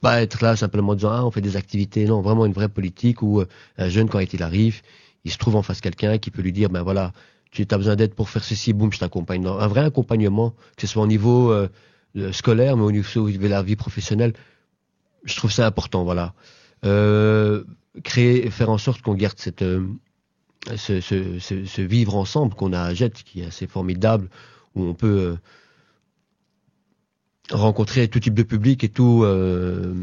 pas 0.00 0.22
être 0.22 0.42
là 0.42 0.56
simplement 0.56 0.92
en 0.92 0.94
disant 0.94 1.10
ah 1.12 1.24
on 1.24 1.30
fait 1.30 1.40
des 1.40 1.56
activités. 1.56 2.04
Non 2.06 2.20
vraiment 2.20 2.46
une 2.46 2.52
vraie 2.52 2.68
politique 2.68 3.22
où 3.22 3.40
euh, 3.40 3.46
un 3.78 3.88
jeune 3.88 4.08
quand 4.08 4.20
il 4.20 4.42
arrive 4.42 4.82
il 5.24 5.30
se 5.30 5.38
trouve 5.38 5.56
en 5.56 5.62
face 5.62 5.80
quelqu'un 5.80 6.18
qui 6.18 6.30
peut 6.30 6.42
lui 6.42 6.52
dire 6.52 6.70
ben 6.70 6.82
voilà 6.82 7.12
tu 7.50 7.66
as 7.68 7.76
besoin 7.76 7.96
d'aide 7.96 8.14
pour 8.14 8.28
faire 8.28 8.44
ceci 8.44 8.72
boum 8.72 8.92
je 8.92 8.98
t'accompagne. 8.98 9.46
Un 9.46 9.66
vrai 9.66 9.80
accompagnement 9.84 10.50
que 10.76 10.82
ce 10.82 10.86
soit 10.86 11.02
au 11.02 11.06
niveau 11.06 11.50
euh, 11.52 11.68
scolaire 12.32 12.76
mais 12.76 12.84
au 12.84 12.92
niveau 12.92 13.30
de 13.30 13.48
la 13.48 13.62
vie 13.62 13.76
professionnelle 13.76 14.32
je 15.24 15.36
trouve 15.36 15.52
ça 15.52 15.66
important 15.66 16.04
voilà. 16.04 16.34
Euh, 16.84 17.64
créer 18.04 18.48
faire 18.50 18.70
en 18.70 18.78
sorte 18.78 19.02
qu'on 19.02 19.14
garde 19.14 19.38
cette 19.38 19.62
euh, 19.62 19.86
ce, 20.76 21.00
ce, 21.00 21.38
ce, 21.38 21.64
ce, 21.64 21.82
vivre 21.82 22.16
ensemble 22.16 22.54
qu'on 22.54 22.72
a 22.72 22.80
à 22.82 22.94
Jet 22.94 23.22
qui 23.22 23.40
est 23.40 23.46
assez 23.46 23.66
formidable 23.66 24.28
où 24.74 24.84
on 24.84 24.94
peut 24.94 25.36
rencontrer 27.50 28.08
tout 28.08 28.20
type 28.20 28.34
de 28.34 28.42
public 28.42 28.84
et 28.84 28.88
tout, 28.88 29.22
euh, 29.24 29.94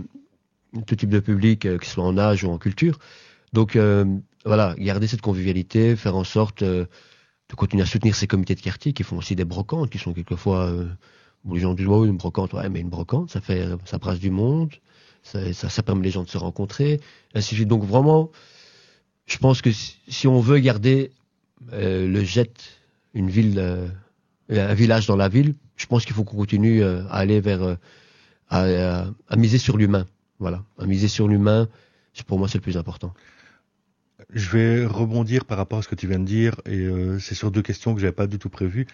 tout 0.86 0.96
type 0.96 1.10
de 1.10 1.20
public, 1.20 1.66
euh, 1.66 1.78
qu'il 1.78 1.88
soit 1.88 2.04
en 2.04 2.18
âge 2.18 2.44
ou 2.44 2.50
en 2.50 2.58
culture. 2.58 3.00
Donc 3.54 3.76
euh, 3.76 4.06
voilà, 4.46 4.76
garder 4.78 5.08
cette 5.08 5.22
convivialité, 5.22 5.96
faire 5.96 6.16
en 6.16 6.24
sorte 6.24 6.64
de 6.64 6.88
continuer 7.56 7.84
à 7.84 7.86
soutenir 7.86 8.16
ces 8.16 8.28
comités 8.28 8.56
de 8.56 8.62
quartier 8.62 8.94
qui 8.94 9.04
font 9.04 9.18
aussi 9.18 9.36
des 9.36 9.46
brocantes, 9.46 9.90
qui 9.90 9.98
sont 9.98 10.14
quelquefois 10.14 10.74
les 11.50 11.60
gens 11.60 11.74
disent 11.74 11.88
oh, 11.88 12.06
une 12.06 12.18
brocante, 12.18 12.54
ouais, 12.54 12.68
mais 12.70 12.82
une 12.82 12.90
brocante, 12.90 13.32
ça 13.32 13.40
fait, 13.40 13.66
ça 13.86 13.98
brasse 14.00 14.20
du 14.20 14.32
monde, 14.32 14.72
ça, 15.24 15.54
ça, 15.54 15.70
ça 15.70 15.84
permet 15.84 16.04
les 16.04 16.12
gens 16.12 16.24
de 16.24 16.30
se 16.30 16.38
rencontrer, 16.38 17.00
ainsi 17.34 17.54
de 17.54 17.60
suite. 17.60 17.70
Donc 17.70 17.84
vraiment, 17.84 18.32
je 19.28 19.38
pense 19.38 19.62
que 19.62 19.70
si, 19.72 20.28
on 20.28 20.40
veut 20.40 20.60
garder 20.60 21.12
le 21.72 22.24
jet, 22.24 22.52
une 23.14 23.30
ville, 23.30 23.92
un 24.50 24.74
village 24.74 25.06
dans 25.06 25.16
la 25.16 25.30
ville, 25.30 25.54
je 25.78 25.86
pense 25.86 26.06
qu'il 26.06 26.16
faut 26.16 26.24
qu'on 26.24 26.38
continue 26.38 26.84
euh, 26.84 27.04
à 27.08 27.18
aller 27.18 27.40
vers 27.40 27.64
euh, 27.64 27.76
à, 28.50 29.06
à, 29.30 29.36
miser 29.38 29.60
sur 29.60 29.78
l'humain. 29.78 30.06
Voilà, 30.40 30.64
à 30.78 30.86
miser 30.86 31.08
sur 31.08 31.28
l'humain, 31.28 31.68
pour 32.26 32.40
moi 32.40 32.48
c'est 32.48 32.58
le 32.58 32.64
plus 32.64 32.78
important. 32.78 33.14
Je 34.34 34.50
vais 34.50 34.86
rebondir 34.86 35.46
par 35.46 35.58
rapport 35.58 35.80
à 35.80 35.82
ce 35.82 35.88
que 35.88 35.96
tu 35.96 36.08
viens 36.08 36.20
de 36.20 36.26
dire 36.26 36.60
et 36.66 36.80
euh, 36.80 37.20
c'est 37.20 37.36
sur 37.36 37.52
deux 37.52 37.62
questions 37.62 37.94
que 37.96 38.02
j'avais 38.02 38.12
pas 38.12 38.28
du 38.28 38.40
tout 38.40 38.50
prévues. 38.50 38.88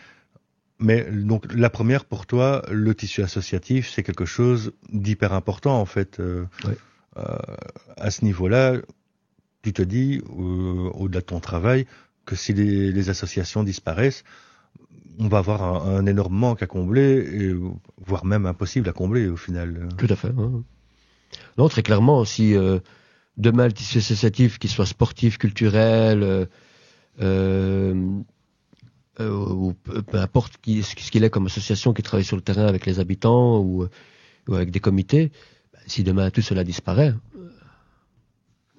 Mais 0.79 1.09
donc 1.09 1.51
la 1.53 1.69
première 1.69 2.05
pour 2.05 2.25
toi, 2.25 2.63
le 2.69 2.93
tissu 2.93 3.23
associatif, 3.23 3.89
c'est 3.89 4.03
quelque 4.03 4.25
chose 4.25 4.73
d'hyper 4.91 5.33
important 5.33 5.79
en 5.79 5.85
fait. 5.85 6.19
Euh, 6.19 6.45
euh, 7.17 7.37
à 7.97 8.09
ce 8.09 8.25
niveau-là, 8.25 8.77
tu 9.63 9.73
te 9.73 9.81
dis, 9.81 10.21
euh, 10.29 10.89
au-delà 10.93 11.21
de 11.21 11.25
ton 11.25 11.39
travail, 11.39 11.87
que 12.25 12.35
si 12.35 12.53
les, 12.53 13.09
associations 13.09 13.63
disparaissent, 13.63 14.23
on 15.19 15.27
va 15.27 15.39
avoir 15.39 15.87
un, 15.87 16.05
énorme 16.05 16.35
manque 16.35 16.63
à 16.63 16.67
combler, 16.67 17.55
voire 17.97 18.25
même 18.25 18.45
impossible 18.45 18.89
à 18.89 18.93
combler 18.93 19.27
au 19.27 19.35
final. 19.37 19.89
Tout 19.97 20.07
à 20.09 20.15
fait. 20.15 20.31
Non, 21.57 21.69
très 21.69 21.83
clairement, 21.83 22.25
si 22.25 22.55
demain 23.37 23.67
le 23.67 23.73
tissu 23.73 23.99
associatif, 23.99 24.57
qu'il 24.57 24.69
soit 24.69 24.85
sportif, 24.85 25.37
culturel, 25.37 26.47
euh, 29.19 29.29
ou 29.29 29.73
peu 29.73 30.17
importe 30.17 30.57
qui, 30.61 30.81
ce 30.81 30.95
qu'il 30.95 31.23
est 31.23 31.29
comme 31.29 31.45
association 31.45 31.93
qui 31.93 32.01
travaille 32.01 32.25
sur 32.25 32.35
le 32.35 32.41
terrain 32.41 32.65
avec 32.65 32.87
les 32.87 32.99
habitants 32.99 33.59
ou, 33.59 33.87
ou 34.47 34.55
avec 34.55 34.71
des 34.71 34.79
comités, 34.79 35.31
si 35.85 36.03
demain 36.03 36.31
tout 36.31 36.41
cela 36.41 36.63
disparaît, 36.63 37.13
euh, 37.32 37.32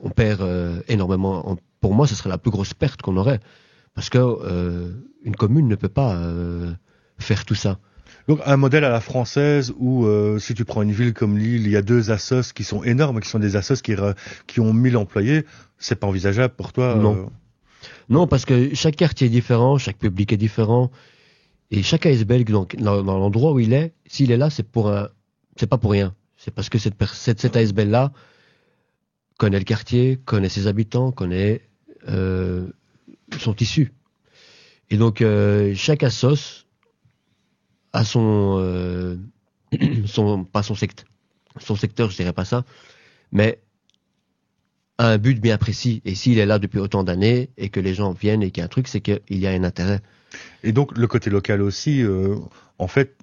on 0.04 0.10
perd 0.10 0.40
euh, 0.42 0.80
énormément. 0.86 1.56
pour 1.80 1.94
moi, 1.94 2.06
ce 2.06 2.14
serait 2.14 2.30
la 2.30 2.38
plus 2.38 2.52
grosse 2.52 2.74
perte 2.74 3.02
qu'on 3.02 3.16
aurait, 3.16 3.40
parce 3.94 4.08
que 4.10 4.92
une 5.24 5.34
commune 5.34 5.66
ne 5.66 5.74
peut 5.74 5.88
pas 5.88 6.20
faire 7.18 7.44
tout 7.44 7.54
ça. 7.54 7.78
Donc 8.28 8.40
un 8.46 8.56
modèle 8.56 8.84
à 8.84 8.90
la 8.90 9.00
française 9.00 9.72
où 9.78 10.06
si 10.38 10.54
tu 10.54 10.64
prends 10.64 10.82
une 10.82 10.92
ville 10.92 11.12
comme 11.12 11.36
Lille, 11.38 11.66
il 11.66 11.70
y 11.70 11.76
a 11.76 11.82
deux 11.82 12.10
assos 12.10 12.52
qui 12.54 12.64
sont 12.64 12.84
énormes, 12.84 13.20
qui 13.20 13.28
sont 13.28 13.38
des 13.38 13.56
assos 13.56 13.82
qui, 13.82 13.94
qui 14.46 14.60
ont 14.60 14.72
1000 14.72 14.96
employés, 14.96 15.44
c'est 15.78 15.96
pas 15.96 16.06
envisageable 16.06 16.54
pour 16.54 16.72
toi 16.72 16.94
Non. 16.96 17.30
Non, 18.08 18.26
parce 18.26 18.44
que 18.44 18.74
chaque 18.74 18.96
quartier 18.96 19.26
est 19.28 19.30
différent, 19.30 19.78
chaque 19.78 19.98
public 19.98 20.32
est 20.32 20.36
différent, 20.36 20.90
et 21.70 21.82
chaque 21.82 22.06
ASBL, 22.06 22.44
donc 22.44 22.76
dans, 22.76 23.02
l'endroit 23.02 23.52
où 23.52 23.60
il 23.60 23.72
est, 23.72 23.92
s'il 24.06 24.30
est 24.30 24.36
là, 24.36 24.50
c'est 24.50 24.62
pour 24.62 24.90
un, 24.90 25.08
c'est 25.56 25.66
pas 25.66 25.78
pour 25.78 25.92
rien. 25.92 26.14
C'est 26.36 26.52
parce 26.52 26.68
que 26.68 26.78
cette, 26.78 26.94
cette, 27.12 27.40
cette 27.40 27.56
ASBL 27.56 27.88
là 27.88 28.12
connaît 29.38 29.58
le 29.58 29.64
quartier, 29.64 30.18
connaît 30.24 30.48
ses 30.48 30.66
habitants, 30.66 31.12
connaît 31.12 31.62
euh, 32.08 32.66
son 33.38 33.54
tissu. 33.54 33.92
Et 34.90 34.96
donc 34.96 35.22
euh, 35.22 35.74
chaque 35.74 36.02
assos 36.02 36.66
a 37.92 38.04
son, 38.04 38.56
euh, 38.58 39.16
pas 40.52 40.62
son 40.62 40.74
secteur, 40.74 41.06
son 41.58 41.76
secteur, 41.76 42.10
je 42.10 42.16
dirais 42.16 42.32
pas 42.32 42.44
ça, 42.44 42.64
mais 43.32 43.60
a 44.98 45.08
un 45.08 45.18
but 45.18 45.40
bien 45.40 45.58
précis. 45.58 46.02
Et 46.04 46.14
s'il 46.14 46.38
est 46.38 46.46
là 46.46 46.58
depuis 46.58 46.78
autant 46.78 47.02
d'années 47.02 47.50
et 47.56 47.68
que 47.68 47.80
les 47.80 47.94
gens 47.94 48.12
viennent 48.12 48.42
et 48.42 48.50
qu'il 48.50 48.60
y 48.60 48.62
a 48.62 48.66
un 48.66 48.68
truc, 48.68 48.86
c'est 48.86 49.00
qu'il 49.00 49.20
y 49.30 49.46
a 49.46 49.50
un 49.50 49.64
intérêt. 49.64 50.00
Et 50.62 50.72
donc 50.72 50.96
le 50.96 51.06
côté 51.08 51.30
local 51.30 51.62
aussi, 51.62 52.04
en 52.78 52.86
fait, 52.86 53.16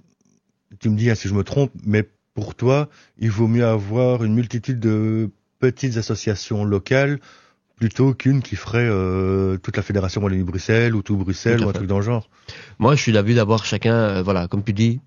tu 0.80 0.90
me 0.90 0.98
dis 0.98 1.10
hein, 1.10 1.16
si 1.16 1.30
je 1.30 1.34
me 1.34 1.44
trompe, 1.44 1.72
mais 1.86 2.10
pour 2.34 2.56
toi, 2.56 2.90
il 3.18 3.30
vaut 3.30 3.48
mieux 3.48 3.66
avoir 3.66 4.24
une 4.24 4.34
multitude 4.34 4.80
de 4.80 5.30
petites 5.62 5.98
associations 5.98 6.66
locales 6.66 7.20
plutôt 7.78 8.14
qu'une 8.14 8.42
qui 8.42 8.56
ferait 8.56 8.88
euh, 8.88 9.58
toute 9.58 9.78
la 9.78 9.84
fédération 9.84 10.22
Wallonie-Bruxelles 10.22 10.94
ou 10.94 11.02
tout 11.02 11.16
Bruxelles 11.16 11.64
ou 11.64 11.70
un 11.70 11.74
truc 11.74 11.88
dans 11.88 11.98
le 11.98 12.04
genre. 12.04 12.30
Moi, 12.78 12.96
je 12.96 13.02
suis 13.02 13.12
d'avis 13.12 13.36
d'avoir 13.36 13.66
chacun, 13.66 13.96
euh, 13.96 14.22
voilà, 14.22 14.48
comme 14.48 14.64
tu 14.64 14.74
dis, 14.74 15.00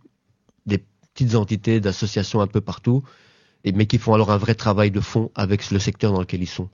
des 0.66 0.82
petites 1.12 1.34
entités 1.34 1.80
d'associations 1.80 2.40
un 2.40 2.46
peu 2.46 2.60
partout 2.60 3.04
mais 3.72 3.86
qui 3.86 3.98
font 3.98 4.12
alors 4.14 4.30
un 4.30 4.36
vrai 4.36 4.54
travail 4.54 4.90
de 4.90 5.00
fond 5.00 5.30
avec 5.34 5.70
le 5.70 5.78
secteur 5.78 6.12
dans 6.12 6.20
lequel 6.20 6.42
ils 6.42 6.48
sont. 6.48 6.68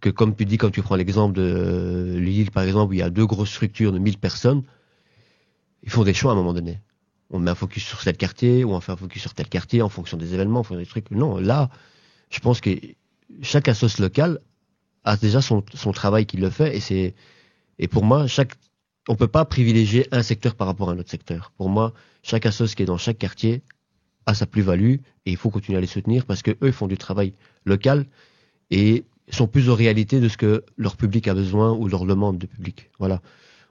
Que 0.00 0.08
comme 0.08 0.34
tu 0.34 0.44
dis, 0.44 0.56
quand 0.56 0.70
tu 0.70 0.82
prends 0.82 0.96
l'exemple 0.96 1.34
de 1.34 1.42
euh, 1.42 2.18
Lille, 2.18 2.50
par 2.50 2.62
exemple, 2.64 2.90
où 2.90 2.94
il 2.94 3.00
y 3.00 3.02
a 3.02 3.10
deux 3.10 3.26
grosses 3.26 3.50
structures 3.50 3.92
de 3.92 3.98
1000 3.98 4.18
personnes, 4.18 4.62
ils 5.82 5.90
font 5.90 6.04
des 6.04 6.14
choix 6.14 6.30
à 6.30 6.34
un 6.34 6.36
moment 6.36 6.54
donné. 6.54 6.80
On 7.30 7.38
met 7.38 7.50
un 7.50 7.54
focus 7.54 7.84
sur 7.84 8.02
tel 8.02 8.16
quartier, 8.16 8.64
ou 8.64 8.72
on 8.72 8.80
fait 8.80 8.92
un 8.92 8.96
focus 8.96 9.22
sur 9.22 9.34
tel 9.34 9.48
quartier 9.48 9.82
en 9.82 9.88
fonction 9.88 10.16
des 10.16 10.34
événements, 10.34 10.60
en 10.60 10.62
fonction 10.62 10.80
des 10.80 10.86
trucs. 10.86 11.10
Non, 11.10 11.38
là, 11.38 11.70
je 12.30 12.40
pense 12.40 12.60
que 12.60 12.70
chaque 13.40 13.68
assoce 13.68 13.98
locale 13.98 14.40
a 15.04 15.16
déjà 15.16 15.40
son, 15.40 15.62
travail 15.92 16.26
qui 16.26 16.36
le 16.36 16.50
fait, 16.50 16.76
et 16.76 16.80
c'est, 16.80 17.14
et 17.78 17.88
pour 17.88 18.04
moi, 18.04 18.26
chaque, 18.26 18.54
on 19.08 19.16
peut 19.16 19.28
pas 19.28 19.44
privilégier 19.44 20.06
un 20.12 20.22
secteur 20.22 20.54
par 20.54 20.66
rapport 20.66 20.90
à 20.90 20.92
un 20.92 20.98
autre 20.98 21.10
secteur. 21.10 21.52
Pour 21.56 21.68
moi, 21.68 21.92
chaque 22.22 22.46
assoce 22.46 22.74
qui 22.74 22.82
est 22.82 22.86
dans 22.86 22.98
chaque 22.98 23.18
quartier 23.18 23.62
a 24.26 24.34
sa 24.34 24.46
plus-value 24.46 24.96
et 25.26 25.30
il 25.30 25.36
faut 25.36 25.50
continuer 25.50 25.78
à 25.78 25.80
les 25.80 25.86
soutenir 25.86 26.24
parce 26.24 26.42
que 26.42 26.56
eux 26.62 26.70
font 26.70 26.86
du 26.86 26.96
travail 26.96 27.34
local 27.64 28.06
et 28.70 29.04
sont 29.28 29.48
plus 29.48 29.68
aux 29.68 29.74
réalités 29.74 30.20
de 30.20 30.28
ce 30.28 30.36
que 30.36 30.64
leur 30.76 30.96
public 30.96 31.26
a 31.28 31.34
besoin 31.34 31.72
ou 31.72 31.88
leur 31.88 32.04
demande 32.04 32.38
de 32.38 32.46
public. 32.46 32.90
Voilà. 32.98 33.20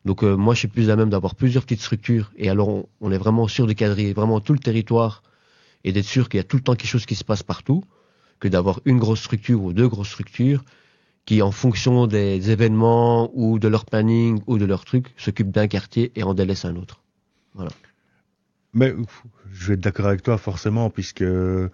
Donc 0.05 0.23
euh, 0.23 0.35
moi 0.35 0.53
je 0.53 0.59
suis 0.59 0.67
plus 0.67 0.89
à 0.89 0.95
même 0.95 1.09
d'avoir 1.09 1.35
plusieurs 1.35 1.63
petites 1.63 1.81
structures 1.81 2.31
et 2.35 2.49
alors 2.49 2.85
on, 2.99 3.11
est 3.11 3.17
vraiment 3.17 3.47
sûr 3.47 3.67
de 3.67 3.73
cadrer 3.73 4.13
vraiment 4.13 4.39
tout 4.39 4.53
le 4.53 4.59
territoire 4.59 5.21
et 5.83 5.91
d'être 5.91 6.05
sûr 6.05 6.27
qu'il 6.27 6.39
y 6.39 6.41
a 6.41 6.43
tout 6.43 6.57
le 6.57 6.63
temps 6.63 6.75
quelque 6.75 6.89
chose 6.89 7.05
qui 7.05 7.15
se 7.15 7.23
passe 7.23 7.43
partout 7.43 7.83
que 8.41 8.49
d'avoir 8.49 8.81
une 8.83 8.99
grosse 8.99 9.21
structure 9.21 9.63
ou 9.63 9.71
deux 9.71 9.87
grosses 9.87 10.09
structures 10.09 10.65
qui 11.25 11.41
en 11.41 11.51
fonction 11.51 12.07
des 12.07 12.51
événements 12.51 13.31
ou 13.33 13.59
de 13.59 13.67
leur 13.69 13.85
planning 13.85 14.41
ou 14.47 14.57
de 14.57 14.65
leur 14.65 14.83
truc 14.83 15.13
s'occupent 15.15 15.51
d'un 15.51 15.67
quartier 15.67 16.11
et 16.15 16.23
en 16.23 16.33
délaissent 16.33 16.65
un 16.65 16.75
autre. 16.75 17.01
Voilà. 17.53 17.71
Mais 18.73 18.93
je 19.51 19.67
vais 19.67 19.73
être 19.75 19.81
d'accord 19.81 20.07
avec 20.07 20.23
toi 20.23 20.37
forcément, 20.37 20.89
puisque 20.89 21.21
euh, 21.21 21.69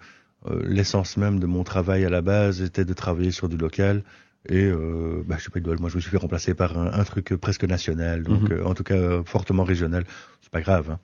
l'essence 0.64 1.16
même 1.16 1.40
de 1.40 1.46
mon 1.46 1.64
travail 1.64 2.04
à 2.04 2.10
la 2.10 2.22
base 2.22 2.60
était 2.60 2.84
de 2.84 2.92
travailler 2.92 3.30
sur 3.30 3.48
du 3.48 3.56
local. 3.56 4.02
Et 4.48 4.64
euh, 4.64 5.22
bah, 5.26 5.36
je 5.38 5.44
sais 5.44 5.50
pas, 5.50 5.60
moi 5.76 5.90
je 5.90 5.96
me 5.96 6.00
suis 6.00 6.10
fait 6.10 6.16
remplacer 6.16 6.54
par 6.54 6.78
un, 6.78 7.04
truc 7.04 7.34
presque 7.36 7.64
national, 7.64 8.22
donc 8.22 8.42
mhm. 8.42 8.52
euh, 8.52 8.66
en 8.66 8.74
tout 8.74 8.84
cas 8.84 9.22
fortement 9.24 9.64
régional. 9.64 10.04
C'est 10.42 10.50
pas 10.50 10.60
grave. 10.60 10.90
Hein. 10.90 10.98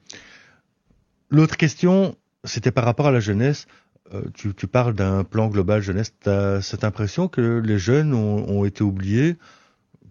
L'autre 1.31 1.57
question, 1.57 2.17
c'était 2.45 2.71
par 2.71 2.85
rapport 2.85 3.07
à 3.07 3.11
la 3.11 3.21
jeunesse. 3.21 3.67
Euh, 4.13 4.23
tu, 4.35 4.55
tu, 4.55 4.67
parles 4.67 4.95
d'un 4.95 5.25
plan 5.25 5.49
global 5.49 5.81
jeunesse. 5.81 6.13
Tu 6.23 6.29
as 6.29 6.61
cette 6.61 6.85
impression 6.85 7.29
que 7.29 7.63
les 7.65 7.79
jeunes 7.79 8.13
ont, 8.13 8.49
ont 8.49 8.65
été 8.65 8.85
oubliés 8.85 9.37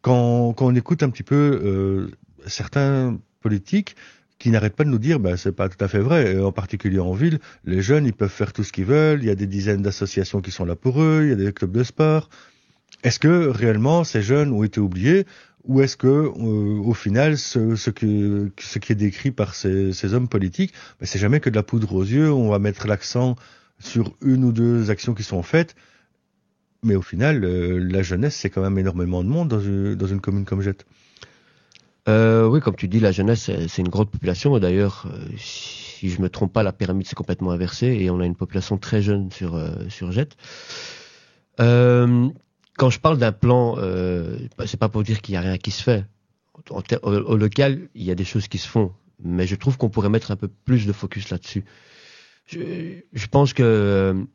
quand, 0.02 0.54
quand 0.54 0.66
on 0.66 0.76
écoute 0.76 1.04
un 1.04 1.10
petit 1.10 1.24
peu 1.24 2.10
certains 2.48 3.20
politiques, 3.42 3.96
qui 4.44 4.50
n'arrête 4.50 4.76
pas 4.76 4.84
de 4.84 4.90
nous 4.90 5.00
dire, 5.00 5.22
ben, 5.22 5.38
c'est 5.38 5.54
pas 5.54 5.70
tout 5.70 5.82
à 5.82 5.88
fait 5.88 6.00
vrai. 6.00 6.38
en 6.38 6.52
particulier 6.52 7.00
en 7.00 7.14
ville, 7.14 7.40
les 7.64 7.82
jeunes, 7.82 8.06
ils 8.06 8.12
peuvent 8.12 8.30
faire 8.30 8.52
tout 8.52 8.66
ce 8.66 8.74
qu'ils 8.74 8.84
veulent. 8.84 9.22
Il 9.22 9.28
y 9.28 9.30
a 9.30 9.36
des 9.36 9.48
dizaines 9.48 9.82
d'associations 9.82 10.42
qui 10.42 10.52
sont 10.52 10.66
là 10.66 10.76
pour 10.76 11.02
eux. 11.02 11.22
Il 11.24 11.30
y 11.30 11.32
a 11.32 11.36
des 11.36 11.54
clubs 11.54 11.72
de 11.72 11.84
sport. 11.84 12.30
Est-ce 13.04 13.20
que 13.20 13.48
réellement 13.48 14.04
ces 14.04 14.22
jeunes 14.22 14.52
ont 14.52 14.64
été 14.64 14.82
oubliés 14.82 15.26
ou 15.64 15.80
est-ce 15.80 15.96
que 15.96 16.08
euh, 16.08 16.82
au 16.82 16.94
final 16.94 17.38
ce, 17.38 17.78
ce, 17.78 17.90
que, 17.90 18.52
ce 18.60 18.80
qui 18.80 18.92
est 18.92 18.96
décrit 18.96 19.32
par 19.32 19.56
ces, 19.56 19.94
ces 19.94 20.14
hommes 20.14 20.28
politiques, 20.28 20.74
ben, 21.00 21.06
c'est 21.06 21.20
jamais 21.20 21.40
que 21.40 21.50
de 21.50 21.56
la 21.56 21.64
poudre 21.64 21.94
aux 21.94 22.04
yeux. 22.04 22.30
On 22.30 22.50
va 22.50 22.60
mettre 22.60 22.86
l'accent 22.86 23.38
sur 23.84 24.16
une 24.22 24.44
ou 24.44 24.52
deux 24.52 24.90
actions 24.90 25.14
qui 25.14 25.24
sont 25.24 25.44
faites. 25.44 25.76
Mais 26.84 26.96
au 26.96 27.02
final, 27.02 27.44
euh, 27.46 27.80
la 27.80 28.04
jeunesse, 28.04 28.36
c'est 28.36 28.50
quand 28.50 28.62
même 28.62 28.78
énormément 28.78 29.24
de 29.24 29.30
monde 29.30 29.48
dans 29.48 29.60
une, 29.60 29.96
dans 29.96 30.08
une 30.08 30.20
commune 30.20 30.46
comme 30.46 30.62
Jette. 30.62 30.86
Euh, 32.10 32.46
oui, 32.48 32.60
comme 32.60 32.76
tu 32.76 32.90
dis, 32.90 33.00
la 33.00 33.12
jeunesse, 33.12 33.50
c'est 33.68 33.82
une 33.82 33.88
grande 33.88 34.10
population. 34.10 34.58
D'ailleurs, 34.60 35.06
euh, 35.08 35.26
si 35.38 36.10
je 36.10 36.22
me 36.22 36.30
trompe 36.30 36.52
pas, 36.52 36.64
la 36.64 36.74
pyramide 36.74 37.08
s'est 37.08 37.16
complètement 37.16 37.52
inversée 37.52 37.88
et 37.88 38.10
on 38.10 38.20
a 38.20 38.26
une 38.26 38.36
population 38.36 38.78
très 38.78 39.02
jeune 39.02 39.32
sur 39.32 39.58
sur 39.90 40.12
Jet. 40.12 40.36
Euh, 41.62 42.30
quand 42.78 42.90
je 42.90 43.00
parle 43.00 43.18
d'un 43.18 43.32
plan, 43.32 43.78
bah, 43.78 44.66
c'est 44.66 44.80
pas 44.80 44.90
pour 44.90 45.04
dire 45.04 45.22
qu'il 45.22 45.36
y 45.36 45.38
a 45.38 45.42
rien 45.42 45.58
qui 45.58 45.72
se 45.72 45.82
fait. 45.82 46.06
Au, 46.70 47.38
local, 47.38 47.90
il 47.96 48.04
y 48.04 48.12
a 48.12 48.16
des 48.16 48.26
choses 48.26 48.48
qui 48.48 48.58
se 48.58 48.68
font, 48.68 48.92
mais 49.24 49.48
je 49.48 49.56
trouve 49.56 49.78
qu'on 49.78 49.90
pourrait 49.90 50.10
mettre 50.10 50.32
un 50.32 50.36
peu 50.36 50.48
plus 50.48 50.86
de 50.86 50.94
focus 50.94 51.30
là-dessus. 51.30 51.64
Je, 52.46 53.28
pense 53.32 53.54
que 53.54 54.26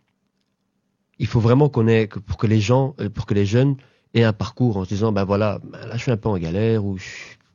il 1.19 1.27
faut 1.27 1.41
vraiment 1.41 1.69
qu'on 1.69 1.89
ait, 1.89 2.07
pour 2.07 2.37
que 2.37 2.47
les 2.47 2.61
gens, 2.61 2.95
pour 3.15 3.27
que 3.27 3.35
les 3.35 3.47
jeunes 3.47 3.77
aient 4.15 4.25
un 4.25 4.33
parcours 4.33 4.77
en 4.77 4.85
se 4.85 4.89
disant, 4.89 5.13
ben 5.13 5.25
voilà, 5.25 5.61
ben 5.63 5.87
là 5.87 5.97
je 5.97 6.03
suis 6.03 6.11
un 6.11 6.17
peu 6.17 6.29
en 6.29 6.39
galère 6.39 6.85
ou 6.85 6.97
je 6.97 7.05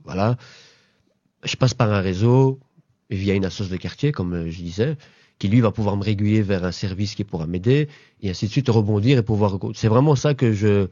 voilà. 0.03 0.37
Je 1.43 1.55
passe 1.55 1.73
par 1.73 1.91
un 1.91 2.01
réseau 2.01 2.59
via 3.09 3.33
une 3.33 3.45
association 3.45 3.75
de 3.75 3.81
quartier, 3.81 4.11
comme 4.11 4.33
euh, 4.33 4.49
je 4.49 4.57
disais, 4.57 4.97
qui 5.39 5.47
lui 5.47 5.61
va 5.61 5.71
pouvoir 5.71 5.97
me 5.97 6.03
réguler 6.03 6.41
vers 6.41 6.63
un 6.63 6.71
service 6.71 7.15
qui 7.15 7.23
pourra 7.23 7.47
m'aider, 7.47 7.89
et 8.21 8.29
ainsi 8.29 8.47
de 8.47 8.51
suite 8.51 8.69
rebondir 8.69 9.17
et 9.17 9.23
pouvoir. 9.23 9.59
C'est 9.73 9.87
vraiment 9.87 10.15
ça 10.15 10.33
que 10.33 10.53
je, 10.53 10.87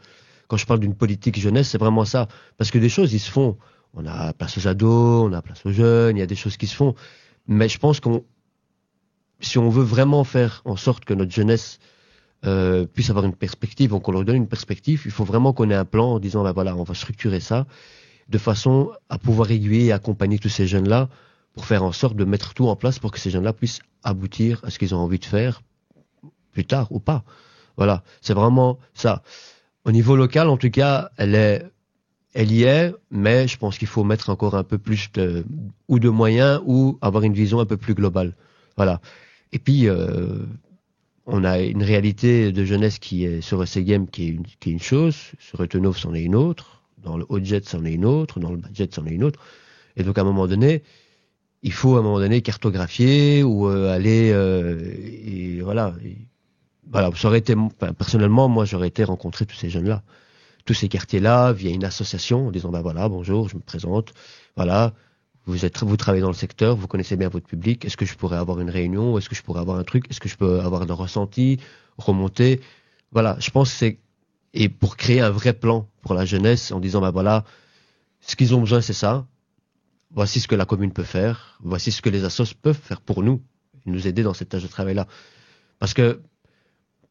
quand 0.48 0.58
je 0.58 0.66
parle 0.66 0.80
d'une 0.80 0.96
politique 0.96 1.40
jeunesse, 1.40 1.70
c'est 1.70 1.78
vraiment 1.78 2.06
ça, 2.06 2.28
parce 2.58 2.72
que 2.72 2.80
des 2.80 2.90
choses 2.90 3.14
ils 3.14 3.20
se 3.20 3.32
font. 3.32 3.58
On 3.94 4.06
a 4.06 4.34
place 4.34 4.58
aux 4.58 4.68
ados, 4.68 5.30
on 5.30 5.34
a 5.34 5.42
place 5.42 5.66
aux 5.66 5.72
jeunes, 5.72 6.16
il 6.18 6.20
y 6.20 6.24
a 6.24 6.28
des 6.28 6.36
choses 6.36 6.58
qui 6.58 6.68
se 6.68 6.76
font, 6.76 6.96
mais 7.48 7.68
je 7.68 7.78
pense 7.78 8.00
qu'on, 8.00 8.24
si 9.42 9.58
on 9.58 9.70
veut 9.70 9.84
vraiment 9.84 10.24
faire 10.24 10.62
en 10.66 10.76
sorte 10.76 11.06
que 11.06 11.14
notre 11.14 11.32
jeunesse 11.32 11.80
euh, 12.46 12.86
puisse 12.86 13.10
avoir 13.10 13.26
une 13.26 13.36
perspective, 13.36 13.92
qu'on 14.00 14.12
leur 14.12 14.26
donne 14.26 14.38
une 14.38 14.48
perspective, 14.48 15.04
il 15.06 15.12
faut 15.12 15.24
vraiment 15.24 15.54
qu'on 15.54 15.70
ait 15.70 15.76
un 15.76 15.86
plan 15.86 16.14
en 16.14 16.20
disant 16.20 16.44
ben 16.44 16.54
voilà, 16.54 16.76
on 16.76 16.84
va 16.84 16.94
structurer 16.94 17.40
ça 17.40 17.68
de 18.30 18.38
façon 18.38 18.92
à 19.10 19.18
pouvoir 19.18 19.52
aiguiller 19.52 19.86
et 19.86 19.92
accompagner 19.92 20.40
tous 20.40 20.50
ces 20.50 20.66
jeunes-là 20.66 21.10
pour 21.54 21.66
faire 21.66 21.84
en 21.84 21.92
sorte 21.92 22.16
de 22.16 22.24
mettre 22.24 22.54
tout 22.54 22.68
en 22.68 22.76
place 22.76 22.98
pour 22.98 23.12
que 23.12 23.20
ces 23.20 23.30
jeunes-là 23.30 23.54
puissent 23.54 23.82
aboutir 24.04 24.62
à 24.64 24.70
ce 24.70 24.80
qu'ils 24.80 24.96
ont 24.96 25.00
envie 25.00 25.20
de 25.20 25.26
faire 25.26 25.62
plus 26.52 26.66
tard 26.66 26.88
ou 26.92 27.00
pas. 27.00 27.24
Voilà, 27.78 28.04
c'est 28.22 28.34
vraiment 28.34 28.80
ça. 28.94 29.22
Au 29.86 29.92
niveau 29.92 30.16
local, 30.16 30.50
en 30.50 30.58
tout 30.58 30.70
cas, 30.70 31.10
elle 31.18 31.36
est, 31.36 31.66
elle 32.34 32.52
y 32.52 32.64
est, 32.64 32.94
mais 33.10 33.48
je 33.48 33.58
pense 33.58 33.78
qu'il 33.78 33.88
faut 33.88 34.04
mettre 34.04 34.30
encore 34.30 34.56
un 34.56 34.64
peu 34.64 34.78
plus 34.78 35.12
de 35.14 35.46
ou 35.88 36.00
de 36.00 36.10
moyens 36.10 36.62
ou 36.66 36.98
avoir 37.02 37.24
une 37.24 37.34
vision 37.34 37.60
un 37.60 37.66
peu 37.66 37.78
plus 37.78 37.94
globale. 37.94 38.36
Voilà. 38.78 39.02
Et 39.54 39.60
puis 39.60 39.88
euh, 39.88 40.46
on 41.26 41.44
a 41.44 41.60
une 41.60 41.84
réalité 41.84 42.52
de 42.52 42.66
jeunesse 42.66 43.00
qui 43.00 43.26
est 43.26 43.42
sur 43.42 43.62
EC 43.64 43.84
Game 43.84 44.08
qui 44.08 44.26
est 44.26 44.30
une, 44.30 44.44
qui 44.44 44.70
est 44.70 44.74
une 44.74 44.82
chose, 44.82 45.18
sur 45.40 45.62
Etenov 45.64 45.98
c'en 45.98 46.14
est 46.14 46.24
une 46.24 46.36
autre, 46.36 46.84
dans 46.98 47.18
le 47.18 47.26
Haut-Jet 47.30 47.68
c'en 47.68 47.86
est 47.86 47.94
une 47.94 48.06
autre, 48.06 48.40
dans 48.40 48.52
le 48.52 48.58
Budget 48.58 48.90
c'en 48.92 49.06
est 49.06 49.12
une 49.12 49.24
autre. 49.24 49.40
Et 49.98 50.04
donc 50.04 50.18
à 50.18 50.22
un 50.22 50.24
moment 50.24 50.48
donné, 50.48 50.84
il 51.64 51.74
faut 51.74 51.96
à 51.96 52.00
un 52.00 52.02
moment 52.02 52.20
donné 52.20 52.42
cartographier 52.42 53.44
ou 53.44 53.68
euh, 53.68 53.94
aller 53.94 54.32
euh, 54.32 54.80
et 55.26 55.62
voilà. 55.62 55.94
voilà, 56.90 57.12
ça 57.16 57.28
aurait 57.28 57.40
été 57.40 57.56
personnellement, 57.98 58.48
moi 58.48 58.66
j'aurais 58.66 58.88
été 58.88 59.04
rencontrer 59.04 59.46
tous 59.46 59.56
ces 59.56 59.70
jeunes-là, 59.70 60.04
tous 60.66 60.74
ces 60.74 60.88
quartiers-là 60.88 61.54
via 61.54 61.72
une 61.72 61.84
association 61.84 62.48
en 62.48 62.52
disant 62.52 62.70
bah 62.70 62.82
voilà 62.82 63.10
bonjour, 63.10 63.50
je 63.50 63.56
me 63.56 63.62
présente, 63.62 64.14
voilà, 64.56 64.94
vous 65.46 65.66
êtes 65.66 65.80
vous 65.84 65.98
travaillez 65.98 66.22
dans 66.22 66.30
le 66.30 66.34
secteur, 66.36 66.76
vous 66.76 66.88
connaissez 66.88 67.16
bien 67.18 67.30
votre 67.30 67.48
public, 67.48 67.86
est-ce 67.86 67.98
que 67.98 68.06
je 68.06 68.16
pourrais 68.16 68.38
avoir 68.38 68.60
une 68.60 68.70
réunion, 68.70 69.18
est-ce 69.18 69.30
que 69.30 69.36
je 69.36 69.44
pourrais 69.44 69.62
avoir 69.62 69.78
un 69.78 69.84
truc, 69.84 70.06
est-ce 70.10 70.20
que 70.20 70.30
je 70.30 70.38
peux 70.38 70.60
avoir 70.62 70.82
un 70.82 70.94
ressenti, 70.94 71.60
remonter, 71.98 72.62
voilà, 73.12 73.38
je 73.40 73.50
pense 73.52 73.72
que 73.72 73.78
c'est 73.78 74.00
et 74.54 74.68
pour 74.68 74.98
créer 74.98 75.22
un 75.22 75.30
vrai 75.30 75.54
plan 75.54 75.88
pour 76.02 76.14
la 76.14 76.26
jeunesse 76.26 76.72
en 76.72 76.80
disant 76.80 77.02
bah 77.02 77.12
voilà, 77.12 77.46
ce 78.20 78.36
qu'ils 78.36 78.54
ont 78.54 78.60
besoin 78.60 78.82
c'est 78.82 78.94
ça, 78.94 79.26
voici 80.14 80.40
ce 80.40 80.48
que 80.48 80.56
la 80.56 80.66
commune 80.66 80.92
peut 80.92 81.04
faire, 81.04 81.58
voici 81.62 81.92
ce 81.92 82.02
que 82.02 82.10
les 82.10 82.24
assos 82.24 82.54
peuvent 82.62 82.80
faire 82.82 83.02
pour 83.02 83.24
nous, 83.24 83.42
nous 83.86 84.08
aider 84.08 84.24
dans 84.24 84.34
cette 84.34 84.50
tâche 84.50 84.64
de 84.64 84.68
travail-là. 84.68 85.08
Parce 85.80 85.94
que, 85.94 86.22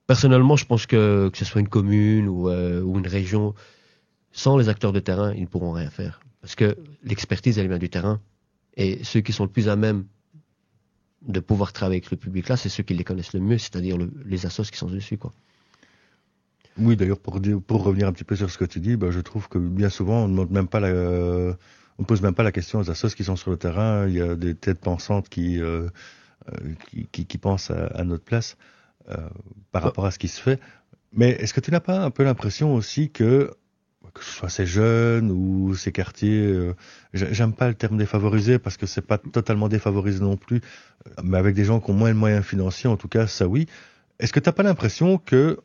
personnellement, 0.07 0.57
je 0.57 0.65
pense 0.65 0.87
que 0.87 1.29
que 1.33 1.39
ce 1.39 1.45
soit 1.45 1.61
une 1.61 1.69
commune 1.69 2.29
ou, 2.29 2.49
euh, 2.49 2.83
ou 2.83 2.99
une 2.99 3.07
région, 3.07 3.55
sans 4.33 4.57
les 4.57 4.69
acteurs 4.69 4.93
de 4.93 5.01
terrain, 5.01 5.35
ils 5.35 5.43
ne 5.43 5.47
pourront 5.47 5.73
rien 5.73 5.91
faire. 5.91 6.21
Parce 6.41 6.55
que 6.55 6.77
l'expertise, 7.03 7.59
elle 7.59 7.69
vient 7.69 7.79
du 7.79 7.91
terrain. 7.91 8.21
Et 8.77 9.03
ceux 9.05 9.21
qui 9.21 9.33
sont 9.33 9.45
le 9.45 9.51
plus 9.51 9.69
à 9.69 9.77
même 9.77 10.07
de 11.23 11.41
pouvoir 11.41 11.73
travailler 11.73 11.99
avec 11.99 12.11
le 12.11 12.17
public 12.17 12.49
là, 12.49 12.57
c'est 12.57 12.71
ceux 12.71 12.83
qui 12.83 12.95
les 12.95 13.05
connaissent 13.05 13.35
le 13.35 13.41
mieux, 13.41 13.59
c'est-à-dire 13.59 13.99
le, 13.99 14.11
les 14.25 14.47
assos 14.47 14.71
qui 14.71 14.79
sont 14.79 14.89
dessus, 14.89 15.19
quoi. 15.19 15.33
Oui, 16.79 16.97
d'ailleurs, 16.97 17.19
pour, 17.19 17.41
pour 17.67 17.83
revenir 17.83 18.09
un 18.09 18.13
petit 18.13 18.25
peu 18.25 18.37
sur 18.37 18.49
ce 18.51 18.57
que 18.57 18.65
tu 18.65 18.81
dis, 18.81 18.97
bah, 18.97 19.11
je 19.11 19.21
trouve 19.21 19.49
que 19.49 19.59
bien 19.59 19.91
souvent, 19.91 20.25
on 20.25 20.29
ne 20.29 20.33
demande 20.33 20.51
même 20.51 20.69
pas 20.69 20.81
la, 20.81 21.57
on 21.99 22.05
pose 22.05 22.23
même 22.23 22.35
pas 22.35 22.43
la 22.43 22.53
question 22.53 22.79
aux 22.79 22.91
assos 22.91 23.15
qui 23.15 23.25
sont 23.25 23.37
sur 23.37 23.51
le 23.51 23.59
terrain. 23.59 24.07
Il 24.09 24.15
y 24.15 24.23
a 24.23 24.35
des 24.35 24.55
têtes 24.55 24.81
pensantes 24.81 25.29
qui 25.29 25.61
euh, 25.61 25.89
euh 26.49 26.75
qui, 26.89 27.07
qui, 27.13 27.27
qui, 27.27 27.39
pensent 27.39 27.71
à, 27.71 27.89
à 27.89 28.05
notre 28.05 28.25
place 28.25 28.57
euh, 29.11 29.17
par 29.73 29.83
rapport 29.83 30.07
à 30.07 30.11
ce 30.11 30.19
qui 30.19 30.29
se 30.29 30.41
fait. 30.41 30.59
Mais 31.13 31.31
est-ce 31.31 31.53
que 31.53 31.61
tu 31.61 31.71
n'as 31.71 31.81
pas 31.81 32.01
un 32.01 32.11
peu 32.11 32.25
l'impression 32.25 32.75
aussi 32.75 33.11
que 33.11 33.51
que 34.15 34.25
ce 34.25 34.31
soit 34.31 34.49
ces 34.49 34.67
jeunes 34.67 35.31
ou 35.31 35.75
ces 35.75 35.93
quartiers, 35.93 36.45
euh, 36.47 36.75
j'aime 37.13 37.53
pas 37.53 37.69
le 37.69 37.75
terme 37.75 37.97
défavorisé 37.97 38.59
parce 38.59 38.77
que 38.77 38.87
c'est 38.87 39.03
pas 39.07 39.19
totalement 39.19 39.69
défavorisé 39.69 40.21
non 40.21 40.37
plus, 40.37 40.61
mais 41.23 41.39
avec 41.39 41.55
des 41.55 41.65
gens 41.65 41.81
qui 41.81 41.91
ont 41.91 41.95
moins 41.95 42.11
de 42.11 42.19
moyens 42.19 42.45
financiers, 42.45 42.89
en 42.89 42.97
tout 42.97 43.09
cas, 43.09 43.27
ça 43.27 43.47
oui. 43.47 43.67
Est-ce 44.19 44.33
que 44.33 44.41
tu 44.41 44.49
n'as 44.49 44.53
pas 44.53 44.63
l'impression 44.63 45.19
que 45.19 45.59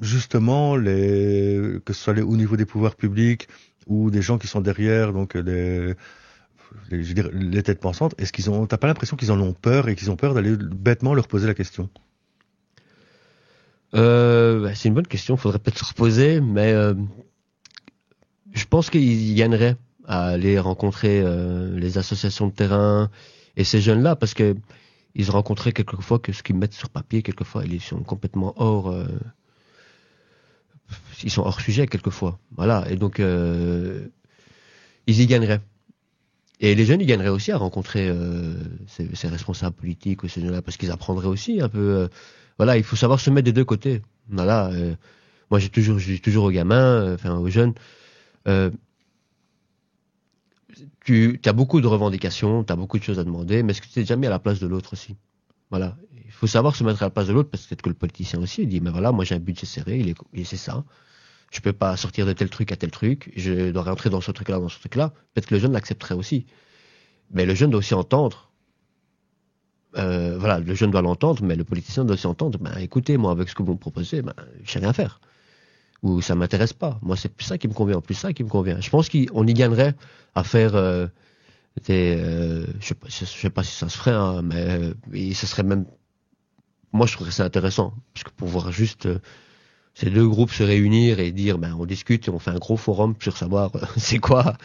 justement 0.00 0.76
les 0.76 1.78
que 1.84 1.92
ce 1.92 2.02
soit 2.02 2.14
les, 2.14 2.22
au 2.22 2.36
niveau 2.36 2.56
des 2.56 2.66
pouvoirs 2.66 2.96
publics 2.96 3.48
ou 3.86 4.10
des 4.10 4.22
gens 4.22 4.38
qui 4.38 4.46
sont 4.48 4.60
derrière, 4.60 5.12
donc 5.12 5.34
les, 5.34 5.94
les, 6.90 7.02
les 7.32 7.62
têtes 7.62 7.80
pensantes, 7.80 8.14
est-ce 8.18 8.32
qu'ils 8.32 8.50
ont, 8.50 8.66
t'as 8.66 8.78
pas 8.78 8.86
l'impression 8.86 9.16
qu'ils 9.16 9.32
en 9.32 9.40
ont 9.40 9.52
peur 9.52 9.88
et 9.88 9.94
qu'ils 9.96 10.10
ont 10.10 10.16
peur 10.16 10.34
d'aller 10.34 10.56
bêtement 10.56 11.14
leur 11.14 11.28
poser 11.28 11.46
la 11.46 11.54
question? 11.54 11.88
Euh, 13.94 14.62
bah, 14.62 14.74
C'est 14.74 14.88
une 14.88 14.94
bonne 14.94 15.06
question, 15.06 15.36
faudrait 15.36 15.58
peut-être 15.58 15.78
se 15.78 15.84
reposer, 15.84 16.40
mais 16.40 16.72
euh, 16.72 16.94
je 18.56 18.64
pense 18.64 18.90
qu'ils 18.90 19.34
gagneraient 19.34 19.76
à 20.06 20.28
aller 20.28 20.58
rencontrer 20.58 21.20
euh, 21.20 21.78
les 21.78 21.98
associations 21.98 22.46
de 22.46 22.52
terrain 22.52 23.10
et 23.56 23.64
ces 23.64 23.80
jeunes-là, 23.80 24.16
parce 24.16 24.34
que 24.34 24.56
ils 25.14 25.30
rencontraient 25.30 25.72
quelquefois 25.72 26.18
que 26.18 26.32
ce 26.32 26.42
qu'ils 26.42 26.56
mettent 26.56 26.74
sur 26.74 26.90
papier, 26.90 27.22
quelquefois, 27.22 27.64
ils 27.64 27.80
sont 27.80 28.02
complètement 28.02 28.54
hors 28.56 28.90
euh, 28.90 29.06
ils 31.22 31.30
sont 31.30 31.42
hors 31.42 31.60
sujet 31.60 31.86
quelquefois. 31.86 32.38
Voilà. 32.56 32.86
Et 32.90 32.96
donc, 32.96 33.18
euh, 33.20 34.08
ils 35.06 35.20
y 35.20 35.26
gagneraient. 35.26 35.60
Et 36.60 36.74
les 36.74 36.84
jeunes, 36.84 37.00
ils 37.00 37.06
gagneraient 37.06 37.28
aussi 37.28 37.52
à 37.52 37.58
rencontrer 37.58 38.10
ces, 38.86 39.28
responsables 39.28 39.76
politiques 39.76 40.22
ou 40.22 40.28
ces 40.28 40.40
jeunes-là, 40.40 40.62
parce 40.62 40.78
qu'ils 40.78 40.90
apprendraient 40.90 41.26
aussi 41.26 41.60
un 41.60 41.68
peu. 41.68 42.08
Voilà, 42.56 42.78
il 42.78 42.84
faut 42.84 42.96
savoir 42.96 43.20
se 43.20 43.28
mettre 43.28 43.44
des 43.44 43.52
deux 43.52 43.64
côtés. 43.64 44.00
Voilà. 44.30 44.70
Moi, 45.50 45.60
j'ai 45.60 45.68
toujours, 45.68 45.98
dis 45.98 46.20
toujours 46.20 46.44
aux 46.44 46.50
gamins, 46.50 47.12
enfin 47.14 47.36
aux 47.36 47.50
jeunes, 47.50 47.74
euh, 48.46 48.70
tu 51.04 51.40
as 51.44 51.52
beaucoup 51.52 51.80
de 51.80 51.86
revendications, 51.86 52.64
tu 52.64 52.72
as 52.72 52.76
beaucoup 52.76 52.98
de 52.98 53.04
choses 53.04 53.18
à 53.18 53.24
demander, 53.24 53.62
mais 53.62 53.72
est-ce 53.72 53.80
que 53.80 53.86
tu 53.86 53.92
t'es 53.92 54.04
jamais 54.04 54.26
à 54.26 54.30
la 54.30 54.38
place 54.38 54.60
de 54.60 54.66
l'autre 54.66 54.92
aussi? 54.92 55.16
Voilà. 55.70 55.96
Il 56.24 56.32
faut 56.32 56.46
savoir 56.46 56.76
se 56.76 56.84
mettre 56.84 57.02
à 57.02 57.06
la 57.06 57.10
place 57.10 57.28
de 57.28 57.32
l'autre, 57.32 57.50
parce 57.50 57.64
que 57.64 57.68
peut-être 57.70 57.82
que 57.82 57.88
le 57.88 57.94
politicien 57.94 58.40
aussi, 58.40 58.66
dit, 58.66 58.80
mais 58.80 58.90
voilà, 58.90 59.12
moi 59.12 59.24
j'ai 59.24 59.34
un 59.34 59.40
budget 59.40 59.66
serré, 59.66 59.98
il 59.98 60.08
est, 60.08 60.44
c'est 60.44 60.56
ça 60.56 60.84
je 61.50 61.60
peux 61.60 61.72
pas 61.72 61.96
sortir 61.96 62.26
de 62.26 62.32
tel 62.32 62.50
truc 62.50 62.72
à 62.72 62.76
tel 62.76 62.90
truc, 62.90 63.32
je 63.36 63.70
dois 63.70 63.82
rentrer 63.82 64.10
dans 64.10 64.20
ce 64.20 64.30
truc-là, 64.30 64.58
dans 64.58 64.68
ce 64.68 64.78
truc-là. 64.78 65.10
Peut-être 65.32 65.46
que 65.46 65.54
le 65.54 65.60
jeune 65.60 65.72
l'accepterait 65.72 66.14
aussi. 66.14 66.46
Mais 67.30 67.46
le 67.46 67.54
jeune 67.54 67.70
doit 67.70 67.78
aussi 67.78 67.94
entendre. 67.94 68.50
Euh, 69.96 70.36
voilà, 70.38 70.58
le 70.58 70.74
jeune 70.74 70.90
doit 70.90 71.02
l'entendre, 71.02 71.42
mais 71.42 71.56
le 71.56 71.64
politicien 71.64 72.04
doit 72.04 72.14
aussi 72.14 72.26
entendre. 72.26 72.58
Ben, 72.58 72.76
écoutez, 72.78 73.16
moi, 73.16 73.30
avec 73.30 73.48
ce 73.48 73.54
que 73.54 73.62
vous 73.62 73.72
me 73.72 73.78
proposez, 73.78 74.22
ben, 74.22 74.34
je 74.62 74.70
sais 74.70 74.78
rien 74.78 74.92
faire. 74.92 75.20
Ou 76.06 76.20
ça 76.20 76.36
m'intéresse 76.36 76.72
pas. 76.72 76.98
Moi, 77.02 77.16
c'est 77.16 77.28
plus 77.28 77.44
ça 77.44 77.58
qui 77.58 77.66
me 77.66 77.72
convient, 77.72 78.00
plus 78.00 78.14
ça 78.14 78.32
qui 78.32 78.44
me 78.44 78.48
convient. 78.48 78.80
Je 78.80 78.90
pense 78.90 79.08
qu'on 79.08 79.46
y 79.46 79.54
gagnerait 79.54 79.94
à 80.36 80.44
faire 80.44 80.76
euh, 80.76 81.08
des, 81.84 82.16
euh, 82.16 82.66
je 82.80 82.86
sais 82.86 82.94
pas, 82.94 83.08
sais 83.10 83.50
pas 83.50 83.64
si 83.64 83.72
ça 83.72 83.88
se 83.88 83.98
ferait, 83.98 84.12
hein, 84.12 84.42
mais 84.42 84.92
et 85.12 85.34
ce 85.34 85.46
serait 85.46 85.64
même, 85.64 85.84
moi, 86.92 87.06
je 87.06 87.12
trouverais 87.14 87.32
ça 87.32 87.44
intéressant, 87.44 87.92
parce 88.14 88.22
que 88.24 88.30
pour 88.30 88.46
voir 88.46 88.70
juste 88.70 89.06
euh, 89.06 89.18
ces 89.94 90.10
deux 90.10 90.28
groupes 90.28 90.52
se 90.52 90.62
réunir 90.62 91.18
et 91.18 91.32
dire 91.32 91.58
ben 91.58 91.74
on 91.78 91.86
discute 91.86 92.28
et 92.28 92.30
on 92.30 92.38
fait 92.38 92.50
un 92.50 92.58
gros 92.58 92.76
forum 92.76 93.14
sur 93.20 93.36
savoir 93.36 93.74
euh, 93.74 93.80
c'est 93.96 94.18
quoi 94.18 94.56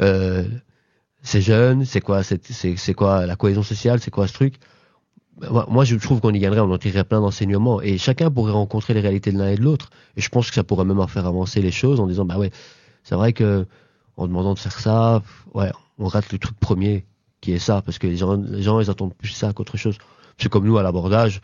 euh, 0.00 0.44
ces 1.22 1.40
jeunes, 1.40 1.84
c'est 1.86 2.00
quoi 2.00 2.22
c'est 2.22 2.94
quoi 2.94 3.24
la 3.26 3.36
cohésion 3.36 3.62
sociale, 3.62 4.00
c'est 4.00 4.10
quoi 4.10 4.28
ce 4.28 4.34
truc. 4.34 4.56
Ben, 5.38 5.64
moi, 5.68 5.84
je 5.84 5.96
trouve 5.96 6.20
qu'on 6.20 6.32
y 6.32 6.38
gagnerait, 6.38 6.60
on 6.60 6.70
en 6.70 6.78
tirerait 6.78 7.04
plein 7.04 7.20
d'enseignements 7.20 7.80
et 7.80 7.98
chacun 7.98 8.30
pourrait 8.30 8.52
rencontrer 8.52 8.94
les 8.94 9.00
réalités 9.00 9.32
de 9.32 9.38
l'un 9.38 9.48
et 9.48 9.56
de 9.56 9.62
l'autre. 9.62 9.90
Et 10.16 10.20
je 10.20 10.28
pense 10.28 10.48
que 10.48 10.54
ça 10.54 10.64
pourrait 10.64 10.84
même 10.84 11.00
en 11.00 11.06
faire 11.06 11.26
avancer 11.26 11.62
les 11.62 11.72
choses 11.72 12.00
en 12.00 12.06
disant 12.06 12.24
bah 12.24 12.38
ouais, 12.38 12.50
c'est 13.02 13.14
vrai 13.14 13.32
que 13.32 13.66
en 14.16 14.26
demandant 14.26 14.54
de 14.54 14.58
faire 14.58 14.78
ça, 14.78 15.22
ouais, 15.54 15.70
on 15.98 16.06
rate 16.06 16.32
le 16.32 16.38
truc 16.38 16.58
premier 16.60 17.06
qui 17.40 17.52
est 17.52 17.58
ça 17.58 17.82
parce 17.82 17.98
que 17.98 18.06
les 18.06 18.16
gens, 18.16 18.36
les 18.36 18.62
gens 18.62 18.78
ils 18.80 18.90
attendent 18.90 19.14
plus 19.14 19.30
ça 19.30 19.52
qu'autre 19.52 19.76
chose. 19.76 19.96
C'est 20.38 20.48
comme 20.48 20.66
nous 20.66 20.78
à 20.78 20.82
l'abordage 20.82 21.40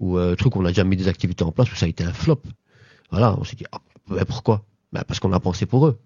ou 0.00 0.18
euh, 0.18 0.34
truc 0.34 0.56
on 0.56 0.64
a 0.64 0.68
déjà 0.68 0.84
mis 0.84 0.96
des 0.96 1.08
activités 1.08 1.44
en 1.44 1.52
place 1.52 1.70
où 1.70 1.76
ça 1.76 1.86
a 1.86 1.88
été 1.88 2.04
un 2.04 2.12
flop. 2.12 2.40
Voilà, 3.10 3.36
on 3.38 3.44
s'est 3.44 3.56
dit, 3.56 3.66
ah, 3.70 3.78
ben 4.08 4.24
pourquoi? 4.24 4.64
Ben 4.92 5.04
Parce 5.06 5.20
qu'on 5.20 5.32
a 5.32 5.40
pensé 5.40 5.66
pour 5.66 5.86
eux. 5.86 5.98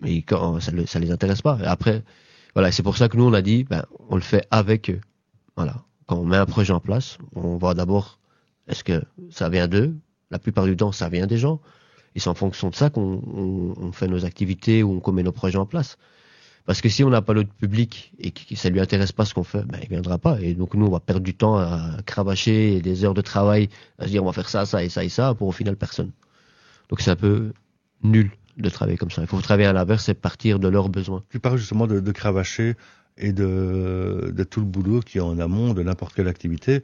Mais 0.00 0.22
ça, 0.28 0.70
ça 0.86 0.98
les 0.98 1.10
intéresse 1.10 1.42
pas. 1.42 1.58
Et 1.62 1.66
après, 1.66 2.04
voilà, 2.54 2.70
c'est 2.70 2.82
pour 2.82 2.96
ça 2.96 3.08
que 3.08 3.16
nous 3.16 3.24
on 3.24 3.32
a 3.32 3.42
dit, 3.42 3.64
ben, 3.64 3.84
on 4.08 4.16
le 4.16 4.22
fait 4.22 4.46
avec 4.50 4.90
eux. 4.90 5.00
Voilà. 5.56 5.82
Quand 6.06 6.16
on 6.16 6.24
met 6.24 6.36
un 6.36 6.46
projet 6.46 6.72
en 6.72 6.80
place, 6.80 7.18
on 7.34 7.56
voit 7.56 7.74
d'abord 7.74 8.18
est-ce 8.68 8.84
que 8.84 9.02
ça 9.30 9.48
vient 9.48 9.68
d'eux? 9.68 9.96
La 10.30 10.38
plupart 10.38 10.64
du 10.64 10.76
temps, 10.76 10.92
ça 10.92 11.08
vient 11.08 11.26
des 11.26 11.38
gens. 11.38 11.60
Et 12.14 12.20
c'est 12.20 12.28
en 12.28 12.34
fonction 12.34 12.70
de 12.70 12.74
ça 12.74 12.90
qu'on 12.90 13.22
on, 13.26 13.74
on 13.76 13.92
fait 13.92 14.08
nos 14.08 14.24
activités 14.24 14.82
ou 14.82 15.00
on 15.04 15.12
met 15.12 15.22
nos 15.22 15.32
projets 15.32 15.58
en 15.58 15.66
place. 15.66 15.98
Parce 16.64 16.80
que 16.80 16.88
si 16.88 17.04
on 17.04 17.10
n'a 17.10 17.22
pas 17.22 17.32
l'autre 17.32 17.52
public 17.52 18.12
et 18.18 18.32
que 18.32 18.56
ça 18.56 18.70
lui 18.70 18.80
intéresse 18.80 19.12
pas 19.12 19.24
ce 19.24 19.34
qu'on 19.34 19.44
fait, 19.44 19.62
ben 19.62 19.78
il 19.82 19.88
viendra 19.88 20.18
pas. 20.18 20.40
Et 20.40 20.54
donc 20.54 20.74
nous, 20.74 20.86
on 20.86 20.90
va 20.90 20.98
perdre 20.98 21.22
du 21.22 21.34
temps 21.34 21.56
à 21.56 21.98
cravacher 22.04 22.80
des 22.80 23.04
heures 23.04 23.14
de 23.14 23.20
travail, 23.20 23.68
à 23.98 24.04
se 24.04 24.10
dire 24.10 24.22
on 24.22 24.26
va 24.26 24.32
faire 24.32 24.48
ça, 24.48 24.66
ça 24.66 24.82
et 24.82 24.88
ça 24.88 25.04
et 25.04 25.08
ça 25.08 25.34
pour 25.34 25.46
au 25.46 25.52
final 25.52 25.76
personne. 25.76 26.10
Donc 26.88 27.00
c'est 27.00 27.10
un 27.10 27.16
peu 27.16 27.52
nul 28.02 28.32
de 28.56 28.68
travailler 28.68 28.98
comme 28.98 29.12
ça. 29.12 29.22
Il 29.22 29.28
faut 29.28 29.40
travailler 29.40 29.68
à 29.68 29.72
l'inverse, 29.72 30.04
c'est 30.04 30.14
partir 30.14 30.58
de 30.58 30.66
leurs 30.66 30.88
besoins. 30.88 31.22
Tu 31.30 31.38
parles 31.38 31.58
justement 31.58 31.86
de, 31.86 32.00
de 32.00 32.12
cravacher 32.12 32.74
et 33.18 33.32
de, 33.32 34.32
de 34.34 34.44
tout 34.44 34.60
le 34.60 34.66
boulot 34.66 35.00
qui 35.00 35.18
est 35.18 35.22
en 35.22 35.38
amont 35.38 35.74
de 35.74 35.82
n'importe 35.82 36.14
quelle 36.14 36.28
activité. 36.28 36.82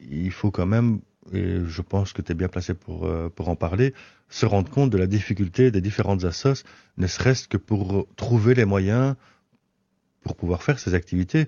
Il 0.00 0.30
faut 0.30 0.50
quand 0.50 0.66
même 0.66 1.00
et 1.32 1.60
je 1.66 1.82
pense 1.82 2.12
que 2.12 2.22
tu 2.22 2.32
es 2.32 2.34
bien 2.34 2.48
placé 2.48 2.74
pour, 2.74 3.06
euh, 3.06 3.28
pour 3.34 3.48
en 3.48 3.56
parler, 3.56 3.94
se 4.28 4.46
rendre 4.46 4.70
compte 4.70 4.90
de 4.90 4.98
la 4.98 5.06
difficulté 5.06 5.70
des 5.70 5.80
différentes 5.80 6.24
assos, 6.24 6.62
ne 6.98 7.06
serait-ce 7.06 7.48
que 7.48 7.56
pour 7.56 8.06
trouver 8.16 8.54
les 8.54 8.64
moyens 8.64 9.16
pour 10.22 10.36
pouvoir 10.36 10.62
faire 10.62 10.78
ces 10.78 10.94
activités. 10.94 11.46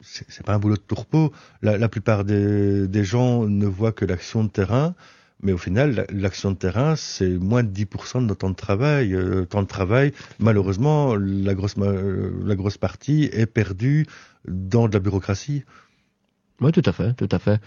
C'est 0.00 0.46
pas 0.46 0.54
un 0.54 0.60
boulot 0.60 0.76
de 0.76 0.80
tourpeau. 0.80 1.32
La, 1.60 1.88
plupart 1.88 2.24
des, 2.24 3.04
gens 3.04 3.48
ne 3.48 3.66
voient 3.66 3.90
que 3.92 4.04
l'action 4.04 4.44
de 4.44 4.48
terrain, 4.48 4.94
mais 5.42 5.52
au 5.52 5.58
final, 5.58 6.06
l'action 6.10 6.50
de 6.50 6.56
terrain, 6.56 6.96
c'est 6.96 7.28
moins 7.28 7.62
de 7.62 7.70
10% 7.70 8.20
de 8.20 8.26
notre 8.26 8.40
temps 8.40 8.50
de 8.50 8.56
travail. 8.56 9.14
Euh, 9.14 9.44
temps 9.44 9.62
de 9.62 9.68
travail, 9.68 10.12
malheureusement, 10.38 11.14
la 11.14 11.54
grosse, 11.54 11.76
la 11.76 12.54
grosse 12.54 12.78
partie 12.78 13.28
est 13.32 13.46
perdue 13.46 14.06
dans 14.48 14.88
de 14.88 14.94
la 14.94 15.00
bureaucratie. 15.00 15.64
Oui, 16.60 16.72
tout 16.72 16.82
à 16.84 16.92
fait, 16.92 17.12
tout 17.14 17.28
à 17.30 17.38
fait 17.38 17.60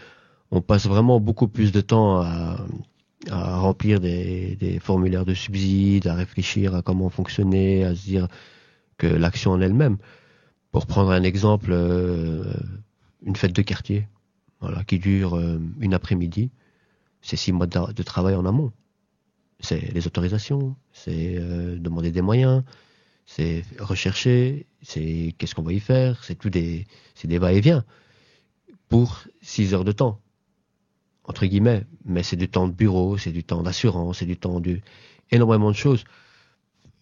on 0.51 0.61
passe 0.61 0.87
vraiment 0.87 1.19
beaucoup 1.19 1.47
plus 1.47 1.71
de 1.71 1.81
temps 1.81 2.21
à, 2.21 2.57
remplir 3.29 3.99
des, 3.99 4.55
des, 4.55 4.79
formulaires 4.79 5.25
de 5.25 5.33
subsides, 5.33 6.07
à 6.07 6.15
réfléchir 6.15 6.73
à 6.73 6.81
comment 6.81 7.09
fonctionner, 7.09 7.83
à 7.83 7.93
se 7.93 8.03
dire 8.03 8.27
que 8.97 9.07
l'action 9.07 9.51
en 9.51 9.61
elle-même. 9.61 9.97
Pour 10.71 10.85
prendre 10.85 11.11
un 11.11 11.23
exemple, 11.23 11.69
euh, 11.71 12.53
une 13.25 13.35
fête 13.35 13.53
de 13.53 13.61
quartier, 13.61 14.07
voilà, 14.61 14.83
qui 14.85 14.99
dure 14.99 15.35
euh, 15.35 15.59
une 15.81 15.93
après-midi, 15.93 16.49
c'est 17.21 17.35
six 17.35 17.51
mois 17.51 17.67
de, 17.67 18.03
travail 18.03 18.35
en 18.35 18.45
amont. 18.45 18.71
C'est 19.59 19.93
les 19.93 20.07
autorisations, 20.07 20.75
c'est 20.93 21.35
euh, 21.37 21.77
demander 21.77 22.11
des 22.11 22.21
moyens, 22.21 22.63
c'est 23.25 23.65
rechercher, 23.79 24.67
c'est 24.81 25.35
qu'est-ce 25.37 25.53
qu'on 25.53 25.63
va 25.63 25.73
y 25.73 25.79
faire, 25.79 26.23
c'est 26.23 26.35
tout 26.35 26.49
des, 26.49 26.87
des 27.23 27.37
va-et-vient 27.37 27.83
pour 28.87 29.23
six 29.41 29.73
heures 29.73 29.83
de 29.83 29.91
temps 29.91 30.19
entre 31.29 31.45
guillemets, 31.45 31.85
mais 32.05 32.23
c'est 32.23 32.35
du 32.35 32.49
temps 32.49 32.67
de 32.67 32.73
bureau, 32.73 33.15
c'est 33.17 33.31
du 33.31 33.43
temps 33.43 33.61
d'assurance, 33.61 34.17
c'est 34.17 34.25
du 34.25 34.35
temps 34.35 34.59
du 34.59 34.81
énormément 35.29 35.69
de 35.69 35.75
choses. 35.75 36.03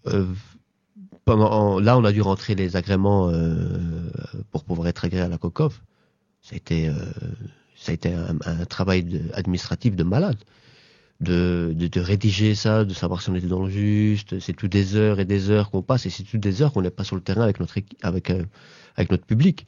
Euh, 0.07 0.28
là, 1.28 1.97
on 1.97 2.03
a 2.03 2.11
dû 2.11 2.22
rentrer 2.22 2.53
les 2.53 2.76
agréments 2.76 3.30
euh, 3.30 4.11
pour 4.51 4.65
pouvoir 4.65 4.89
être 4.89 5.05
agréé 5.05 5.22
à 5.22 5.30
la 5.30 5.38
COCOF. 5.38 5.82
Euh, 6.72 6.93
ça 7.80 7.92
a 7.92 7.96
été 7.96 8.12
un, 8.14 8.66
travail 8.66 9.22
administratif 9.34 9.96
de 9.96 10.04
malade. 10.04 10.38
De, 11.20 11.74
de, 11.76 12.00
rédiger 12.00 12.54
ça, 12.54 12.86
de 12.86 12.94
savoir 12.94 13.24
si 13.24 13.32
on 13.32 13.36
était 13.36 13.48
dans 13.48 13.64
le 13.64 13.72
juste. 13.72 14.40
C'est 14.40 14.54
toutes 14.54 14.72
des 14.72 14.96
heures 14.96 15.20
et 15.20 15.26
des 15.26 15.50
heures 15.50 15.72
qu'on 15.72 15.82
passe 15.82 16.06
et 16.06 16.12
c'est 16.12 16.22
toutes 16.22 16.42
des 16.42 16.62
heures 16.62 16.72
qu'on 16.72 16.84
n'est 16.84 16.92
pas 16.92 17.04
sur 17.04 17.16
le 17.16 17.24
terrain 17.24 17.42
avec 17.42 17.60
notre 17.60 17.80
avec 18.04 18.32
avec 18.96 19.10
notre 19.10 19.26
public. 19.26 19.66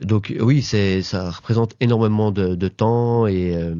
Donc 0.00 0.34
oui, 0.40 0.62
ça 0.62 1.30
représente 1.30 1.74
énormément 1.80 2.30
de, 2.30 2.54
de 2.54 2.68
temps 2.68 3.26
et 3.26 3.54
euh, 3.54 3.74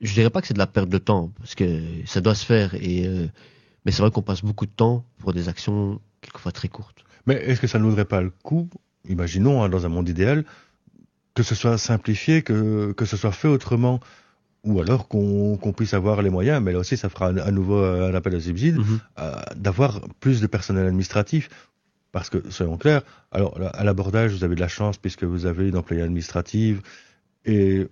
je 0.00 0.12
dirais 0.12 0.30
pas 0.30 0.40
que 0.40 0.48
c'est 0.48 0.54
de 0.54 0.58
la 0.58 0.66
perte 0.66 0.88
de 0.88 0.98
temps 0.98 1.32
parce 1.38 1.54
que 1.54 1.82
ça 2.04 2.20
doit 2.20 2.34
se 2.34 2.44
faire 2.44 2.74
et 2.74 3.06
euh, 3.06 3.26
mais 3.84 3.92
c'est 3.92 4.02
vrai 4.02 4.10
qu'on 4.10 4.22
passe 4.22 4.42
beaucoup 4.42 4.66
de 4.66 4.72
temps 4.72 5.04
pour 5.18 5.32
des 5.32 5.48
actions 5.48 6.00
quelquefois 6.20 6.52
très 6.52 6.68
courtes. 6.68 7.04
Mais 7.26 7.34
est-ce 7.34 7.60
que 7.60 7.66
ça 7.66 7.78
ne 7.78 7.84
vaudrait 7.84 8.04
pas 8.04 8.20
le 8.20 8.30
coup, 8.42 8.68
imaginons 9.08 9.62
hein, 9.62 9.68
dans 9.68 9.86
un 9.86 9.88
monde 9.88 10.08
idéal, 10.08 10.44
que 11.38 11.44
ce 11.44 11.54
soit 11.54 11.78
simplifié, 11.78 12.42
que 12.42 12.90
que 12.90 13.04
ce 13.04 13.16
soit 13.16 13.30
fait 13.30 13.46
autrement 13.46 14.00
ou 14.64 14.80
alors 14.80 15.06
qu'on 15.06 15.72
puisse 15.72 15.94
avoir 15.94 16.20
les 16.20 16.30
moyens, 16.30 16.60
mais 16.60 16.72
là 16.72 16.80
aussi 16.80 16.96
ça 16.96 17.08
fera 17.08 17.26
à 17.28 17.50
nouveau 17.52 17.78
un 17.84 18.12
appel 18.12 18.34
à 18.34 18.40
subside, 18.40 18.78
mm-hmm. 18.78 18.98
euh, 19.20 19.34
d'avoir 19.54 20.00
plus 20.18 20.40
de 20.40 20.48
personnel 20.48 20.84
administratif 20.84 21.48
parce 22.10 22.28
que, 22.28 22.50
soyons 22.50 22.76
clairs, 22.76 23.02
alors 23.30 23.56
à 23.72 23.84
l'abordage, 23.84 24.32
vous 24.32 24.42
avez 24.42 24.56
de 24.56 24.60
la 24.60 24.66
chance 24.66 24.98
puisque 24.98 25.22
vous 25.22 25.46
avez 25.46 25.68
une 25.68 25.76
employée 25.76 26.02
administrative 26.02 26.82
et 27.44 27.86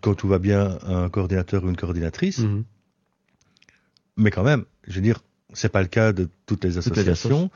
quand 0.00 0.14
tout 0.14 0.28
va 0.28 0.38
bien, 0.38 0.78
un 0.86 1.10
coordinateur 1.10 1.64
ou 1.64 1.68
une 1.68 1.76
coordinatrice. 1.76 2.38
Mhm. 2.38 2.64
Mais 4.16 4.30
quand 4.30 4.44
même, 4.44 4.64
je 4.88 4.94
veux 4.94 5.02
dire, 5.02 5.20
c'est 5.52 5.68
pas 5.68 5.82
le 5.82 5.88
cas 5.88 6.14
de 6.14 6.30
toutes 6.46 6.64
les 6.64 6.78
associations. 6.78 7.50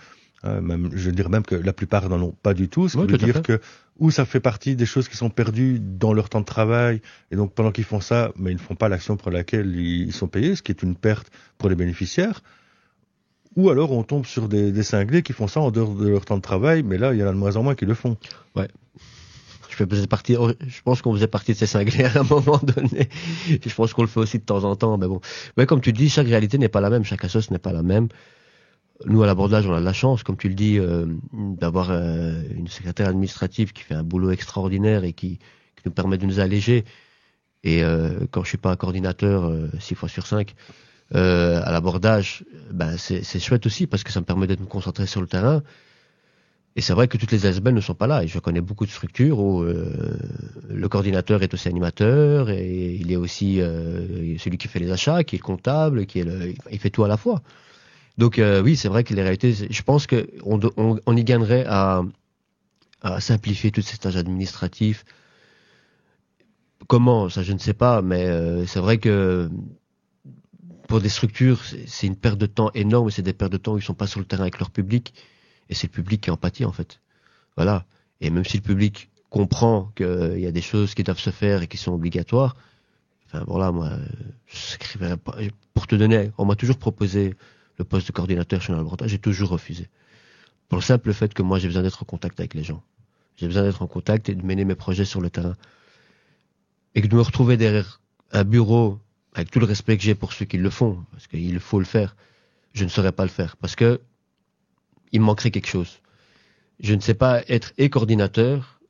Euh, 0.44 0.60
même, 0.60 0.90
je 0.94 1.10
dire 1.10 1.30
même 1.30 1.42
que 1.42 1.56
la 1.56 1.72
plupart 1.72 2.08
n'en 2.08 2.20
ont 2.22 2.34
pas 2.42 2.54
du 2.54 2.68
tout. 2.68 2.88
Ce 2.88 2.96
qui 2.96 3.06
veut 3.06 3.18
dire 3.18 3.42
que 3.42 3.60
ou 3.98 4.12
ça 4.12 4.24
fait 4.24 4.38
partie 4.38 4.76
des 4.76 4.86
choses 4.86 5.08
qui 5.08 5.16
sont 5.16 5.30
perdues 5.30 5.80
dans 5.80 6.12
leur 6.12 6.28
temps 6.28 6.40
de 6.40 6.44
travail, 6.44 7.02
et 7.32 7.36
donc 7.36 7.52
pendant 7.52 7.72
qu'ils 7.72 7.84
font 7.84 8.00
ça, 8.00 8.30
mais 8.36 8.52
ils 8.52 8.56
ne 8.56 8.60
font 8.60 8.76
pas 8.76 8.88
l'action 8.88 9.16
pour 9.16 9.32
laquelle 9.32 9.74
ils 9.74 10.12
sont 10.12 10.28
payés, 10.28 10.54
ce 10.54 10.62
qui 10.62 10.70
est 10.70 10.82
une 10.84 10.94
perte 10.94 11.30
pour 11.58 11.68
les 11.68 11.74
bénéficiaires. 11.74 12.40
Ou 13.56 13.70
alors 13.70 13.90
on 13.90 14.04
tombe 14.04 14.24
sur 14.24 14.48
des, 14.48 14.70
des, 14.70 14.84
cinglés 14.84 15.22
qui 15.24 15.32
font 15.32 15.48
ça 15.48 15.58
en 15.58 15.72
dehors 15.72 15.96
de 15.96 16.08
leur 16.08 16.24
temps 16.24 16.36
de 16.36 16.42
travail, 16.42 16.84
mais 16.84 16.96
là 16.96 17.12
il 17.12 17.18
y 17.18 17.24
en 17.24 17.26
a 17.26 17.32
de 17.32 17.36
moins 17.36 17.56
en 17.56 17.64
moins 17.64 17.74
qui 17.74 17.86
le 17.86 17.94
font. 17.94 18.16
Ouais. 18.54 18.68
Je, 19.70 20.06
partie, 20.06 20.34
je 20.34 20.82
pense 20.82 21.02
qu'on 21.02 21.12
faisait 21.14 21.28
partie 21.28 21.52
de 21.52 21.56
ces 21.56 21.66
cinglés 21.66 22.04
à 22.04 22.20
un 22.20 22.24
moment 22.24 22.58
donné. 22.58 23.08
Je 23.48 23.74
pense 23.74 23.92
qu'on 23.92 24.02
le 24.02 24.08
fait 24.08 24.20
aussi 24.20 24.38
de 24.38 24.44
temps 24.44 24.64
en 24.64 24.74
temps, 24.76 24.98
mais 24.98 25.06
bon. 25.06 25.20
Mais 25.56 25.66
comme 25.66 25.80
tu 25.80 25.92
dis, 25.92 26.08
chaque 26.08 26.26
réalité 26.26 26.58
n'est 26.58 26.68
pas 26.68 26.80
la 26.80 26.90
même, 26.90 27.04
chaque 27.04 27.24
assoce 27.24 27.50
n'est 27.50 27.58
pas 27.58 27.72
la 27.72 27.82
même. 27.82 28.08
Nous, 29.06 29.22
à 29.22 29.26
l'abordage, 29.26 29.66
on 29.66 29.74
a 29.74 29.80
de 29.80 29.84
la 29.84 29.92
chance, 29.92 30.24
comme 30.24 30.36
tu 30.36 30.48
le 30.48 30.54
dis, 30.54 30.78
euh, 30.78 31.06
d'avoir 31.32 31.90
euh, 31.90 32.42
une 32.50 32.66
secrétaire 32.66 33.08
administrative 33.08 33.72
qui 33.72 33.84
fait 33.84 33.94
un 33.94 34.02
boulot 34.02 34.32
extraordinaire 34.32 35.04
et 35.04 35.12
qui, 35.12 35.38
nous 35.86 35.92
permet 35.92 36.18
de 36.18 36.26
nous 36.26 36.40
alléger. 36.40 36.84
Et 37.62 37.84
euh, 37.84 38.26
quand 38.32 38.42
je 38.42 38.48
suis 38.48 38.58
pas 38.58 38.72
un 38.72 38.76
coordinateur, 38.76 39.50
six 39.78 39.94
fois 39.94 40.08
sur 40.08 40.26
cinq, 40.26 40.56
euh, 41.14 41.62
à 41.64 41.70
l'abordage, 41.70 42.44
ben 42.72 42.96
c'est 42.98 43.38
chouette 43.38 43.64
aussi 43.64 43.86
parce 43.86 44.02
que 44.02 44.10
ça 44.10 44.20
me 44.20 44.24
permet 44.24 44.48
d'être 44.48 44.66
concentré 44.66 45.06
sur 45.06 45.20
le 45.20 45.28
terrain. 45.28 45.62
Et 46.74 46.80
c'est 46.80 46.92
vrai 46.92 47.06
que 47.06 47.16
toutes 47.16 47.30
les 47.30 47.46
ASBL 47.46 47.72
ne 47.72 47.80
sont 47.80 47.94
pas 47.94 48.08
là. 48.08 48.24
Et 48.24 48.26
je 48.26 48.40
connais 48.40 48.60
beaucoup 48.60 48.86
de 48.86 48.90
structures 48.90 49.38
où 49.38 49.62
le 49.62 50.88
coordinateur 50.88 51.42
est 51.44 51.54
aussi 51.54 51.68
animateur 51.68 52.50
et 52.50 52.96
il 52.96 53.12
est 53.12 53.16
aussi 53.16 53.60
celui 54.38 54.58
qui 54.58 54.66
fait 54.66 54.80
les 54.80 54.90
achats, 54.90 55.22
qui 55.22 55.36
est 55.36 55.38
le 55.38 55.44
comptable, 55.44 56.06
qui 56.06 56.18
est 56.18 56.56
il 56.70 56.78
fait 56.80 56.90
tout 56.90 57.04
à 57.04 57.08
la 57.08 57.16
fois. 57.16 57.40
Donc 58.18 58.40
euh, 58.40 58.60
oui, 58.60 58.76
c'est 58.76 58.88
vrai 58.88 59.04
que 59.04 59.14
les 59.14 59.22
réalités, 59.22 59.52
je 59.52 59.82
pense 59.82 60.08
qu'on 60.08 60.60
on, 60.76 61.16
y 61.16 61.24
gagnerait 61.24 61.64
à, 61.66 62.02
simplifier 63.20 63.70
toutes 63.70 63.84
ces 63.84 63.96
tâches 63.96 64.16
administratives. 64.16 65.04
Comment 66.88 67.28
Ça, 67.28 67.44
je 67.44 67.52
ne 67.52 67.58
sais 67.58 67.74
pas, 67.74 68.02
mais 68.02 68.26
euh, 68.26 68.66
c'est 68.66 68.80
vrai 68.80 68.98
que 68.98 69.48
pour 70.88 71.00
des 71.00 71.08
structures, 71.08 71.62
c'est 71.86 72.08
une 72.08 72.16
perte 72.16 72.38
de 72.38 72.46
temps 72.46 72.72
énorme. 72.74 73.10
C'est 73.10 73.22
des 73.22 73.32
pertes 73.32 73.52
de 73.52 73.56
temps 73.56 73.74
où 73.74 73.78
ils 73.78 73.84
sont 73.84 73.94
pas 73.94 74.08
sur 74.08 74.18
le 74.18 74.26
terrain 74.26 74.42
avec 74.42 74.58
leur 74.58 74.70
public, 74.70 75.14
et 75.68 75.74
c'est 75.74 75.86
le 75.86 75.92
public 75.92 76.22
qui 76.22 76.30
empathie 76.32 76.64
en 76.64 76.72
fait. 76.72 77.00
Voilà. 77.56 77.84
Et 78.20 78.30
même 78.30 78.44
si 78.44 78.56
le 78.56 78.62
public 78.64 79.10
comprend 79.30 79.92
qu'il 79.94 80.40
y 80.40 80.46
a 80.46 80.52
des 80.52 80.62
choses 80.62 80.94
qui 80.94 81.04
doivent 81.04 81.20
se 81.20 81.30
faire 81.30 81.62
et 81.62 81.68
qui 81.68 81.76
sont 81.76 81.92
obligatoires, 81.92 82.56
enfin 83.26 83.44
voilà, 83.46 83.70
moi, 83.70 83.90
pas. 85.24 85.36
Pour 85.74 85.86
te 85.86 85.94
donner, 85.94 86.32
on 86.36 86.46
m'a 86.46 86.56
toujours 86.56 86.78
proposé 86.78 87.36
le 87.78 87.84
poste 87.84 88.08
de 88.08 88.12
coordinateur 88.12 88.60
chez 88.60 88.72
l'Alberta, 88.72 89.06
j'ai 89.06 89.18
toujours 89.18 89.50
refusé. 89.50 89.88
Pour 90.68 90.78
le 90.78 90.82
simple 90.82 91.12
fait 91.12 91.32
que 91.32 91.42
moi, 91.42 91.58
j'ai 91.58 91.68
besoin 91.68 91.82
d'être 91.82 92.02
en 92.02 92.06
contact 92.06 92.38
avec 92.40 92.54
les 92.54 92.64
gens. 92.64 92.82
J'ai 93.36 93.46
besoin 93.46 93.62
d'être 93.62 93.82
en 93.82 93.86
contact 93.86 94.28
et 94.28 94.34
de 94.34 94.44
mener 94.44 94.64
mes 94.64 94.74
projets 94.74 95.04
sur 95.04 95.20
le 95.20 95.30
terrain. 95.30 95.54
Et 96.94 97.02
que 97.02 97.06
de 97.06 97.14
me 97.14 97.22
retrouver 97.22 97.56
derrière 97.56 98.00
un 98.32 98.44
bureau 98.44 98.98
avec 99.32 99.50
tout 99.50 99.60
le 99.60 99.66
respect 99.66 99.96
que 99.96 100.02
j'ai 100.02 100.14
pour 100.14 100.32
ceux 100.32 100.44
qui 100.44 100.58
le 100.58 100.70
font, 100.70 101.04
parce 101.12 101.28
qu'il 101.28 101.58
faut 101.60 101.78
le 101.78 101.84
faire, 101.84 102.16
je 102.72 102.84
ne 102.84 102.88
saurais 102.88 103.12
pas 103.12 103.22
le 103.22 103.30
faire, 103.30 103.56
parce 103.56 103.76
que 103.76 104.00
il 105.12 105.20
manquerait 105.20 105.50
quelque 105.50 105.68
chose. 105.68 106.00
Je 106.80 106.94
ne 106.94 107.00
sais 107.00 107.14
pas 107.14 107.42
être 107.48 107.72
et 107.78 107.88
coordinateur 107.88 108.80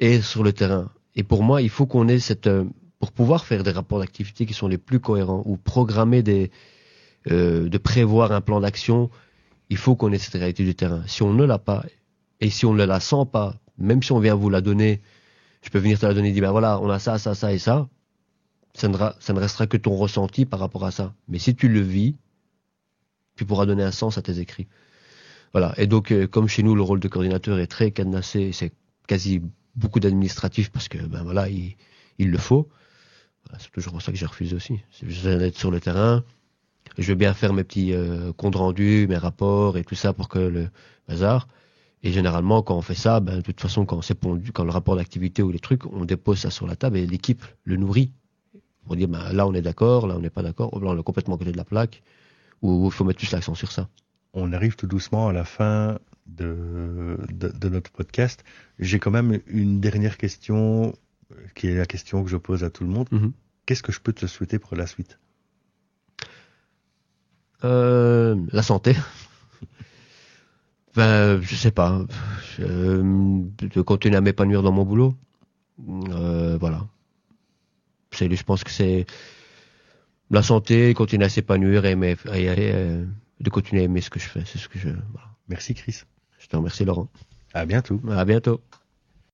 et 0.00 0.20
sur 0.20 0.42
le 0.42 0.52
terrain. 0.52 0.90
Et 1.16 1.22
pour 1.22 1.42
moi, 1.42 1.62
il 1.62 1.70
faut 1.70 1.86
qu'on 1.86 2.08
ait 2.08 2.18
cette, 2.18 2.46
euh, 2.46 2.64
pour 2.98 3.12
pouvoir 3.12 3.44
faire 3.44 3.62
des 3.62 3.70
rapports 3.70 3.98
d'activité 3.98 4.46
qui 4.46 4.54
sont 4.54 4.68
les 4.68 4.78
plus 4.78 5.00
cohérents 5.00 5.42
ou 5.46 5.56
programmer 5.56 6.22
des, 6.22 6.50
euh, 7.30 7.68
de 7.68 7.78
prévoir 7.78 8.32
un 8.32 8.40
plan 8.40 8.60
d'action, 8.60 9.10
il 9.70 9.76
faut 9.76 9.96
qu'on 9.96 10.12
ait 10.12 10.18
cette 10.18 10.34
réalité 10.34 10.64
du 10.64 10.74
terrain. 10.74 11.02
Si 11.06 11.22
on 11.22 11.32
ne 11.32 11.44
l'a 11.44 11.58
pas 11.58 11.84
et 12.40 12.50
si 12.50 12.66
on 12.66 12.74
ne 12.74 12.84
la 12.84 13.00
sent 13.00 13.26
pas, 13.32 13.54
même 13.78 14.02
si 14.02 14.12
on 14.12 14.20
vient 14.20 14.34
vous 14.34 14.50
la 14.50 14.60
donner, 14.60 15.00
je 15.62 15.70
peux 15.70 15.78
venir 15.78 15.98
te 15.98 16.06
la 16.06 16.14
donner 16.14 16.28
et 16.28 16.32
dire 16.32 16.42
ben 16.42 16.52
voilà, 16.52 16.80
on 16.80 16.90
a 16.90 16.98
ça, 16.98 17.18
ça, 17.18 17.34
ça 17.34 17.52
et 17.52 17.58
ça 17.58 17.88
ça 18.74 18.88
ne, 18.88 19.38
restera 19.38 19.66
que 19.66 19.76
ton 19.76 19.94
ressenti 19.96 20.44
par 20.44 20.60
rapport 20.60 20.84
à 20.84 20.90
ça. 20.90 21.14
Mais 21.28 21.38
si 21.38 21.54
tu 21.54 21.68
le 21.68 21.80
vis, 21.80 22.16
tu 23.36 23.44
pourras 23.44 23.66
donner 23.66 23.84
un 23.84 23.92
sens 23.92 24.18
à 24.18 24.22
tes 24.22 24.40
écrits. 24.40 24.68
Voilà. 25.52 25.74
Et 25.76 25.86
donc, 25.86 26.10
euh, 26.10 26.26
comme 26.26 26.48
chez 26.48 26.62
nous, 26.62 26.74
le 26.74 26.82
rôle 26.82 27.00
de 27.00 27.08
coordinateur 27.08 27.58
est 27.58 27.68
très 27.68 27.92
cadenassé, 27.92 28.52
c'est 28.52 28.72
quasi 29.06 29.42
beaucoup 29.76 30.00
d'administratif 30.00 30.70
parce 30.70 30.88
que, 30.88 30.98
ben 30.98 31.22
voilà, 31.22 31.48
il, 31.48 31.76
le 32.18 32.38
faut. 32.38 32.68
c'est 33.58 33.70
toujours 33.70 33.92
pour 33.92 34.02
ça 34.02 34.10
que 34.10 34.18
j'ai 34.18 34.26
refusé 34.26 34.56
aussi. 34.56 34.80
Je 35.02 35.20
veux 35.20 35.40
être 35.42 35.58
sur 35.58 35.70
le 35.70 35.80
terrain. 35.80 36.24
Je 36.98 37.08
veux 37.08 37.14
bien 37.16 37.34
faire 37.34 37.52
mes 37.52 37.64
petits 37.64 37.92
euh, 37.92 38.32
comptes 38.32 38.56
rendus, 38.56 39.06
mes 39.08 39.16
rapports 39.16 39.78
et 39.78 39.84
tout 39.84 39.94
ça 39.94 40.12
pour 40.12 40.28
que 40.28 40.38
le 40.38 40.68
bazar. 41.08 41.48
Et 42.02 42.12
généralement, 42.12 42.62
quand 42.62 42.76
on 42.76 42.82
fait 42.82 42.94
ça, 42.94 43.20
ben, 43.20 43.36
de 43.36 43.40
toute 43.40 43.60
façon, 43.60 43.86
quand 43.86 44.02
c'est 44.02 44.14
pondu, 44.14 44.52
quand 44.52 44.64
le 44.64 44.70
rapport 44.70 44.96
d'activité 44.96 45.42
ou 45.42 45.50
les 45.50 45.58
trucs, 45.58 45.86
on 45.86 46.04
dépose 46.04 46.40
ça 46.40 46.50
sur 46.50 46.66
la 46.66 46.76
table 46.76 46.98
et 46.98 47.06
l'équipe 47.06 47.44
le 47.64 47.76
nourrit 47.76 48.12
pour 48.84 48.96
dire 48.96 49.08
ben, 49.08 49.32
là 49.32 49.46
on 49.46 49.54
est 49.54 49.62
d'accord, 49.62 50.06
là 50.06 50.14
on 50.16 50.20
n'est 50.20 50.30
pas 50.30 50.42
d'accord, 50.42 50.78
là 50.80 50.90
on 50.90 50.98
est 50.98 51.02
complètement 51.02 51.36
côté 51.38 51.52
de 51.52 51.56
la 51.56 51.64
plaque, 51.64 52.02
ou 52.62 52.86
il 52.86 52.92
faut 52.92 53.04
mettre 53.04 53.18
plus 53.18 53.32
l'accent 53.32 53.54
sur 53.54 53.72
ça. 53.72 53.88
On 54.32 54.52
arrive 54.52 54.76
tout 54.76 54.86
doucement 54.86 55.28
à 55.28 55.32
la 55.32 55.44
fin 55.44 55.98
de, 56.26 57.18
de, 57.32 57.68
notre 57.68 57.90
podcast. 57.90 58.44
J'ai 58.78 58.98
quand 58.98 59.10
même 59.10 59.40
une 59.46 59.80
dernière 59.80 60.18
question, 60.18 60.94
qui 61.54 61.68
est 61.68 61.76
la 61.76 61.86
question 61.86 62.24
que 62.24 62.30
je 62.30 62.36
pose 62.36 62.64
à 62.64 62.70
tout 62.70 62.84
le 62.84 62.90
monde. 62.90 63.08
Mhm. 63.12 63.32
Qu'est-ce 63.66 63.82
que 63.82 63.92
je 63.92 64.00
peux 64.00 64.12
te 64.12 64.26
souhaiter 64.26 64.58
pour 64.58 64.76
la 64.76 64.86
suite? 64.86 65.18
Euh, 67.64 68.36
La 68.52 68.62
santé. 68.62 68.94
ben, 70.94 71.40
je 71.40 71.54
sais 71.54 71.70
pas. 71.70 72.00
de 72.58 73.82
continuer 73.82 74.16
à 74.16 74.20
m'épanouir 74.20 74.62
dans 74.62 74.72
mon 74.72 74.84
boulot. 74.84 75.14
Euh, 76.10 76.56
voilà 76.60 76.86
je 78.20 78.42
pense 78.42 78.64
que 78.64 78.70
c'est 78.70 79.06
la 80.30 80.42
santé, 80.42 80.94
continuer 80.94 81.26
à 81.26 81.28
s'épanouir 81.28 81.84
et, 81.84 81.96
euh, 81.96 83.04
de 83.40 83.50
continuer 83.50 83.82
à 83.82 83.84
aimer 83.84 84.00
ce 84.00 84.10
que 84.10 84.18
je 84.20 84.28
fais. 84.28 84.42
C'est 84.46 84.58
ce 84.58 84.68
que 84.68 84.78
je. 84.78 84.88
Merci 85.48 85.74
Chris. 85.74 86.02
Je 86.38 86.46
te 86.46 86.56
remercie 86.56 86.84
Laurent. 86.84 87.08
À 87.52 87.66
bientôt. 87.66 88.00
À 88.10 88.24
bientôt. 88.24 88.60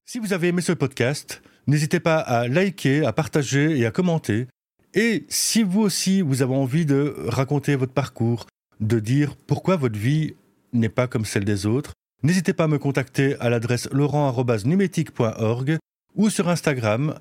Si 0.04 0.18
vous 0.18 0.32
avez 0.32 0.48
aimé 0.48 0.60
ce 0.60 0.72
podcast, 0.72 1.42
n'hésitez 1.66 2.00
pas 2.00 2.18
à 2.18 2.48
liker, 2.48 3.04
à 3.06 3.12
partager 3.12 3.78
et 3.78 3.86
à 3.86 3.90
commenter. 3.90 4.48
Et 4.94 5.24
si 5.28 5.62
vous 5.62 5.80
aussi, 5.80 6.20
vous 6.20 6.42
avez 6.42 6.54
envie 6.54 6.84
de 6.84 7.14
raconter 7.26 7.76
votre 7.76 7.92
parcours, 7.92 8.46
de 8.80 8.98
dire 8.98 9.36
pourquoi 9.46 9.76
votre 9.76 9.98
vie 9.98 10.34
n'est 10.72 10.88
pas 10.88 11.06
comme 11.06 11.24
celle 11.24 11.44
des 11.44 11.66
autres, 11.66 11.92
n'hésitez 12.22 12.52
pas 12.52 12.64
à 12.64 12.68
me 12.68 12.78
contacter 12.78 13.36
à 13.40 13.50
l'adresse 13.50 13.88
laurent.numétique.org 13.92 15.78
ou 16.16 16.30
sur 16.30 16.48
Instagram 16.48 17.18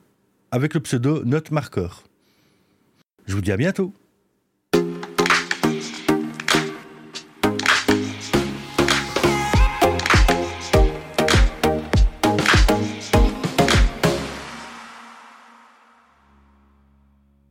avec 0.52 0.74
le 0.74 0.80
pseudo 0.80 1.24
NoteMarker. 1.24 1.90
Je 3.28 3.36
vous 3.36 3.42
dis 3.42 3.52
à 3.52 3.58
bientôt 3.58 3.94